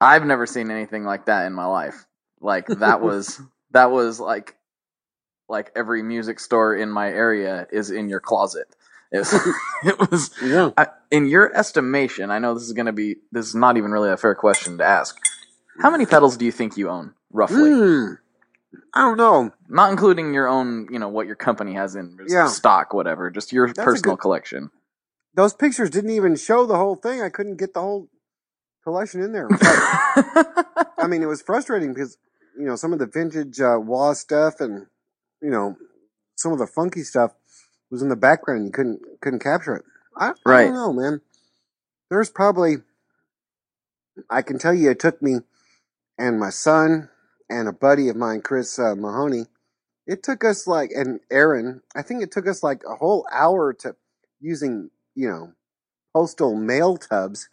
I've 0.00 0.24
never 0.26 0.46
seen 0.46 0.70
anything 0.70 1.04
like 1.04 1.26
that 1.26 1.46
in 1.46 1.52
my 1.52 1.66
life. 1.66 2.06
Like 2.40 2.66
that 2.66 3.00
was 3.08 3.40
that 3.72 3.90
was 3.90 4.20
like 4.20 4.56
like 5.48 5.70
every 5.76 6.02
music 6.02 6.40
store 6.40 6.74
in 6.74 6.90
my 6.90 7.08
area 7.08 7.66
is 7.70 7.90
in 7.90 8.08
your 8.08 8.20
closet. 8.20 8.74
It 9.12 9.18
was, 9.18 9.32
it 9.84 10.10
was 10.10 10.30
Yeah. 10.42 10.70
I, 10.76 10.86
in 11.10 11.26
your 11.26 11.54
estimation. 11.56 12.30
I 12.30 12.38
know 12.38 12.54
this 12.54 12.62
is 12.64 12.72
going 12.72 12.86
to 12.86 12.92
be 12.92 13.16
this 13.30 13.46
is 13.48 13.54
not 13.54 13.76
even 13.76 13.90
really 13.92 14.10
a 14.10 14.16
fair 14.16 14.34
question 14.34 14.78
to 14.78 14.84
ask. 14.84 15.16
How 15.80 15.90
many 15.90 16.06
pedals 16.06 16.36
do 16.36 16.44
you 16.44 16.52
think 16.52 16.76
you 16.76 16.88
own 16.88 17.14
roughly? 17.30 17.70
Hmm. 17.70 18.06
I 18.94 19.00
don't 19.02 19.18
know. 19.18 19.52
Not 19.68 19.90
including 19.90 20.32
your 20.34 20.48
own, 20.48 20.88
you 20.90 20.98
know, 20.98 21.08
what 21.08 21.26
your 21.26 21.36
company 21.36 21.74
has 21.74 21.94
in 21.94 22.18
Yeah. 22.26 22.46
stock, 22.48 22.94
whatever. 22.94 23.30
Just 23.30 23.52
your 23.52 23.66
a 23.66 23.74
personal 23.74 24.16
good- 24.16 24.22
collection. 24.22 24.70
Those 25.34 25.54
pictures 25.54 25.88
didn't 25.90 26.10
even 26.10 26.36
show 26.36 26.66
the 26.66 26.76
whole 26.76 26.94
thing. 26.96 27.22
I 27.22 27.30
couldn't 27.30 27.56
get 27.56 27.72
the 27.72 27.80
whole 27.80 28.08
collection 28.84 29.22
in 29.22 29.32
there. 29.32 29.48
I 30.98 31.06
mean, 31.08 31.22
it 31.22 31.26
was 31.26 31.42
frustrating 31.42 31.92
because 31.94 32.16
you 32.58 32.66
know 32.66 32.76
some 32.76 32.92
of 32.92 32.98
the 32.98 33.06
vintage 33.06 33.60
uh, 33.60 33.78
wah 33.80 34.12
stuff 34.12 34.60
and 34.60 34.86
you 35.40 35.50
know 35.50 35.76
some 36.36 36.52
of 36.52 36.58
the 36.58 36.66
funky 36.66 37.02
stuff 37.02 37.32
was 37.92 38.02
in 38.02 38.08
the 38.08 38.16
background. 38.16 38.64
You 38.64 38.72
couldn't 38.72 39.00
couldn't 39.20 39.44
capture 39.44 39.76
it. 39.76 39.84
I, 40.16 40.30
I 40.30 40.32
don't 40.64 40.74
know, 40.74 40.92
man. 40.92 41.20
There's 42.10 42.30
probably 42.30 42.78
I 44.30 44.42
can 44.42 44.58
tell 44.58 44.74
you 44.74 44.90
it 44.90 44.98
took 44.98 45.22
me 45.22 45.38
and 46.18 46.40
my 46.40 46.50
son 46.50 47.10
and 47.48 47.68
a 47.68 47.72
buddy 47.72 48.08
of 48.08 48.16
mine, 48.16 48.40
Chris 48.40 48.78
uh, 48.78 48.94
Mahoney. 48.96 49.44
It 50.06 50.22
took 50.22 50.44
us 50.44 50.66
like 50.66 50.90
and 50.94 51.20
Aaron. 51.30 51.82
I 51.94 52.02
think 52.02 52.22
it 52.22 52.32
took 52.32 52.48
us 52.48 52.62
like 52.62 52.82
a 52.90 52.96
whole 52.96 53.26
hour 53.30 53.72
to 53.80 53.94
using 54.40 54.90
you 55.14 55.28
know 55.28 55.52
postal 56.14 56.56
mail 56.56 56.96
tubs 56.96 57.48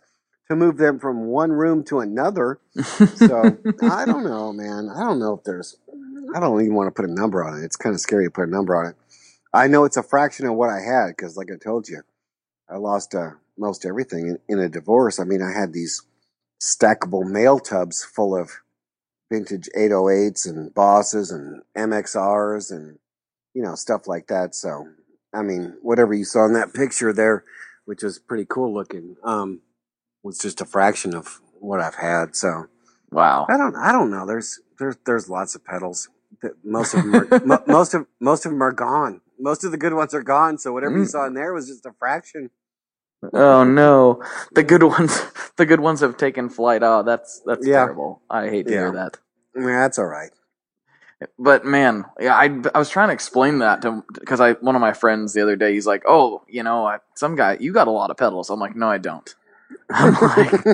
to 0.50 0.56
move 0.56 0.78
them 0.78 1.00
from 1.00 1.26
one 1.28 1.52
room 1.52 1.84
to 1.86 2.00
another. 2.00 2.60
So 3.16 3.58
I 3.84 4.06
don't 4.06 4.24
know, 4.24 4.54
man. 4.54 4.90
I 4.96 5.02
don't 5.02 5.20
know 5.20 5.36
if 5.36 5.44
there's. 5.44 5.78
I 6.36 6.40
don't 6.40 6.62
even 6.62 6.76
want 6.76 6.88
to 6.88 6.92
put 7.02 7.10
a 7.10 7.14
number 7.14 7.44
on 7.44 7.60
it. 7.62 7.66
It's 7.66 7.76
kind 7.76 7.94
of 7.94 8.02
scary 8.02 8.26
to 8.26 8.32
put 8.32 8.48
a 8.48 8.52
number 8.52 8.76
on 8.76 8.92
it. 8.92 8.96
I 9.54 9.68
know 9.68 9.84
it's 9.86 9.97
a 9.97 10.04
fraction 10.04 10.45
of 10.45 10.56
what 10.56 10.70
I 10.70 10.80
had 10.80 11.10
because, 11.10 11.36
like 11.36 11.50
I 11.52 11.58
told 11.58 11.88
you, 11.88 12.02
I 12.70 12.78
lost 12.78 13.16
uh, 13.16 13.32
most 13.58 13.86
everything 13.86 14.28
in, 14.28 14.39
in 14.47 14.60
a 14.60 14.70
divorce. 14.70 15.20
I 15.20 15.24
mean, 15.24 15.41
I 15.41 15.52
had 15.52 15.74
these 15.74 16.04
stackable 16.62 17.30
mail 17.30 17.60
tubs 17.60 18.04
full 18.04 18.36
of 18.36 18.52
vintage 19.32 19.70
808s 19.78 20.47
and 20.47 20.74
bosses 20.74 21.32
and 21.32 21.62
MXRs 21.78 22.72
and 22.72 23.00
you 23.54 23.62
know 23.64 23.76
stuff 23.76 24.08
like 24.08 24.28
that. 24.28 24.56
So, 24.56 24.88
I 25.34 25.41
mean, 25.41 25.78
whatever 25.82 26.14
you 26.14 26.26
saw 26.26 26.45
in 26.45 26.54
that 26.54 26.74
picture 26.74 27.12
there, 27.12 27.43
which 27.86 28.04
was 28.04 28.20
pretty 28.20 28.45
cool 28.45 28.74
looking, 28.74 29.16
um, 29.24 29.62
was 30.24 30.38
just 30.38 30.62
a 30.62 30.66
fraction 30.66 31.16
of 31.16 31.41
what 31.60 31.80
I've 31.80 31.95
had. 31.95 32.36
So. 32.36 32.68
wow. 33.12 33.47
I 33.50 33.58
don't. 33.58 33.76
I 33.76 33.91
don't 33.91 34.12
know. 34.12 34.28
There's 34.28 34.60
there's 34.78 34.97
there's 35.06 35.30
lots 35.30 35.56
of 35.56 35.66
pedals. 35.66 36.10
That 36.43 36.54
most 36.64 36.93
of 36.93 37.04
them 37.04 37.16
are 37.16 37.39
mo- 37.45 37.64
most 37.68 37.93
of 37.95 38.06
most 38.20 38.45
of 38.45 38.52
them 38.52 38.62
are 38.62 38.72
gone. 38.72 39.22
Most 39.40 39.64
of 39.64 39.72
the 39.72 39.78
good 39.78 39.94
ones 39.94 40.14
are 40.14 40.24
gone. 40.24 40.58
So 40.58 40.74
whatever 40.74 40.98
you 40.98 41.06
Mm. 41.06 41.10
saw 41.12 41.26
in 41.28 41.34
there 41.34 41.54
was 41.54 41.68
just 41.68 41.86
a 41.86 41.94
fraction. 41.94 42.50
Oh 43.34 43.64
no, 43.64 44.24
the 44.54 44.64
good 44.64 44.84
ones, 44.84 45.22
the 45.58 45.66
good 45.66 45.80
ones 45.82 46.02
have 46.02 46.18
taken 46.18 46.50
flight. 46.50 46.84
Oh, 46.84 47.04
that's 47.04 47.42
that's 47.46 47.68
Yeah. 47.68 47.86
terrible. 47.86 48.22
I 48.30 48.50
hate 48.50 48.68
to 48.68 48.74
Yeah. 48.74 48.80
hear 48.80 48.92
that. 48.94 49.18
Yeah, 49.56 49.82
that's 49.82 50.00
all 50.00 50.06
right. 50.06 50.32
But 51.38 51.66
man, 51.66 52.06
yeah, 52.20 52.36
I 52.36 52.46
I 52.74 52.80
was 52.80 52.90
trying 52.90 53.10
to 53.10 53.14
explain 53.14 53.60
that 53.60 53.82
to 53.84 54.04
because 54.14 54.40
I 54.40 54.54
one 54.54 54.76
of 54.76 54.82
my 54.82 54.94
friends 54.94 55.34
the 55.34 55.42
other 55.42 55.58
day. 55.58 55.74
He's 55.74 55.88
like, 55.88 56.04
"Oh, 56.08 56.44
you 56.48 56.64
know, 56.64 56.86
I, 56.88 57.00
some 57.16 57.36
guy, 57.36 57.58
you 57.60 57.74
got 57.74 57.88
a 57.88 57.92
lot 57.92 58.10
of 58.10 58.18
pedals." 58.18 58.50
I'm 58.50 58.60
like, 58.60 58.76
"No, 58.76 58.90
I 58.90 59.00
don't." 59.00 59.36
I'm 59.90 60.14
like, 60.14 60.66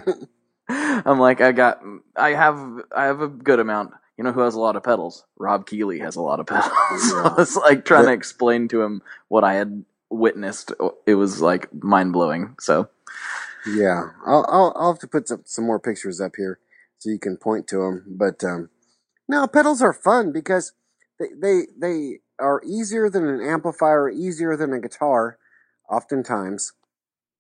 I'm 0.69 1.19
like, 1.19 1.41
I 1.41 1.51
got, 1.51 1.81
I 2.15 2.31
have, 2.31 2.59
I 2.95 3.05
have 3.05 3.21
a 3.21 3.27
good 3.27 3.59
amount. 3.59 3.93
You 4.17 4.23
know 4.23 4.31
who 4.31 4.41
has 4.41 4.55
a 4.55 4.59
lot 4.59 4.75
of 4.75 4.83
pedals? 4.83 5.25
Rob 5.37 5.65
Keeley 5.67 5.99
has 5.99 6.15
a 6.15 6.21
lot 6.21 6.39
of 6.39 6.47
pedals. 6.47 6.71
Yeah. 6.91 7.23
I 7.23 7.33
was 7.37 7.55
like 7.57 7.83
trying 7.85 8.05
to 8.05 8.13
explain 8.13 8.67
to 8.69 8.81
him 8.81 9.01
what 9.27 9.43
I 9.43 9.55
had 9.55 9.83
witnessed. 10.09 10.71
It 11.05 11.15
was 11.15 11.41
like 11.41 11.73
mind 11.73 12.13
blowing. 12.13 12.55
So 12.59 12.89
yeah, 13.67 14.09
I'll, 14.25 14.45
I'll 14.47 14.73
I'll 14.75 14.93
have 14.93 14.99
to 14.99 15.07
put 15.07 15.27
some, 15.27 15.41
some 15.45 15.65
more 15.65 15.79
pictures 15.79 16.21
up 16.21 16.33
here 16.37 16.59
so 16.97 17.09
you 17.09 17.19
can 17.19 17.37
point 17.37 17.67
to 17.67 17.77
them. 17.77 18.05
But 18.07 18.43
um, 18.43 18.69
no, 19.27 19.47
pedals 19.47 19.81
are 19.81 19.93
fun 19.93 20.31
because 20.31 20.73
they 21.19 21.27
they 21.37 21.61
they 21.77 22.19
are 22.39 22.61
easier 22.65 23.09
than 23.09 23.27
an 23.27 23.41
amplifier, 23.41 24.09
easier 24.09 24.55
than 24.55 24.73
a 24.73 24.79
guitar, 24.79 25.37
oftentimes, 25.89 26.73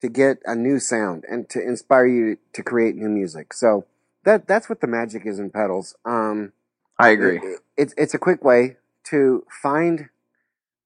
to 0.01 0.09
get 0.09 0.37
a 0.45 0.55
new 0.55 0.79
sound 0.79 1.23
and 1.29 1.49
to 1.49 1.61
inspire 1.61 2.05
you 2.05 2.37
to 2.53 2.63
create 2.63 2.95
new 2.95 3.09
music. 3.09 3.53
So 3.53 3.85
that 4.23 4.47
that's 4.47 4.69
what 4.69 4.81
the 4.81 4.87
magic 4.87 5.25
is 5.25 5.39
in 5.39 5.51
pedals. 5.51 5.95
Um, 6.05 6.53
I 6.99 7.09
agree. 7.09 7.37
it- 7.37 7.61
it's 7.77 7.93
it's 7.97 8.13
a 8.13 8.19
quick 8.19 8.43
way 8.43 8.77
to 9.05 9.45
find 9.49 10.09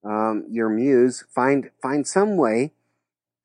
um, 0.03 0.45
your 0.49 0.69
muse, 0.69 1.23
find 1.33 1.71
find 1.81 2.07
some 2.07 2.37
way 2.37 2.73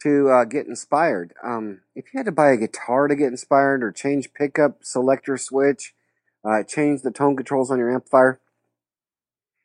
to 0.02 0.28
uh, 0.30 0.44
get 0.44 0.66
inspired. 0.66 1.34
Um, 1.42 1.82
if 1.94 2.06
you 2.12 2.18
had 2.18 2.26
to 2.26 2.32
buy 2.32 2.50
a 2.52 2.56
guitar 2.58 3.08
to 3.08 3.16
get 3.16 3.28
inspired, 3.28 3.82
or 3.84 3.92
change 3.92 4.34
pickup 4.34 4.84
selector 4.84 5.36
switch, 5.38 5.94
uh, 6.44 6.62
change 6.64 7.02
the 7.02 7.10
tone 7.10 7.36
controls 7.36 7.70
on 7.70 7.78
your 7.78 7.92
amplifier, 7.92 8.40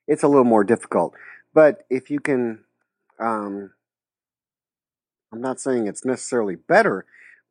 it's 0.08 0.24
a 0.24 0.28
little 0.28 0.45
more 0.45 0.64
difficult. 0.64 1.14
But 1.54 1.86
if 1.89 2.10
you 2.12 2.20
can, 2.20 2.66
um, 3.20 3.74
I'm 5.34 5.41
not 5.41 5.60
saying 5.62 5.88
it's 5.88 6.06
necessarily 6.06 6.56
better, 6.56 7.06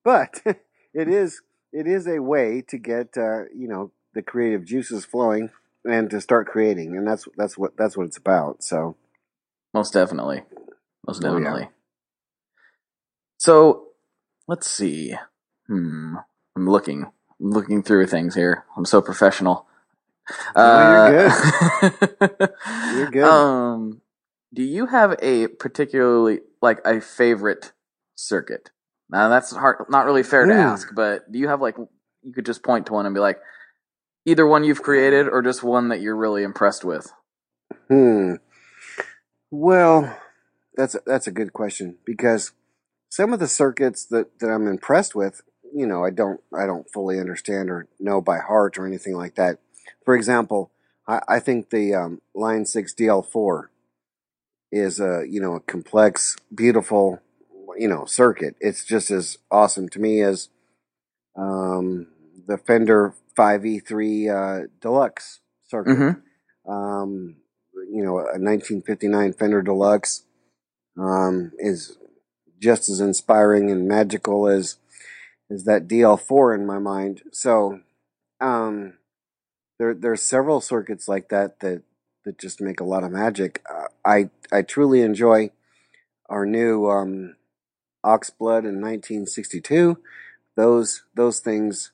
but 0.05 0.43
it 0.95 1.09
is 1.09 1.43
it 1.73 1.87
is 1.87 2.07
a 2.09 2.21
way 2.23 2.63
to 2.69 2.79
get 2.79 3.17
uh, 3.19 3.45
you 3.55 3.69
know 3.69 3.93
the 4.19 4.23
creative 4.23 4.65
juices 4.65 5.05
flowing 5.05 5.49
and 5.89 6.11
to 6.11 6.21
start 6.21 6.49
creating, 6.49 6.97
and 6.97 7.07
that's 7.07 7.29
that's 7.37 7.57
what 7.57 7.77
that's 7.77 7.97
what 7.97 8.07
it's 8.07 8.17
about. 8.17 8.65
So 8.65 8.97
Most 9.73 9.93
definitely. 9.93 10.43
Most 11.07 11.25
Oh, 11.25 11.29
yeah. 11.29 11.45
definitely. 11.45 11.69
So 13.39 13.91
let's 14.49 14.67
see. 14.67 15.15
Hmm. 15.69 16.17
I'm 16.57 16.69
looking. 16.69 17.05
I'm 17.41 17.51
looking 17.53 17.85
through 17.85 18.09
things 18.09 18.35
here. 18.35 18.65
I'm 18.77 18.85
so 18.85 19.01
professional. 19.01 19.69
You're 20.57 21.29
good. 21.29 22.51
You're 22.97 23.11
good. 23.13 23.23
Um, 23.23 24.03
do 24.53 24.65
you 24.65 24.87
have 24.87 25.15
a 25.23 25.47
particularly 25.47 26.41
like 26.61 26.81
a 26.85 27.01
favorite 27.01 27.73
circuit? 28.17 28.71
Now 29.09 29.29
that's 29.29 29.55
hard, 29.55 29.87
not 29.89 30.07
really 30.07 30.25
fair 30.25 30.45
to 30.45 30.53
ask, 30.53 30.89
but 30.93 31.31
do 31.31 31.39
you 31.39 31.47
have 31.47 31.61
like 31.61 31.77
you 32.25 32.33
could 32.33 32.45
just 32.45 32.65
point 32.65 32.87
to 32.87 32.95
one 32.95 33.07
and 33.07 33.15
be 33.15 33.21
like, 33.21 33.39
either 34.29 34.47
one 34.47 34.65
you've 34.65 34.83
created 34.83 35.27
or 35.27 35.43
just 35.43 35.63
one 35.63 35.89
that 35.89 36.01
you're 36.01 36.17
really 36.17 36.43
impressed 36.43 36.85
with? 36.85 37.11
Hmm. 37.89 38.35
Well, 39.51 40.17
that's 40.77 40.95
a, 40.95 41.01
that's 41.07 41.27
a 41.27 41.33
good 41.33 41.53
question 41.53 41.97
because 42.05 42.53
some 43.09 43.33
of 43.33 43.41
the 43.41 43.49
circuits 43.49 44.05
that, 44.07 44.39
that 44.41 44.49
I'm 44.49 44.67
impressed 44.67 45.15
with, 45.15 45.41
you 45.75 45.87
know, 45.87 46.05
I 46.05 46.11
don't 46.11 46.41
I 46.57 46.67
don't 46.67 46.91
fully 46.93 47.19
understand 47.19 47.71
or 47.71 47.87
know 47.99 48.21
by 48.21 48.39
heart 48.39 48.79
or 48.79 48.87
anything 48.87 49.15
like 49.15 49.35
that. 49.37 49.59
For 50.05 50.15
example, 50.15 50.71
I, 51.07 51.21
I 51.29 51.41
think 51.41 51.71
the 51.71 51.95
um, 51.95 52.21
Line 52.35 52.67
Six 52.67 52.95
DL4 52.95 53.65
is 54.71 55.01
a 55.01 55.25
you 55.29 55.41
know 55.41 55.55
a 55.55 55.61
complex, 55.61 56.37
beautiful, 56.55 57.21
you 57.79 57.89
know 57.89 58.05
circuit. 58.05 58.57
It's 58.61 58.85
just 58.85 59.11
as 59.11 59.39
awesome 59.51 59.89
to 59.91 59.99
me 59.99 60.21
as 60.23 60.49
um, 61.37 62.09
the 62.49 62.59
Fender 62.59 63.15
5E3 63.39 64.65
uh, 64.65 64.67
Deluxe 64.81 65.41
circuit 65.65 65.91
Mm-hmm. 65.91 66.71
um, 66.71 67.37
you 67.91 68.03
know, 68.03 68.19
a 68.19 68.37
1959 68.41 69.35
Fender 69.35 69.63
Deluxe 69.63 70.25
um, 70.99 71.53
is 71.59 71.97
just 72.61 72.89
as 72.89 73.01
inspiring 73.01 73.71
and 73.71 73.87
magical 73.87 74.49
as 74.49 74.77
as 75.51 75.65
that 75.65 75.89
DL4 75.89 76.55
in 76.57 76.67
my 76.67 76.79
mind. 76.79 77.23
So 77.33 77.81
um, 78.41 78.95
there 79.79 79.95
there's 79.95 80.23
several 80.23 80.61
circuits 80.61 81.09
like 81.09 81.29
that 81.29 81.61
that 81.61 81.83
that 82.25 82.39
just 82.39 82.61
make 82.61 82.81
a 82.81 82.85
lot 82.85 83.05
of 83.05 83.13
magic. 83.13 83.63
Uh, 83.71 83.87
I 84.05 84.31
I 84.51 84.63
truly 84.63 85.03
enjoy 85.03 85.51
our 86.29 86.45
new 86.45 86.91
um, 86.91 87.37
Oxblood 88.05 88.65
in 88.67 88.81
1962. 88.81 89.99
Those 90.57 91.05
those 91.15 91.39
things 91.41 91.93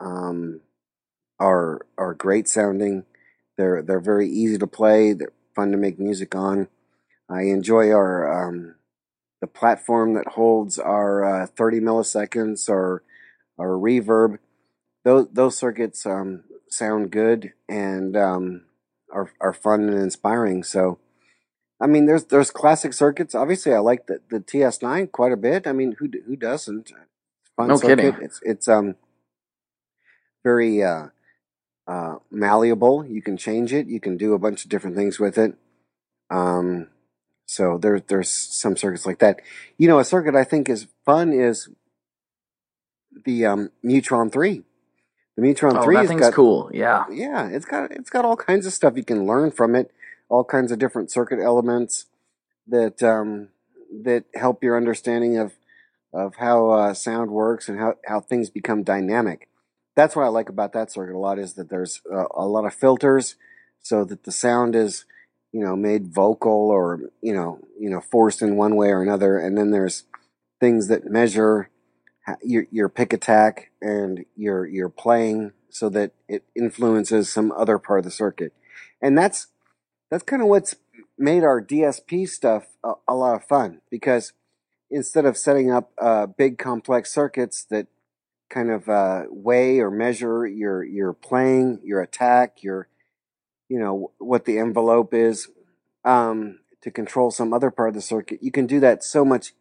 um, 0.00 0.60
are 1.40 1.86
are 1.98 2.14
great 2.14 2.48
sounding. 2.48 3.04
They're 3.58 3.82
they're 3.82 4.00
very 4.00 4.28
easy 4.28 4.58
to 4.58 4.66
play. 4.66 5.12
They're 5.14 5.32
fun 5.54 5.72
to 5.72 5.78
make 5.78 5.98
music 5.98 6.34
on. 6.34 6.68
I 7.30 7.42
enjoy 7.44 7.90
our 7.92 8.48
um, 8.48 8.76
the 9.40 9.48
platform 9.48 10.14
that 10.14 10.28
holds 10.28 10.78
our 10.78 11.44
uh, 11.44 11.46
30 11.46 11.80
milliseconds 11.80 12.68
or 12.68 13.02
our 13.58 13.70
reverb. 13.70 14.38
Those 15.04 15.28
those 15.32 15.58
circuits 15.58 16.06
um, 16.06 16.44
sound 16.68 17.10
good 17.12 17.52
and 17.68 18.16
um, 18.16 18.62
are 19.12 19.32
are 19.40 19.54
fun 19.54 19.88
and 19.88 19.98
inspiring. 20.00 20.64
So, 20.64 20.98
I 21.80 21.86
mean, 21.88 22.06
there's 22.06 22.24
there's 22.26 22.50
classic 22.50 22.94
circuits. 22.94 23.34
Obviously, 23.34 23.74
I 23.74 23.78
like 23.80 24.06
the, 24.06 24.20
the 24.30 24.40
TS9 24.40 25.12
quite 25.12 25.32
a 25.32 25.36
bit. 25.38 25.66
I 25.66 25.72
mean, 25.72 25.96
who 25.98 26.08
who 26.26 26.36
doesn't? 26.36 26.92
Fun 27.56 27.68
No 27.68 27.76
circuit. 27.76 28.14
kidding. 28.14 28.18
It's 28.20 28.40
it's 28.44 28.68
um 28.68 28.96
very 30.42 30.82
uh 30.82 31.08
uh, 31.90 32.18
malleable. 32.30 33.04
You 33.04 33.20
can 33.20 33.36
change 33.36 33.72
it. 33.72 33.88
You 33.88 33.98
can 33.98 34.16
do 34.16 34.32
a 34.32 34.38
bunch 34.38 34.62
of 34.62 34.70
different 34.70 34.94
things 34.94 35.18
with 35.18 35.36
it. 35.36 35.54
Um, 36.30 36.86
so 37.46 37.78
there, 37.78 37.98
there's 37.98 38.30
some 38.30 38.76
circuits 38.76 39.06
like 39.06 39.18
that. 39.18 39.40
You 39.76 39.88
know, 39.88 39.98
a 39.98 40.04
circuit 40.04 40.36
I 40.36 40.44
think 40.44 40.68
is 40.68 40.86
fun 41.04 41.32
is 41.32 41.68
the 43.24 43.44
um, 43.44 43.70
Mutron 43.84 44.30
Three. 44.30 44.62
The 45.36 45.42
Mutron 45.42 45.78
Oh, 45.78 45.82
Three 45.82 45.96
that 45.96 46.06
thing's 46.06 46.20
got 46.20 46.32
cool. 46.32 46.70
Yeah. 46.72 47.06
yeah, 47.10 47.48
it's 47.48 47.66
got 47.66 47.90
it's 47.90 48.10
got 48.10 48.24
all 48.24 48.36
kinds 48.36 48.66
of 48.66 48.72
stuff 48.72 48.96
you 48.96 49.04
can 49.04 49.26
learn 49.26 49.50
from 49.50 49.74
it. 49.74 49.90
All 50.28 50.44
kinds 50.44 50.70
of 50.70 50.78
different 50.78 51.10
circuit 51.10 51.40
elements 51.40 52.06
that 52.68 53.02
um, 53.02 53.48
that 54.04 54.26
help 54.36 54.62
your 54.62 54.76
understanding 54.76 55.38
of 55.38 55.54
of 56.12 56.36
how 56.36 56.70
uh, 56.70 56.94
sound 56.94 57.32
works 57.32 57.68
and 57.68 57.80
how 57.80 57.94
how 58.06 58.20
things 58.20 58.48
become 58.48 58.84
dynamic. 58.84 59.48
That's 59.96 60.16
what 60.16 60.24
I 60.24 60.28
like 60.28 60.48
about 60.48 60.72
that 60.72 60.90
circuit 60.90 61.16
a 61.16 61.18
lot 61.18 61.38
is 61.38 61.54
that 61.54 61.68
there's 61.68 62.00
uh, 62.12 62.26
a 62.34 62.46
lot 62.46 62.64
of 62.64 62.74
filters 62.74 63.36
so 63.82 64.04
that 64.04 64.24
the 64.24 64.32
sound 64.32 64.74
is 64.74 65.04
you 65.52 65.60
know 65.60 65.76
made 65.76 66.06
vocal 66.06 66.70
or 66.70 67.00
you 67.20 67.34
know 67.34 67.58
you 67.78 67.90
know 67.90 68.00
forced 68.00 68.42
in 68.42 68.56
one 68.56 68.76
way 68.76 68.88
or 68.88 69.02
another, 69.02 69.38
and 69.38 69.58
then 69.58 69.70
there's 69.70 70.04
things 70.60 70.88
that 70.88 71.10
measure 71.10 71.70
your 72.42 72.66
your 72.70 72.88
pick 72.88 73.12
attack 73.12 73.70
and 73.80 74.24
your 74.36 74.66
your 74.66 74.88
playing 74.88 75.52
so 75.70 75.88
that 75.88 76.12
it 76.28 76.44
influences 76.54 77.30
some 77.30 77.52
other 77.52 77.78
part 77.78 78.00
of 78.00 78.04
the 78.04 78.10
circuit. 78.10 78.52
And 79.00 79.16
that's 79.16 79.48
that's 80.10 80.24
kind 80.24 80.42
of 80.42 80.48
what's 80.48 80.74
made 81.18 81.44
our 81.44 81.62
DSP 81.62 82.28
stuff 82.28 82.66
a, 82.84 82.92
a 83.08 83.14
lot 83.14 83.34
of 83.34 83.44
fun 83.44 83.80
because 83.90 84.32
instead 84.90 85.24
of 85.24 85.36
setting 85.36 85.70
up 85.70 85.92
uh, 85.98 86.26
big 86.26 86.58
complex 86.58 87.12
circuits 87.12 87.64
that 87.70 87.86
kind 88.50 88.70
of 88.70 88.88
uh, 88.88 89.24
weigh 89.30 89.78
or 89.78 89.90
measure 89.90 90.46
your 90.46 90.84
your 90.84 91.12
playing, 91.12 91.80
your 91.82 92.02
attack, 92.02 92.62
your 92.62 92.88
you 93.68 93.78
know 93.78 94.12
what 94.18 94.44
the 94.44 94.58
envelope 94.58 95.14
is 95.14 95.48
um, 96.04 96.58
to 96.82 96.90
control 96.90 97.30
some 97.30 97.52
other 97.52 97.70
part 97.70 97.90
of 97.90 97.94
the 97.94 98.00
circuit, 98.00 98.42
you 98.42 98.50
can 98.50 98.66
do 98.66 98.80
that 98.80 99.04
so 99.04 99.24
much 99.24 99.52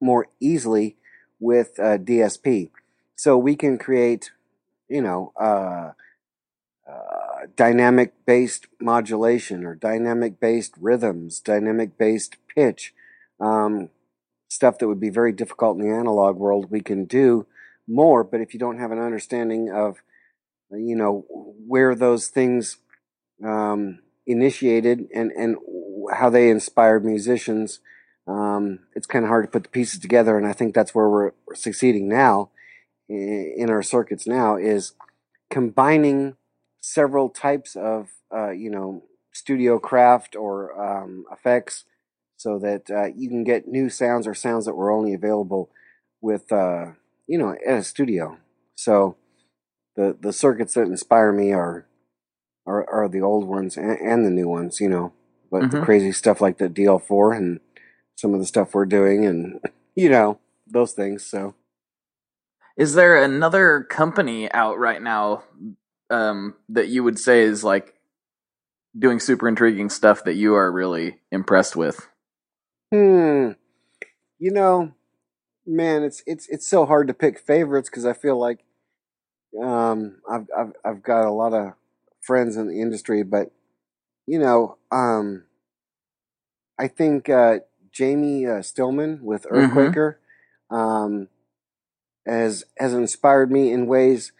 more 0.00 0.26
easily 0.40 0.96
with 1.38 1.78
uh, 1.78 1.98
DSP. 1.98 2.70
So 3.16 3.38
we 3.38 3.54
can 3.54 3.78
create, 3.78 4.32
you 4.88 5.00
know, 5.00 5.32
uh, 5.40 5.92
uh, 6.88 7.46
dynamic 7.56 8.12
based 8.26 8.66
modulation 8.80 9.64
or 9.64 9.74
dynamic 9.74 10.40
based 10.40 10.74
rhythms, 10.80 11.40
dynamic 11.40 11.96
based 11.96 12.36
pitch, 12.54 12.92
um, 13.40 13.90
stuff 14.48 14.78
that 14.78 14.88
would 14.88 15.00
be 15.00 15.10
very 15.10 15.32
difficult 15.32 15.78
in 15.78 15.86
the 15.86 15.94
analog 15.94 16.36
world. 16.36 16.70
We 16.70 16.80
can 16.80 17.04
do 17.04 17.46
more, 17.86 18.24
but 18.24 18.40
if 18.40 18.54
you 18.54 18.60
don't 18.60 18.78
have 18.78 18.92
an 18.92 18.98
understanding 18.98 19.70
of, 19.70 19.98
you 20.70 20.96
know, 20.96 21.24
where 21.66 21.94
those 21.94 22.28
things 22.28 22.78
um, 23.44 24.00
initiated 24.26 25.06
and 25.14 25.30
and 25.32 25.56
how 26.12 26.30
they 26.30 26.50
inspired 26.50 27.04
musicians. 27.04 27.80
Um, 28.26 28.80
it's 28.94 29.06
kind 29.06 29.24
of 29.24 29.28
hard 29.28 29.44
to 29.44 29.50
put 29.50 29.64
the 29.64 29.68
pieces 29.68 30.00
together, 30.00 30.38
and 30.38 30.46
I 30.46 30.52
think 30.52 30.74
that's 30.74 30.94
where 30.94 31.08
we're, 31.08 31.32
succeeding 31.54 32.08
now 32.08 32.50
in 33.08 33.66
our 33.68 33.82
circuits. 33.82 34.26
Now 34.26 34.56
is 34.56 34.92
combining 35.50 36.36
several 36.80 37.28
types 37.28 37.76
of 37.76 38.08
uh, 38.34 38.50
you 38.50 38.70
know 38.70 39.02
studio 39.32 39.78
craft 39.78 40.36
or 40.36 40.80
um, 40.80 41.24
effects, 41.30 41.84
so 42.36 42.58
that 42.58 42.90
uh, 42.90 43.06
you 43.14 43.28
can 43.28 43.44
get 43.44 43.68
new 43.68 43.90
sounds 43.90 44.26
or 44.26 44.34
sounds 44.34 44.64
that 44.64 44.74
were 44.74 44.90
only 44.90 45.12
available 45.12 45.70
with 46.20 46.50
uh, 46.50 46.92
you 47.26 47.38
know 47.38 47.56
at 47.66 47.78
a 47.78 47.84
studio. 47.84 48.38
So 48.76 49.16
the 49.96 50.16
the 50.20 50.32
circuits 50.32 50.74
that 50.74 50.82
inspire 50.88 51.32
me 51.32 51.52
are 51.52 51.86
are, 52.66 52.88
are 52.90 53.08
the 53.08 53.20
old 53.22 53.46
ones 53.46 53.76
and, 53.76 53.98
and 54.00 54.24
the 54.26 54.30
new 54.30 54.48
ones, 54.48 54.80
you 54.80 54.88
know. 54.88 55.12
But 55.50 55.70
the 55.70 55.76
hmm 55.76 55.78
crazy 55.78 56.12
stuff 56.12 56.40
like 56.40 56.58
the 56.58 56.68
DL4 56.68 57.32
and 57.32 57.60
some 58.16 58.34
of 58.34 58.40
the 58.40 58.46
stuff 58.46 58.74
we're 58.74 58.86
doing, 58.86 59.24
and 59.26 59.60
you 59.96 60.10
know 60.10 60.38
those 60.66 60.92
things. 60.92 61.24
So 61.26 61.54
Is 62.76 62.94
there 62.94 63.22
another 63.22 63.84
company 63.84 64.50
out 64.52 64.78
right 64.78 65.00
now 65.02 65.44
um, 66.10 66.54
that 66.70 66.88
you 66.88 67.04
would 67.04 67.18
say 67.18 67.42
is 67.42 67.64
like 67.64 67.94
doing 68.98 69.20
super 69.20 69.48
intriguing 69.48 69.88
stuff 69.90 70.24
that 70.24 70.34
you 70.34 70.54
are 70.54 70.70
really 70.72 71.20
impressed 71.30 71.76
with? 71.76 72.08
hmm, 72.92 73.52
you 74.38 74.50
know, 74.52 74.92
man, 75.66 76.02
it's 76.02 76.22
it's 76.26 76.48
it's 76.48 76.66
so 76.68 76.86
hard 76.86 77.08
to 77.08 77.14
pick 77.14 77.38
favorites 77.38 77.88
because 77.90 78.06
I 78.06 78.12
feel 78.12 78.38
like 78.38 78.64
um, 79.60 80.16
I've 80.30 80.46
I've 80.56 80.72
I've 80.84 81.02
got 81.02 81.26
a 81.26 81.30
lot 81.32 81.52
of 81.54 81.74
friends 82.22 82.56
in 82.56 82.68
the 82.68 82.80
industry, 82.80 83.22
but 83.22 83.52
you 84.26 84.38
know, 84.38 84.78
um, 84.92 85.44
I 86.78 86.88
think 86.88 87.28
uh, 87.28 87.60
Jamie 87.92 88.46
uh, 88.46 88.62
Stillman 88.62 89.20
with 89.22 89.46
hmm 89.52 89.92
Earthquaker 89.96 90.16
um, 90.70 91.28
has 92.26 92.64
has 92.78 92.94
inspired 92.94 93.50
me 93.50 93.72
in 93.72 93.86
ways 93.86 94.32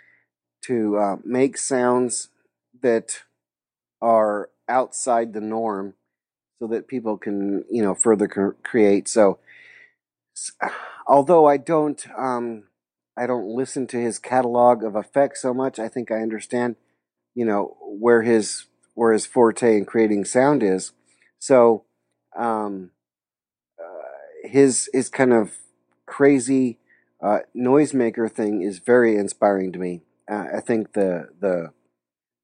to 0.62 0.96
uh, 0.98 1.16
make 1.24 1.56
sounds 1.58 2.28
that 2.82 3.22
are 4.02 4.50
outside 4.68 5.32
the 5.32 5.40
norm, 5.40 5.94
so 6.58 6.66
that 6.68 6.88
people 6.88 7.16
can 7.18 7.64
you 7.70 7.82
know 7.82 7.94
further 7.94 8.28
cr- 8.28 8.50
create. 8.62 9.08
So, 9.08 9.38
s- 10.36 10.52
although 11.06 11.46
I 11.46 11.56
don't 11.56 12.04
um, 12.16 12.64
I 13.16 13.26
don't 13.26 13.46
listen 13.46 13.86
to 13.88 14.00
his 14.00 14.18
catalog 14.18 14.82
of 14.82 14.96
effects 14.96 15.42
so 15.42 15.54
much, 15.54 15.78
I 15.78 15.88
think 15.88 16.10
I 16.10 16.16
understand 16.22 16.76
you 17.34 17.44
know 17.44 17.76
where 17.80 18.22
his 18.22 18.66
where 18.94 19.12
his 19.12 19.26
forte 19.26 19.76
in 19.76 19.84
creating 19.84 20.24
sound 20.24 20.62
is. 20.62 20.92
So 21.38 21.84
um, 22.36 22.90
uh, 23.78 24.48
his 24.48 24.88
his 24.92 25.08
kind 25.08 25.32
of 25.32 25.52
crazy 26.06 26.78
uh, 27.22 27.40
noisemaker 27.56 28.30
thing 28.30 28.62
is 28.62 28.78
very 28.78 29.16
inspiring 29.16 29.72
to 29.72 29.78
me. 29.78 30.02
Uh, 30.30 30.46
I 30.56 30.60
think 30.60 30.92
the 30.92 31.28
the 31.40 31.72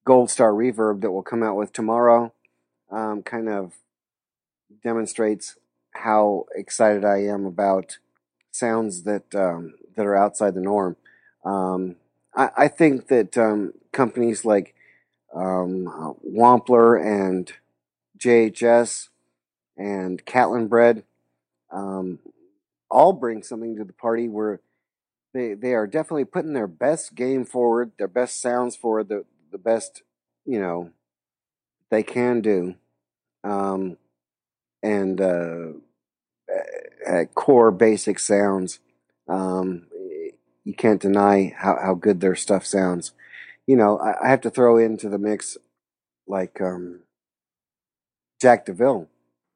Gold 0.05 0.31
Star 0.31 0.53
Reverb 0.53 1.03
that 1.03 1.13
will 1.13 1.23
come 1.23 1.43
out 1.43 1.57
with 1.57 1.73
tomorrow 1.73 2.33
um, 2.91 3.23
kind 3.23 3.49
of 3.49 3.75
demonstrates 4.83 5.57
how 5.93 6.47
excited 6.55 7.05
I 7.05 7.19
am 7.25 7.45
about 7.45 7.99
sounds 8.51 9.03
that 9.05 9.35
um, 9.35 9.75
that 9.97 10.07
are 10.07 10.17
outside 10.17 10.55
the 10.55 10.61
norm. 10.61 10.97
Um, 11.45 11.97
I, 12.35 12.51
I 12.57 12.69
think 12.69 13.09
that 13.09 13.37
um, 13.39 13.73
companies 13.93 14.45
like 14.45 14.75
um, 15.35 16.17
Wampler 16.27 17.01
and 17.01 17.53
JHS 18.19 19.09
and 19.77 20.25
Catalinbread 20.25 21.05
um, 21.71 22.19
all 22.91 23.13
bring 23.13 23.43
something 23.43 23.77
to 23.77 23.85
the 23.85 23.93
party 23.93 24.29
where 24.29 24.61
they 25.33 25.55
they 25.55 25.75
are 25.75 25.87
definitely 25.87 26.25
putting 26.25 26.53
their 26.53 26.67
best 26.67 27.15
game 27.15 27.45
forward, 27.45 27.93
their 27.99 28.09
best 28.09 28.41
sounds 28.41 28.77
forward, 28.77 29.09
the 29.09 29.25
the 29.51 29.59
best 29.59 30.03
you 30.45 30.61
know 30.61 30.91
they 31.91 32.03
can 32.03 32.41
do, 32.41 32.75
um, 33.45 33.97
and 34.83 35.21
uh, 35.21 35.73
uh, 37.09 37.25
core 37.35 37.71
basic 37.71 38.19
sounds. 38.19 38.81
Um, 39.29 39.87
you 40.65 40.75
can't 40.75 41.01
deny 41.01 41.55
how, 41.57 41.79
how 41.81 41.95
good 41.95 42.21
their 42.21 42.37
stuff 42.37 42.67
sounds. 42.67 43.13
You 43.67 43.77
know, 43.77 43.99
I, 43.99 44.27
I 44.27 44.31
have 44.31 44.41
to 44.43 44.51
throw 44.51 44.79
into 44.79 45.09
the 45.09 45.19
mix 45.19 45.57
like 46.27 46.61
um, 46.61 47.01
Jack 48.41 48.67
DeVille, 48.67 49.09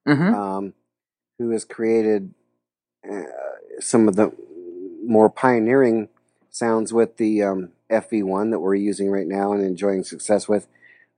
hmm 0.07 0.35
um, 0.35 0.75
who 1.39 1.51
has 1.51 1.65
created 1.65 2.33
uh, 3.11 3.23
some 3.81 4.09
of 4.09 4.17
the 4.17 4.33
more 5.05 5.29
pioneering 5.29 6.09
sounds 6.51 6.93
with 6.93 7.17
the 7.17 7.43
um, 7.43 7.71
FV1 7.91 8.51
that 8.51 8.61
we're 8.61 8.75
using 8.75 9.11
right 9.11 9.27
now 9.27 9.53
and 9.53 9.63
enjoying 9.65 10.05
success 10.05 10.49
with. 10.49 10.67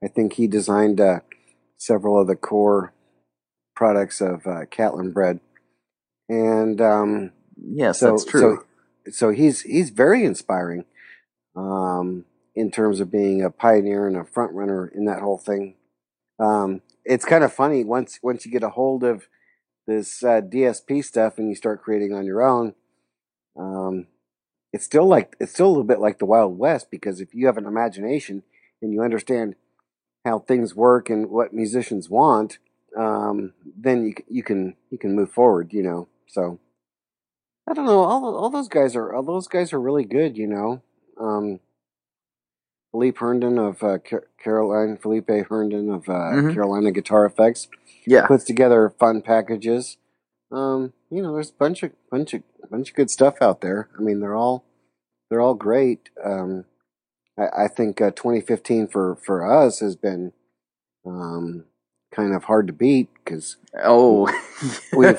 I 0.02 0.08
think 0.08 0.34
he 0.34 0.46
designed 0.46 1.00
uh, 1.00 1.20
several 1.76 2.20
of 2.20 2.26
the 2.26 2.36
core 2.36 2.92
products 3.74 4.20
of 4.20 4.46
uh, 4.46 4.66
Catalinbread, 4.66 5.40
and 6.28 6.80
um, 6.80 7.32
Yes, 7.56 8.00
so 8.00 8.10
that's 8.10 8.24
true. 8.24 8.64
so 9.10 9.30
he's 9.30 9.62
he's 9.62 9.90
very 9.90 10.24
inspiring 10.24 10.84
um, 11.56 12.24
in 12.54 12.70
terms 12.70 13.00
of 13.00 13.10
being 13.10 13.42
a 13.42 13.50
pioneer 13.50 14.06
and 14.06 14.16
a 14.16 14.24
front 14.24 14.52
runner 14.52 14.86
in 14.86 15.04
that 15.06 15.20
whole 15.20 15.38
thing. 15.38 15.74
Um, 16.38 16.82
it's 17.04 17.24
kind 17.24 17.44
of 17.44 17.52
funny 17.52 17.84
once 17.84 18.18
once 18.22 18.44
you 18.44 18.52
get 18.52 18.62
a 18.62 18.70
hold 18.70 19.04
of 19.04 19.28
this 19.86 20.22
uh, 20.22 20.40
DSP 20.40 21.04
stuff 21.04 21.38
and 21.38 21.48
you 21.48 21.54
start 21.54 21.82
creating 21.82 22.12
on 22.12 22.26
your 22.26 22.42
own. 22.42 22.74
Um, 23.58 24.08
it's 24.72 24.84
still 24.84 25.06
like 25.06 25.36
it's 25.40 25.52
still 25.52 25.66
a 25.66 25.68
little 25.68 25.84
bit 25.84 26.00
like 26.00 26.18
the 26.18 26.26
Wild 26.26 26.58
West 26.58 26.90
because 26.90 27.20
if 27.20 27.34
you 27.34 27.46
have 27.46 27.56
an 27.56 27.66
imagination 27.66 28.42
and 28.82 28.92
you 28.92 29.02
understand 29.02 29.54
how 30.24 30.40
things 30.40 30.74
work 30.74 31.08
and 31.08 31.30
what 31.30 31.54
musicians 31.54 32.10
want, 32.10 32.58
um, 32.98 33.54
then 33.76 34.04
you 34.04 34.14
you 34.28 34.42
can 34.42 34.76
you 34.90 34.98
can 34.98 35.14
move 35.14 35.30
forward. 35.30 35.72
You 35.72 35.82
know, 35.82 36.08
so 36.28 36.58
I 37.68 37.74
don't 37.74 37.86
know. 37.86 38.00
All 38.04 38.36
all 38.36 38.50
those 38.50 38.68
guys 38.68 38.94
are 38.96 39.12
all 39.14 39.22
those 39.22 39.48
guys 39.48 39.72
are 39.72 39.80
really 39.80 40.04
good. 40.04 40.36
You 40.36 40.46
know, 40.46 40.82
um, 41.18 41.60
Philippe 42.92 43.18
Herndon 43.18 43.58
of 43.58 43.82
uh, 43.82 43.98
Car- 43.98 44.28
Caroline 44.42 44.96
Felipe 44.96 45.28
Herndon 45.48 45.90
of 45.90 46.08
uh, 46.08 46.12
Mhm. 46.34 46.54
Carolina 46.54 46.90
Guitar 46.92 47.26
Effects 47.26 47.68
Yeah. 48.06 48.26
puts 48.26 48.44
together 48.44 48.90
fun 48.98 49.22
packages. 49.22 49.98
Um, 50.52 50.92
you 51.10 51.22
know, 51.22 51.34
there's 51.34 51.50
a 51.50 51.54
bunch 51.54 51.82
of 51.82 51.92
bunch 52.10 52.34
of 52.34 52.42
bunch 52.70 52.90
of 52.90 52.96
good 52.96 53.10
stuff 53.10 53.42
out 53.42 53.60
there. 53.60 53.88
I 53.98 54.02
mean, 54.02 54.20
they're 54.20 54.36
all 54.36 54.64
they're 55.28 55.40
all 55.40 55.54
great. 55.54 56.08
Um, 56.24 56.66
I, 57.36 57.64
I 57.64 57.68
think 57.68 58.00
uh, 58.00 58.12
2015 58.12 58.86
for 58.86 59.16
for 59.16 59.44
us 59.44 59.80
has 59.80 59.96
been 59.96 60.32
um, 61.04 61.64
kind 62.16 62.34
of 62.34 62.44
hard 62.44 62.66
to 62.66 62.72
beat 62.72 63.08
because 63.14 63.56
Oh. 63.84 64.26
We've- 64.96 65.18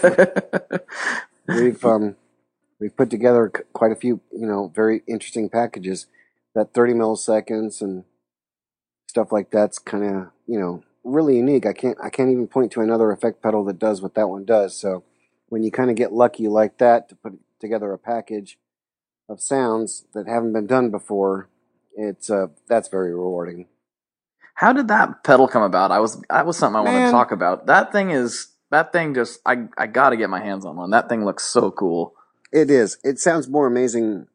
we've 1.48 1.86
um, 1.86 2.16
we've 2.80 2.96
put 2.98 3.10
together 3.12 3.52
quite 3.74 3.92
a 3.92 3.96
few 3.96 4.20
you 4.32 4.48
know 4.48 4.72
very 4.76 5.04
interesting 5.08 5.48
packages. 5.50 6.08
That 6.56 6.74
30 6.74 6.94
milliseconds 6.94 7.82
and 7.82 8.04
stuff 9.08 9.32
like 9.32 9.52
that's 9.52 9.78
kind 9.78 10.04
of 10.04 10.28
you 10.48 10.60
know 10.60 10.84
really 11.04 11.38
unique. 11.38 11.66
I 11.68 11.74
can't 11.74 11.98
I 12.04 12.10
can't 12.10 12.32
even 12.32 12.48
point 12.48 12.72
to 12.74 12.82
another 12.82 13.12
effect 13.12 13.44
pedal 13.44 13.64
that 13.66 13.78
does 13.80 14.02
what 14.02 14.16
that 14.16 14.30
one 14.30 14.44
does. 14.44 14.76
So 14.76 15.04
when 15.50 15.62
you 15.64 15.72
kind 15.72 15.92
of 15.92 15.96
get 15.96 16.12
lucky 16.14 16.48
like 16.48 16.80
that 16.80 17.10
to 17.10 17.16
put 17.16 17.34
together 17.60 17.94
a 17.94 17.98
package 18.00 18.58
of 19.30 19.40
sounds 19.42 20.06
that 20.14 20.28
haven't 20.28 20.54
been 20.54 20.68
done 20.68 20.90
before, 20.90 21.48
it's 21.96 22.30
uh 22.32 22.48
that's 22.68 22.88
very 22.90 23.14
rewarding. 23.14 23.68
How 24.58 24.74
did 24.74 24.88
that 24.88 25.24
pedal 25.24 25.48
come 25.48 25.62
about? 25.62 25.92
I 25.92 26.00
was 26.00 26.20
that 26.32 26.48
was 26.48 26.58
something 26.58 26.78
I 26.78 26.82
wanted 26.82 27.06
to 27.06 27.12
talk 27.12 27.32
about. 27.32 27.68
That 27.68 27.92
thing 27.92 28.10
is 28.10 28.48
that 28.72 28.92
thing 28.92 29.14
just 29.14 29.40
I 29.46 29.68
I 29.78 29.86
got 29.86 30.10
to 30.10 30.18
get 30.18 30.32
my 30.32 30.44
hands 30.44 30.66
on 30.66 30.78
one. 30.78 30.90
That 30.90 31.10
thing 31.10 31.24
looks 31.24 31.44
so 31.44 31.70
cool. 31.70 32.16
It 32.52 32.72
is. 32.72 32.98
It 33.04 33.20
sounds 33.20 33.48
more 33.48 33.68
amazing 33.68 34.26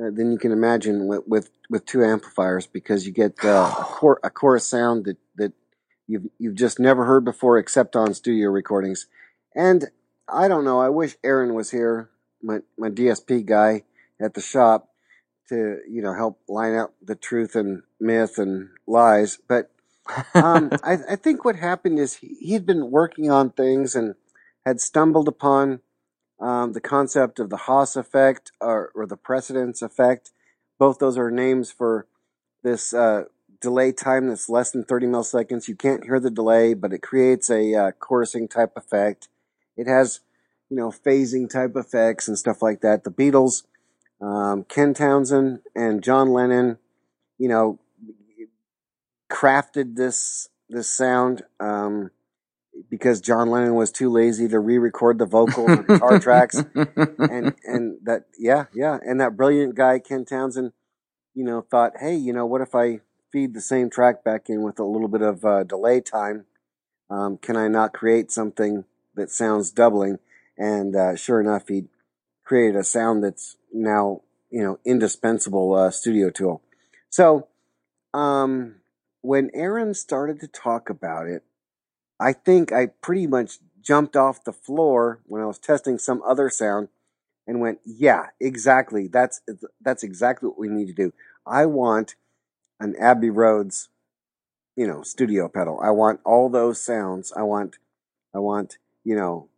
uh, 0.00 0.10
than 0.12 0.30
you 0.30 0.38
can 0.38 0.52
imagine 0.52 1.08
with 1.08 1.22
with, 1.26 1.50
with 1.68 1.84
two 1.86 2.04
amplifiers 2.04 2.68
because 2.68 3.04
you 3.04 3.12
get 3.12 3.44
uh, 3.44 3.74
a 3.76 3.82
core 3.82 4.20
a 4.22 4.30
chorus 4.30 4.64
sound 4.64 5.06
that 5.06 5.16
that 5.34 5.52
you've 6.06 6.28
you've 6.38 6.54
just 6.54 6.78
never 6.78 7.04
heard 7.04 7.24
before 7.24 7.58
except 7.58 7.96
on 7.96 8.14
studio 8.14 8.50
recordings. 8.50 9.08
And 9.56 9.86
I 10.28 10.46
don't 10.46 10.64
know. 10.64 10.78
I 10.78 10.88
wish 10.88 11.16
Aaron 11.24 11.54
was 11.54 11.72
here, 11.72 12.10
my 12.40 12.60
my 12.78 12.90
DSP 12.90 13.44
guy 13.44 13.82
at 14.20 14.34
the 14.34 14.40
shop, 14.40 14.90
to 15.48 15.78
you 15.88 16.02
know 16.02 16.14
help 16.14 16.40
line 16.48 16.74
out 16.74 16.92
the 17.02 17.14
truth 17.14 17.54
and 17.54 17.82
myth 18.00 18.38
and 18.38 18.70
lies. 18.86 19.38
But 19.48 19.70
um, 20.34 20.70
I, 20.82 20.98
I 21.10 21.16
think 21.16 21.44
what 21.44 21.56
happened 21.56 21.98
is 21.98 22.16
he, 22.16 22.36
he'd 22.40 22.66
been 22.66 22.90
working 22.90 23.30
on 23.30 23.50
things 23.50 23.94
and 23.94 24.14
had 24.64 24.80
stumbled 24.80 25.28
upon 25.28 25.80
um, 26.40 26.72
the 26.72 26.80
concept 26.80 27.38
of 27.38 27.50
the 27.50 27.56
Haas 27.56 27.96
effect 27.96 28.52
or, 28.60 28.92
or 28.94 29.06
the 29.06 29.16
precedence 29.16 29.82
effect. 29.82 30.30
Both 30.78 30.98
those 30.98 31.18
are 31.18 31.30
names 31.30 31.70
for 31.70 32.06
this 32.62 32.94
uh, 32.94 33.24
delay 33.60 33.92
time 33.92 34.28
that's 34.28 34.48
less 34.48 34.70
than 34.70 34.84
30 34.84 35.06
milliseconds. 35.06 35.68
You 35.68 35.74
can't 35.74 36.04
hear 36.04 36.20
the 36.20 36.30
delay, 36.30 36.74
but 36.74 36.92
it 36.92 37.02
creates 37.02 37.50
a 37.50 37.74
uh, 37.74 37.90
chorusing 38.00 38.48
type 38.48 38.72
effect. 38.76 39.28
It 39.76 39.86
has, 39.86 40.20
you 40.70 40.76
know, 40.76 40.90
phasing 40.90 41.50
type 41.50 41.76
effects 41.76 42.28
and 42.28 42.38
stuff 42.38 42.62
like 42.62 42.80
that. 42.82 43.04
The 43.04 43.10
Beatles, 43.10 43.64
um, 44.20 44.64
Ken 44.64 44.94
Townsend 44.94 45.60
and 45.74 46.02
John 46.02 46.32
Lennon, 46.32 46.78
you 47.38 47.48
know, 47.48 47.78
crafted 49.30 49.96
this 49.96 50.48
this 50.68 50.92
sound 50.92 51.42
um, 51.60 52.10
because 52.90 53.20
John 53.20 53.50
Lennon 53.50 53.74
was 53.74 53.90
too 53.90 54.10
lazy 54.10 54.48
to 54.48 54.58
re-record 54.58 55.18
the 55.18 55.26
vocals 55.26 55.70
or 55.70 55.82
guitar 55.82 56.18
tracks. 56.18 56.56
And 56.74 57.54
and 57.64 57.98
that 58.04 58.24
yeah 58.38 58.64
yeah. 58.74 58.98
And 59.02 59.20
that 59.20 59.36
brilliant 59.36 59.74
guy 59.74 59.98
Ken 59.98 60.24
Townsend 60.24 60.72
you 61.34 61.44
know 61.44 61.60
thought 61.60 61.92
hey 62.00 62.16
you 62.16 62.32
know 62.32 62.46
what 62.46 62.60
if 62.60 62.74
I 62.74 63.00
feed 63.30 63.54
the 63.54 63.60
same 63.60 63.90
track 63.90 64.24
back 64.24 64.48
in 64.48 64.62
with 64.62 64.78
a 64.78 64.84
little 64.84 65.08
bit 65.08 65.22
of 65.22 65.44
uh, 65.44 65.62
delay 65.62 66.00
time? 66.00 66.46
Um, 67.10 67.38
can 67.38 67.56
I 67.56 67.68
not 67.68 67.94
create 67.94 68.30
something 68.30 68.84
that 69.14 69.30
sounds 69.30 69.70
doubling? 69.70 70.18
And 70.56 70.96
uh, 70.96 71.14
sure 71.14 71.40
enough 71.40 71.68
he 71.68 71.84
created 72.44 72.76
a 72.76 72.84
sound 72.84 73.22
that's 73.22 73.57
now 73.72 74.22
you 74.50 74.62
know 74.62 74.78
indispensable 74.84 75.74
uh, 75.74 75.90
studio 75.90 76.30
tool 76.30 76.62
so 77.10 77.48
um, 78.14 78.76
when 79.22 79.50
Aaron 79.54 79.94
started 79.94 80.40
to 80.40 80.48
talk 80.48 80.90
about 80.90 81.26
it 81.26 81.42
I 82.20 82.32
think 82.32 82.72
I 82.72 82.86
pretty 82.86 83.26
much 83.26 83.58
jumped 83.82 84.16
off 84.16 84.44
the 84.44 84.52
floor 84.52 85.20
when 85.26 85.42
I 85.42 85.46
was 85.46 85.58
testing 85.58 85.98
some 85.98 86.22
other 86.26 86.50
sound 86.50 86.88
and 87.46 87.60
went, 87.60 87.80
"Yeah, 87.84 88.26
exactly. 88.40 89.08
That's 89.08 89.40
that's 89.80 90.02
exactly 90.02 90.48
what 90.48 90.58
we 90.58 90.68
need 90.68 90.86
to 90.88 90.92
do. 90.92 91.12
I 91.46 91.66
want 91.66 92.16
an 92.80 92.96
Abbey 92.96 93.30
Roads, 93.30 93.88
you 94.76 94.86
know, 94.86 95.02
studio 95.02 95.48
pedal. 95.48 95.80
I 95.82 95.90
want 95.90 96.20
all 96.24 96.48
those 96.48 96.82
sounds. 96.82 97.32
I 97.32 97.42
want 97.42 97.78
I 98.34 98.38
want, 98.40 98.78
you 99.04 99.16
know, 99.16 99.48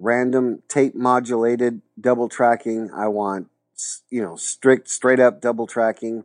random 0.00 0.62
tape 0.68 0.96
modulated 0.96 1.82
double 2.00 2.28
tracking. 2.28 2.90
I 2.92 3.06
want 3.08 3.48
you 4.10 4.22
know, 4.22 4.36
strict 4.36 4.88
straight 4.88 5.20
up 5.20 5.40
double 5.40 5.66
tracking. 5.66 6.24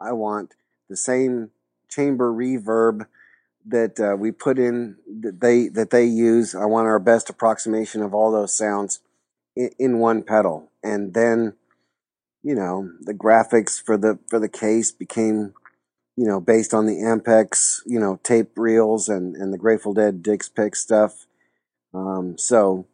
I 0.00 0.12
want 0.12 0.54
the 0.88 0.96
same 0.96 1.50
chamber 1.88 2.32
reverb 2.32 3.06
that 3.66 4.00
uh, 4.00 4.16
we 4.16 4.32
put 4.32 4.58
in 4.58 4.96
that 5.20 5.40
they 5.40 5.68
that 5.68 5.90
they 5.90 6.04
use. 6.04 6.54
I 6.54 6.64
want 6.64 6.86
our 6.86 6.98
best 6.98 7.30
approximation 7.30 8.02
of 8.02 8.14
all 8.14 8.32
those 8.32 8.56
sounds 8.56 9.00
in, 9.56 9.70
in 9.78 9.98
one 9.98 10.22
pedal, 10.22 10.70
and 10.82 11.14
then 11.14 11.54
you 12.42 12.54
know 12.54 12.90
the 13.00 13.14
graphics 13.14 13.80
for 13.80 13.96
the 13.96 14.18
for 14.28 14.38
the 14.38 14.48
case 14.48 14.90
became 14.90 15.54
you 16.16 16.26
know 16.26 16.40
based 16.40 16.74
on 16.74 16.86
the 16.86 16.96
Ampex 16.96 17.82
you 17.86 18.00
know 18.00 18.18
tape 18.24 18.50
reels 18.56 19.08
and 19.08 19.36
and 19.36 19.52
the 19.52 19.58
Grateful 19.58 19.94
Dead 19.94 20.22
Dick's 20.22 20.48
Pick 20.48 20.74
stuff. 20.74 21.26
Um, 21.94 22.36
so 22.38 22.86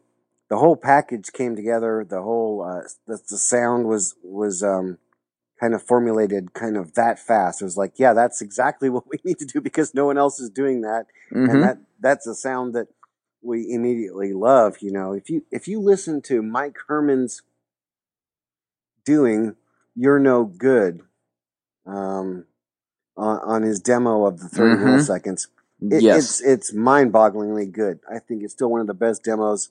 the 0.49 0.57
whole 0.57 0.75
package 0.75 1.31
came 1.31 1.55
together. 1.55 2.05
The 2.07 2.21
whole 2.21 2.63
uh, 2.63 2.87
the, 3.07 3.19
the 3.29 3.37
sound 3.37 3.87
was 3.87 4.15
was 4.23 4.63
um, 4.63 4.97
kind 5.59 5.73
of 5.73 5.83
formulated 5.83 6.53
kind 6.53 6.77
of 6.77 6.93
that 6.95 7.19
fast. 7.19 7.61
It 7.61 7.65
was 7.65 7.77
like, 7.77 7.93
yeah, 7.97 8.13
that's 8.13 8.41
exactly 8.41 8.89
what 8.95 9.07
we 9.09 9.17
need 9.23 9.39
to 9.39 9.45
do 9.45 9.61
because 9.61 9.93
no 9.93 10.05
one 10.05 10.17
else 10.17 10.39
is 10.39 10.49
doing 10.49 10.81
that, 10.81 11.05
and 11.31 11.49
Mhm. 11.49 11.61
that 11.61 11.77
that's 11.99 12.27
a 12.27 12.35
sound 12.35 12.73
that 12.75 12.87
we 13.41 13.71
immediately 13.71 14.33
love. 14.33 14.77
You 14.81 14.91
know, 14.91 15.13
if 15.13 15.29
you 15.29 15.45
if 15.51 15.67
you 15.67 15.79
listen 15.79 16.21
to 16.23 16.41
Mike 16.41 16.77
Hermans 16.89 17.41
doing 19.05 19.55
"You're 19.95 20.19
No 20.19 20.45
Good" 20.45 21.01
um, 21.85 22.45
on, 23.15 23.39
on 23.39 23.61
his 23.63 23.79
demo 23.79 24.25
of 24.25 24.39
the 24.39 24.47
30 24.49 24.75
Mhm. 24.75 24.81
milliseconds, 24.83 25.47
it, 25.81 26.03
yes. 26.03 26.17
it's 26.17 26.41
it's 26.41 26.73
mind-bogglingly 26.73 27.71
good. 27.71 27.99
I 28.09 28.19
think 28.19 28.43
it's 28.43 28.53
still 28.53 28.69
one 28.69 28.81
of 28.81 28.87
the 28.87 28.93
best 28.93 29.23
demos 29.23 29.69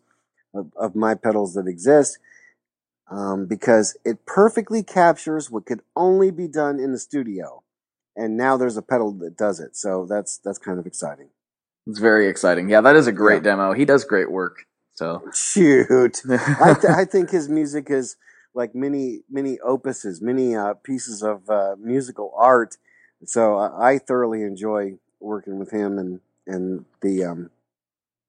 of, 0.54 0.72
of 0.76 0.94
my 0.94 1.14
pedals 1.14 1.54
that 1.54 1.66
exist 1.66 2.18
um, 3.10 3.46
because 3.46 3.96
it 4.04 4.26
perfectly 4.26 4.82
captures 4.82 5.50
what 5.50 5.66
could 5.66 5.80
only 5.96 6.30
be 6.30 6.48
done 6.48 6.78
in 6.78 6.92
the 6.92 6.98
studio, 6.98 7.62
and 8.16 8.36
now 8.36 8.56
there's 8.56 8.76
a 8.76 8.82
pedal 8.82 9.12
that 9.12 9.36
does 9.36 9.60
it. 9.60 9.76
So 9.76 10.06
that's 10.08 10.38
that's 10.38 10.58
kind 10.58 10.78
of 10.78 10.86
exciting. 10.86 11.28
It's 11.86 11.98
very 11.98 12.28
exciting. 12.28 12.68
Yeah, 12.68 12.82
that 12.82 12.96
is 12.96 13.06
a 13.06 13.12
great 13.12 13.42
demo. 13.42 13.72
He 13.72 13.84
does 13.84 14.04
great 14.04 14.30
work. 14.30 14.66
So 14.92 15.22
Shoot, 15.32 16.22
I, 16.30 16.74
th- 16.74 16.92
I 16.92 17.04
think 17.04 17.30
his 17.30 17.48
music 17.48 17.88
is 17.88 18.16
like 18.54 18.74
many 18.74 19.20
many 19.30 19.58
opuses, 19.58 20.20
many 20.20 20.54
uh, 20.54 20.74
pieces 20.74 21.22
of 21.22 21.48
uh, 21.48 21.76
musical 21.78 22.32
art. 22.36 22.76
So 23.24 23.56
I, 23.56 23.92
I 23.92 23.98
thoroughly 23.98 24.42
enjoy 24.42 24.98
working 25.20 25.58
with 25.58 25.70
him 25.70 25.98
and 25.98 26.20
and 26.46 26.84
the 27.00 27.24
um, 27.24 27.50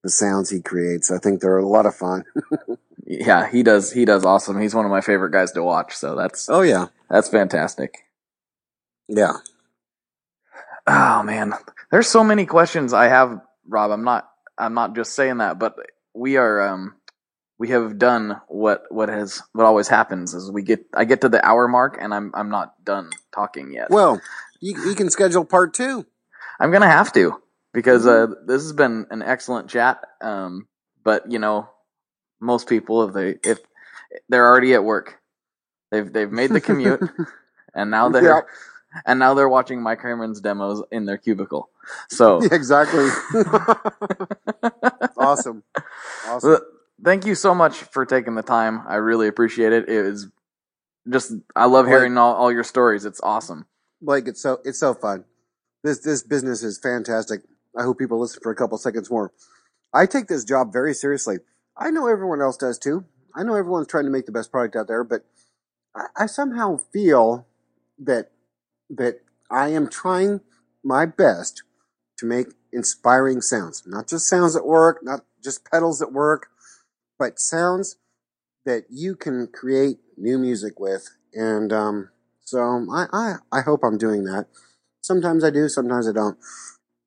the 0.04 0.10
sounds 0.10 0.50
he 0.50 0.62
creates. 0.62 1.12
I 1.12 1.18
think 1.18 1.42
they're 1.42 1.58
a 1.58 1.68
lot 1.68 1.86
of 1.86 1.96
fun. 1.96 2.24
yeah, 3.06 3.50
he 3.50 3.64
does 3.64 3.92
he 3.92 4.06
does 4.06 4.26
awesome. 4.26 4.60
He's 4.60 4.76
one 4.76 4.86
of 4.86 4.92
my 4.92 5.02
favorite 5.02 5.32
guys 5.32 5.52
to 5.54 5.64
watch. 5.64 5.96
So 5.96 6.16
that's 6.16 6.50
Oh 6.50 6.62
yeah, 6.62 6.88
that's 7.10 7.30
fantastic. 7.30 8.06
yeah. 9.08 9.34
Oh 10.88 11.24
man, 11.24 11.54
there's 11.92 12.08
so 12.08 12.24
many 12.24 12.46
questions 12.46 12.94
I 12.94 13.10
have, 13.10 13.42
Rob. 13.68 13.92
I'm 13.92 14.04
not 14.04 14.30
I'm 14.58 14.74
not 14.74 14.96
just 14.96 15.14
saying 15.14 15.38
that, 15.38 15.60
but 15.60 15.76
we 16.14 16.38
are 16.38 16.62
um 16.62 16.96
we 17.60 17.70
have 17.70 18.00
done 18.00 18.40
what 18.48 18.84
what 18.90 19.10
has 19.10 19.42
what 19.54 19.66
always 19.66 19.88
happens 19.88 20.34
is 20.34 20.52
we 20.52 20.64
get 20.64 20.86
I 20.96 21.06
get 21.06 21.22
to 21.22 21.30
the 21.30 21.46
hour 21.46 21.68
mark 21.68 21.98
and 22.00 22.14
I'm 22.14 22.32
I'm 22.34 22.50
not 22.50 22.84
done 22.84 23.10
talking 23.34 23.74
yet. 23.74 23.90
Well, 23.90 24.22
you, 24.62 24.82
you 24.88 24.96
can 24.96 25.10
schedule 25.10 25.46
part 25.46 25.74
two. 25.74 26.06
I'm 26.60 26.72
gonna 26.72 26.88
have 26.90 27.14
to 27.14 27.42
because 27.74 28.06
uh, 28.08 28.28
this 28.46 28.64
has 28.64 28.74
been 28.74 29.08
an 29.12 29.22
excellent 29.22 29.70
chat. 29.70 30.02
Um, 30.22 30.68
but 31.04 31.32
you 31.32 31.40
know, 31.40 31.70
most 32.40 32.68
people 32.68 33.04
if 33.04 33.14
they 33.14 33.36
if 33.50 33.60
they're 34.30 34.48
already 34.48 34.74
at 34.74 34.84
work, 34.84 35.20
they've 35.92 36.12
they've 36.12 36.32
made 36.32 36.52
the 36.52 36.62
commute, 36.62 37.02
and 37.74 37.92
now 37.92 38.10
they're 38.10 38.24
Yeah. 38.24 38.42
and 39.06 39.20
now 39.20 39.34
they're 39.34 39.50
watching 39.50 39.82
Mike 39.82 40.02
Hermans' 40.02 40.42
demos 40.42 40.84
in 40.92 41.06
their 41.06 41.18
cubicle. 41.18 41.70
So 42.10 42.40
exactly. 42.52 43.08
awesome, 45.18 45.64
awesome. 46.28 46.50
Well, 46.50 46.62
thank 47.04 47.26
you 47.26 47.36
so 47.36 47.54
much 47.56 47.78
for 47.78 48.06
taking 48.06 48.36
the 48.36 48.44
time. 48.44 48.82
I 48.88 48.96
really 48.96 49.28
appreciate 49.28 49.74
it. 49.74 49.88
It 49.90 50.04
was 50.04 50.28
just 51.10 51.34
I 51.56 51.66
love 51.66 51.86
Well, 51.88 51.98
hearing 51.98 52.18
all, 52.18 52.36
all 52.36 52.52
your 52.52 52.64
stories. 52.64 53.06
It's 53.06 53.22
awesome. 53.22 53.66
Blake, 54.02 54.28
it's 54.28 54.42
so 54.42 54.60
it's 54.64 54.80
so 54.80 54.94
fun. 54.94 55.26
This 55.84 56.00
this 56.00 56.24
business 56.24 56.64
is 56.64 56.78
fantastic. 56.80 57.42
I 57.78 57.84
hope 57.84 58.00
people 58.00 58.20
listen 58.20 58.42
for 58.42 58.52
a 58.52 58.56
couple 58.56 58.78
seconds 58.78 59.10
more. 59.10 59.32
I 59.94 60.06
take 60.06 60.28
this 60.28 60.44
job 60.44 60.72
very 60.72 60.94
seriously. 60.94 61.38
I 61.78 61.92
know 61.92 62.08
everyone 62.08 62.42
else 62.42 62.58
does 62.58 62.78
too. 62.78 63.06
I 63.36 63.44
know 63.44 63.56
everyone's 63.56 63.88
trying 63.88 64.06
to 64.06 64.12
make 64.12 64.26
the 64.26 64.32
best 64.32 64.52
product 64.52 64.76
out 64.76 64.88
there, 64.88 65.04
but 65.04 65.26
I, 65.96 66.24
I 66.24 66.26
somehow 66.26 66.80
feel 66.92 67.48
that 68.00 68.32
that 68.90 69.22
I 69.52 69.70
am 69.70 69.90
trying 69.90 70.42
my 70.84 71.06
best 71.06 71.64
to 72.18 72.26
make 72.26 72.48
inspiring 72.72 73.42
sounds. 73.42 73.84
Not 73.86 74.08
just 74.08 74.28
sounds 74.28 74.54
that 74.54 74.66
work, 74.66 75.00
not 75.04 75.22
just 75.44 75.70
pedals 75.70 76.00
that 76.00 76.12
work, 76.12 76.48
but 77.18 77.40
sounds 77.40 77.98
that 78.66 78.86
you 78.90 79.16
can 79.16 79.48
create 79.48 79.98
new 80.18 80.38
music 80.38 80.80
with. 80.80 81.10
And 81.34 81.72
um, 81.72 82.10
so 82.44 82.60
I, 82.92 83.06
I, 83.14 83.34
I 83.52 83.62
hope 83.62 83.82
I'm 83.84 83.98
doing 83.98 84.24
that. 84.26 84.48
Sometimes 85.02 85.44
I 85.44 85.50
do, 85.50 85.70
sometimes 85.70 86.08
I 86.08 86.14
don't. 86.14 86.38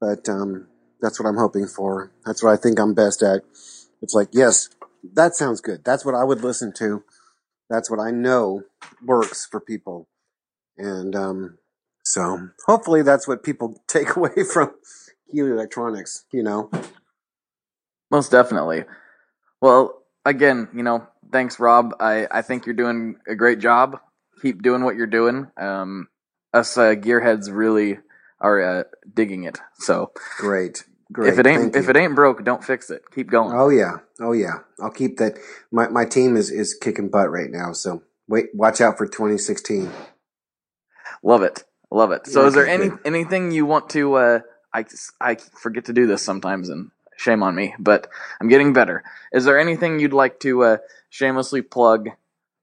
But 0.03 0.29
um, 0.29 0.67
that's 1.01 1.21
what 1.21 1.29
I'm 1.29 1.37
hoping 1.37 1.69
for. 1.69 2.11
That's 2.27 2.43
what 2.43 2.53
I 2.53 2.57
think 2.57 2.81
I'm 2.81 2.93
best 2.93 3.23
at. 3.23 3.43
It's 4.03 4.15
like, 4.15 4.31
yes, 4.33 4.69
that 5.15 5.37
sounds 5.37 5.61
good. 5.61 5.85
That's 5.85 6.05
what 6.05 6.17
I 6.17 6.25
would 6.25 6.43
listen 6.43 6.73
to. 6.79 7.05
That's 7.71 7.89
what 7.89 8.01
I 8.01 8.11
know 8.11 8.65
works 9.01 9.47
for 9.47 9.61
people. 9.61 10.09
And 10.77 11.15
um, 11.15 11.59
so 12.03 12.49
hopefully 12.67 13.03
that's 13.03 13.29
what 13.29 13.45
people 13.45 13.81
take 13.87 14.17
away 14.17 14.43
from 14.53 14.75
Keeley 15.31 15.53
Electronics, 15.53 16.25
you 16.33 16.43
know? 16.43 16.69
Most 18.11 18.33
definitely. 18.33 18.83
Well, 19.61 20.03
again, 20.25 20.69
you 20.75 20.83
know, 20.83 21.07
thanks, 21.31 21.61
Rob. 21.61 21.95
I, 22.01 22.27
I 22.29 22.43
think 22.43 22.67
you're 22.67 22.75
doing 22.75 23.21
a 23.29 23.37
great 23.37 23.61
job. 23.61 24.01
Keep 24.43 24.63
doing 24.63 24.83
what 24.83 24.97
you're 24.97 25.07
doing. 25.07 25.47
Um, 25.57 26.09
us 26.53 26.77
uh, 26.77 26.97
gearheads 26.97 27.51
really 27.53 27.99
are 28.43 28.63
uh, 28.63 28.85
digging 29.15 29.45
it. 29.45 29.59
So 29.79 30.13
Great. 30.39 30.85
Great. 31.13 31.33
if 31.33 31.39
it 31.39 31.47
ain't 31.47 31.77
if 31.77 31.89
it 31.89 31.97
ain't 31.97 32.15
broke, 32.15 32.45
don't 32.45 32.65
fix 32.65 32.91
it. 32.91 33.03
Keep 33.15 33.31
going. 33.31 33.55
Oh 33.55 33.69
yeah. 33.69 33.99
Oh 34.21 34.33
yeah. 34.33 34.61
I'll 34.81 34.91
keep 34.91 35.19
that. 35.19 35.39
My 35.71 35.89
my 35.89 36.05
team 36.05 36.37
is 36.37 36.51
is 36.51 36.75
kicking 36.75 37.09
butt 37.09 37.31
right 37.31 37.51
now. 37.51 37.73
So 37.73 38.03
wait, 38.29 38.47
watch 38.55 38.81
out 38.81 38.99
for 38.99 39.07
2016. 39.07 39.91
Love 41.23 41.43
it. 41.43 41.65
Love 41.91 42.13
it. 42.13 42.27
So 42.27 42.47
is 42.47 42.55
there 42.55 42.67
any 42.67 42.89
good. 42.89 42.99
anything 43.05 43.51
you 43.51 43.67
want 43.67 43.91
to 43.91 44.15
uh 44.15 44.41
I 44.73 44.85
I 45.21 45.35
forget 45.35 45.87
to 45.87 45.93
do 45.93 46.07
this 46.07 46.23
sometimes 46.23 46.71
and 46.71 46.91
shame 47.17 47.43
on 47.43 47.55
me, 47.55 47.75
but 47.79 48.09
I'm 48.41 48.49
getting 48.49 48.73
better. 48.73 49.05
Is 49.33 49.45
there 49.45 49.61
anything 49.61 49.99
you'd 50.01 50.15
like 50.15 50.41
to 50.41 50.65
uh 50.65 50.77
shamelessly 51.11 51.63
plug 51.63 52.09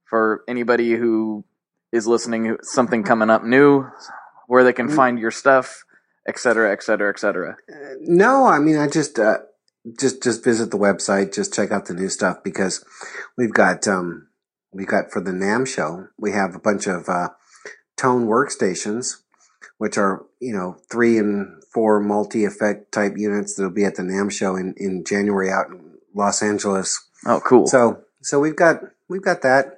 for 0.06 0.44
anybody 0.48 0.96
who 0.96 1.46
is 1.92 2.08
listening 2.08 2.58
something 2.64 3.04
coming 3.04 3.30
up 3.30 3.44
new 3.44 3.86
where 4.50 4.64
they 4.64 4.74
can 4.74 4.90
Mm. 4.90 4.96
find 4.96 5.20
your 5.20 5.32
stuff, 5.32 5.86
et 6.28 6.38
cetera, 6.40 6.72
et 6.72 6.82
cetera, 6.82 7.10
et 7.14 7.20
cetera? 7.20 7.56
Uh, 7.72 7.96
no, 8.02 8.46
I 8.48 8.58
mean 8.60 8.78
I 8.78 8.88
just 8.88 9.20
uh, 9.20 9.40
just 10.00 10.24
just 10.24 10.44
visit 10.44 10.72
the 10.72 10.78
website, 10.88 11.34
just 11.34 11.54
check 11.54 11.72
out 11.72 11.86
the 11.86 11.94
new 11.94 12.10
stuff 12.10 12.38
because 12.44 12.84
we've 13.38 13.54
got 13.54 13.88
um 13.88 14.28
we've 14.74 14.88
got 14.96 15.12
for 15.12 15.22
the 15.22 15.32
NAMM 15.32 15.68
show 15.68 16.08
we 16.18 16.32
have 16.32 16.56
a 16.56 16.60
bunch 16.60 16.88
of 16.88 17.08
uh, 17.08 17.30
tone 17.96 18.26
workstations, 18.28 19.18
which 19.78 19.98
are 19.98 20.26
you 20.40 20.54
know 20.54 20.78
three 20.92 21.18
and 21.20 21.62
four 21.72 22.00
multi 22.00 22.44
effect 22.44 22.92
type 22.92 23.14
units 23.18 23.54
that'll 23.56 23.72
be 23.72 23.86
at 23.86 23.96
the 23.96 24.04
NAMM 24.04 24.32
show 24.32 24.56
in 24.56 24.74
in 24.78 25.04
January 25.06 25.52
out 25.52 25.68
in 25.70 25.98
Los 26.16 26.42
Angeles. 26.42 26.90
Oh, 27.28 27.40
cool. 27.46 27.68
So 27.68 28.02
so 28.24 28.40
we've 28.40 28.56
got 28.56 28.82
we've 29.08 29.22
got 29.30 29.44
that. 29.44 29.78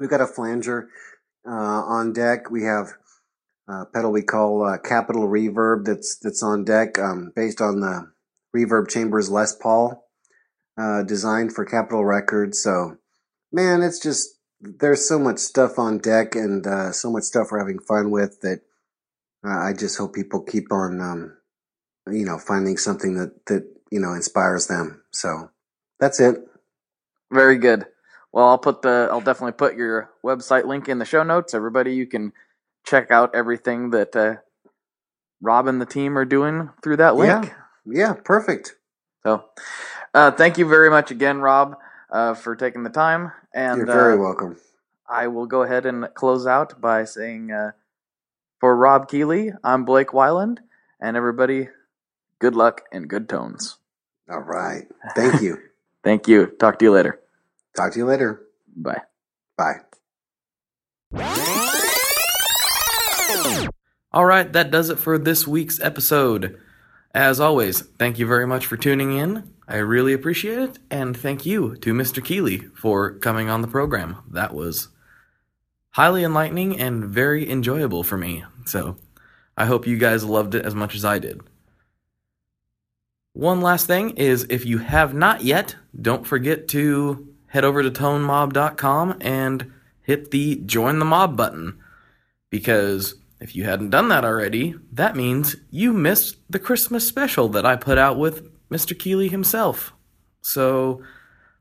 We've 0.00 0.08
got 0.10 0.22
a 0.22 0.26
flanger 0.26 0.88
uh, 1.46 1.82
on 1.96 2.12
deck. 2.14 2.50
We 2.50 2.62
have 2.64 2.86
a 3.68 3.86
pedal 3.86 4.12
we 4.12 4.22
call 4.22 4.64
uh, 4.64 4.78
Capital 4.78 5.28
Reverb 5.28 5.84
that's 5.84 6.18
that's 6.18 6.42
on 6.42 6.64
deck, 6.64 6.98
um, 6.98 7.32
based 7.36 7.60
on 7.60 7.80
the 7.80 8.10
Reverb 8.56 8.88
Chambers 8.88 9.30
Les 9.30 9.54
Paul, 9.54 10.08
uh, 10.78 11.02
designed 11.02 11.54
for 11.54 11.64
Capitol 11.64 12.04
Records. 12.04 12.62
So 12.62 12.96
man, 13.52 13.82
it's 13.82 14.00
just 14.00 14.38
there's 14.60 15.06
so 15.06 15.18
much 15.18 15.38
stuff 15.38 15.78
on 15.78 15.98
deck 15.98 16.34
and 16.34 16.66
uh, 16.66 16.92
so 16.92 17.10
much 17.10 17.24
stuff 17.24 17.48
we're 17.50 17.60
having 17.60 17.78
fun 17.78 18.10
with 18.10 18.40
that 18.40 18.60
uh, 19.46 19.58
I 19.58 19.72
just 19.72 19.96
hope 19.98 20.14
people 20.14 20.42
keep 20.42 20.72
on 20.72 21.00
um, 21.00 21.36
you 22.10 22.24
know 22.24 22.38
finding 22.38 22.76
something 22.76 23.14
that 23.14 23.46
that 23.46 23.64
you 23.90 24.00
know 24.00 24.14
inspires 24.14 24.66
them. 24.66 25.02
So 25.10 25.50
that's 26.00 26.20
it. 26.20 26.36
Very 27.30 27.58
good. 27.58 27.86
Well, 28.32 28.48
I'll 28.48 28.58
put 28.58 28.82
the 28.82 29.08
I'll 29.10 29.20
definitely 29.20 29.52
put 29.52 29.76
your 29.76 30.10
website 30.24 30.64
link 30.64 30.88
in 30.88 30.98
the 30.98 31.04
show 31.04 31.22
notes. 31.22 31.54
Everybody, 31.54 31.94
you 31.94 32.06
can 32.06 32.32
check 32.88 33.10
out 33.10 33.34
everything 33.34 33.90
that 33.90 34.16
uh, 34.16 34.36
Rob 35.40 35.66
and 35.66 35.80
the 35.80 35.86
team 35.86 36.16
are 36.18 36.24
doing 36.24 36.70
through 36.82 36.96
that 36.96 37.16
link. 37.16 37.46
Yeah. 37.46 37.54
Yeah, 37.90 38.12
perfect. 38.12 38.74
So, 39.22 39.44
uh, 40.14 40.30
thank 40.32 40.58
you 40.58 40.68
very 40.68 40.90
much 40.90 41.10
again, 41.10 41.40
Rob, 41.40 41.76
uh, 42.10 42.34
for 42.34 42.54
taking 42.54 42.82
the 42.82 42.90
time. 42.90 43.32
And 43.54 43.78
You're 43.78 43.86
very 43.86 44.14
uh, 44.14 44.18
welcome. 44.18 44.56
I 45.08 45.28
will 45.28 45.46
go 45.46 45.62
ahead 45.62 45.86
and 45.86 46.06
close 46.14 46.46
out 46.46 46.80
by 46.80 47.04
saying, 47.04 47.50
uh, 47.50 47.72
for 48.60 48.76
Rob 48.76 49.08
Keeley, 49.08 49.52
I'm 49.64 49.84
Blake 49.84 50.08
Wyland, 50.08 50.58
and 51.00 51.16
everybody, 51.16 51.68
good 52.40 52.54
luck 52.54 52.82
and 52.92 53.08
good 53.08 53.28
tones. 53.28 53.78
All 54.30 54.40
right. 54.40 54.86
Thank 55.14 55.40
you. 55.40 55.58
Thank 56.04 56.28
you. 56.28 56.46
Talk 56.46 56.78
to 56.80 56.84
you 56.84 56.90
later. 56.90 57.20
Talk 57.76 57.92
to 57.92 57.98
you 57.98 58.04
later. 58.04 58.42
Bye. 58.76 59.02
Bye. 59.56 59.80
All 64.10 64.24
right, 64.24 64.50
that 64.54 64.70
does 64.70 64.88
it 64.88 64.98
for 64.98 65.18
this 65.18 65.46
week's 65.46 65.80
episode. 65.80 66.58
As 67.14 67.40
always, 67.40 67.82
thank 67.82 68.18
you 68.18 68.26
very 68.26 68.46
much 68.46 68.64
for 68.64 68.78
tuning 68.78 69.16
in. 69.16 69.52
I 69.68 69.76
really 69.76 70.14
appreciate 70.14 70.58
it. 70.58 70.78
And 70.90 71.14
thank 71.14 71.44
you 71.44 71.76
to 71.76 71.92
Mr. 71.92 72.24
Keeley 72.24 72.58
for 72.74 73.12
coming 73.12 73.50
on 73.50 73.60
the 73.60 73.68
program. 73.68 74.16
That 74.30 74.54
was 74.54 74.88
highly 75.90 76.24
enlightening 76.24 76.80
and 76.80 77.04
very 77.04 77.50
enjoyable 77.50 78.02
for 78.02 78.16
me. 78.16 78.44
So 78.64 78.96
I 79.58 79.66
hope 79.66 79.86
you 79.86 79.98
guys 79.98 80.24
loved 80.24 80.54
it 80.54 80.64
as 80.64 80.74
much 80.74 80.94
as 80.94 81.04
I 81.04 81.18
did. 81.18 81.42
One 83.34 83.60
last 83.60 83.86
thing 83.86 84.10
is 84.10 84.46
if 84.48 84.64
you 84.64 84.78
have 84.78 85.12
not 85.12 85.44
yet, 85.44 85.76
don't 86.00 86.26
forget 86.26 86.66
to 86.68 87.28
head 87.48 87.64
over 87.64 87.82
to 87.82 87.90
tonemob.com 87.90 89.18
and 89.20 89.70
hit 90.00 90.30
the 90.30 90.62
join 90.64 90.98
the 90.98 91.04
mob 91.04 91.36
button. 91.36 91.78
Because 92.48 93.16
if 93.40 93.54
you 93.54 93.64
hadn't 93.64 93.90
done 93.90 94.08
that 94.08 94.24
already, 94.24 94.74
that 94.92 95.16
means 95.16 95.56
you 95.70 95.92
missed 95.92 96.36
the 96.50 96.58
Christmas 96.58 97.06
special 97.06 97.48
that 97.50 97.64
I 97.64 97.76
put 97.76 97.98
out 97.98 98.18
with 98.18 98.48
Mr. 98.68 98.98
Keeley 98.98 99.28
himself. 99.28 99.92
So 100.40 101.02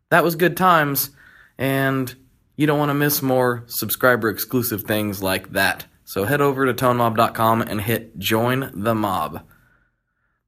that 0.10 0.24
was 0.24 0.36
good 0.36 0.58
times, 0.58 1.12
and 1.58 2.14
you 2.56 2.66
don't 2.66 2.80
want 2.80 2.90
to 2.90 2.96
miss 2.96 3.22
more 3.22 3.64
subscriber 3.68 4.30
exclusive 4.30 4.84
things 4.84 5.22
like 5.22 5.52
that. 5.52 5.86
So 6.04 6.26
head 6.26 6.42
over 6.42 6.66
to 6.66 6.74
tonemob.com 6.74 7.62
and 7.62 7.82
hit 7.82 8.18
join 8.18 8.72
the 8.74 8.96
mob. 8.96 9.44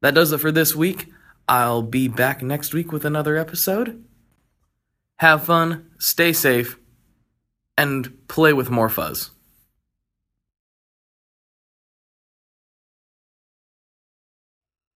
That 0.00 0.14
does 0.14 0.32
it 0.32 0.38
for 0.38 0.50
this 0.50 0.74
week. 0.74 1.12
I'll 1.46 1.82
be 1.82 2.08
back 2.08 2.42
next 2.42 2.72
week 2.72 2.92
with 2.92 3.04
another 3.04 3.36
episode. 3.36 4.04
Have 5.16 5.44
fun, 5.44 5.90
stay 5.98 6.32
safe, 6.32 6.78
and 7.76 8.26
play 8.26 8.52
with 8.52 8.70
more 8.70 8.88
fuzz. 8.88 9.30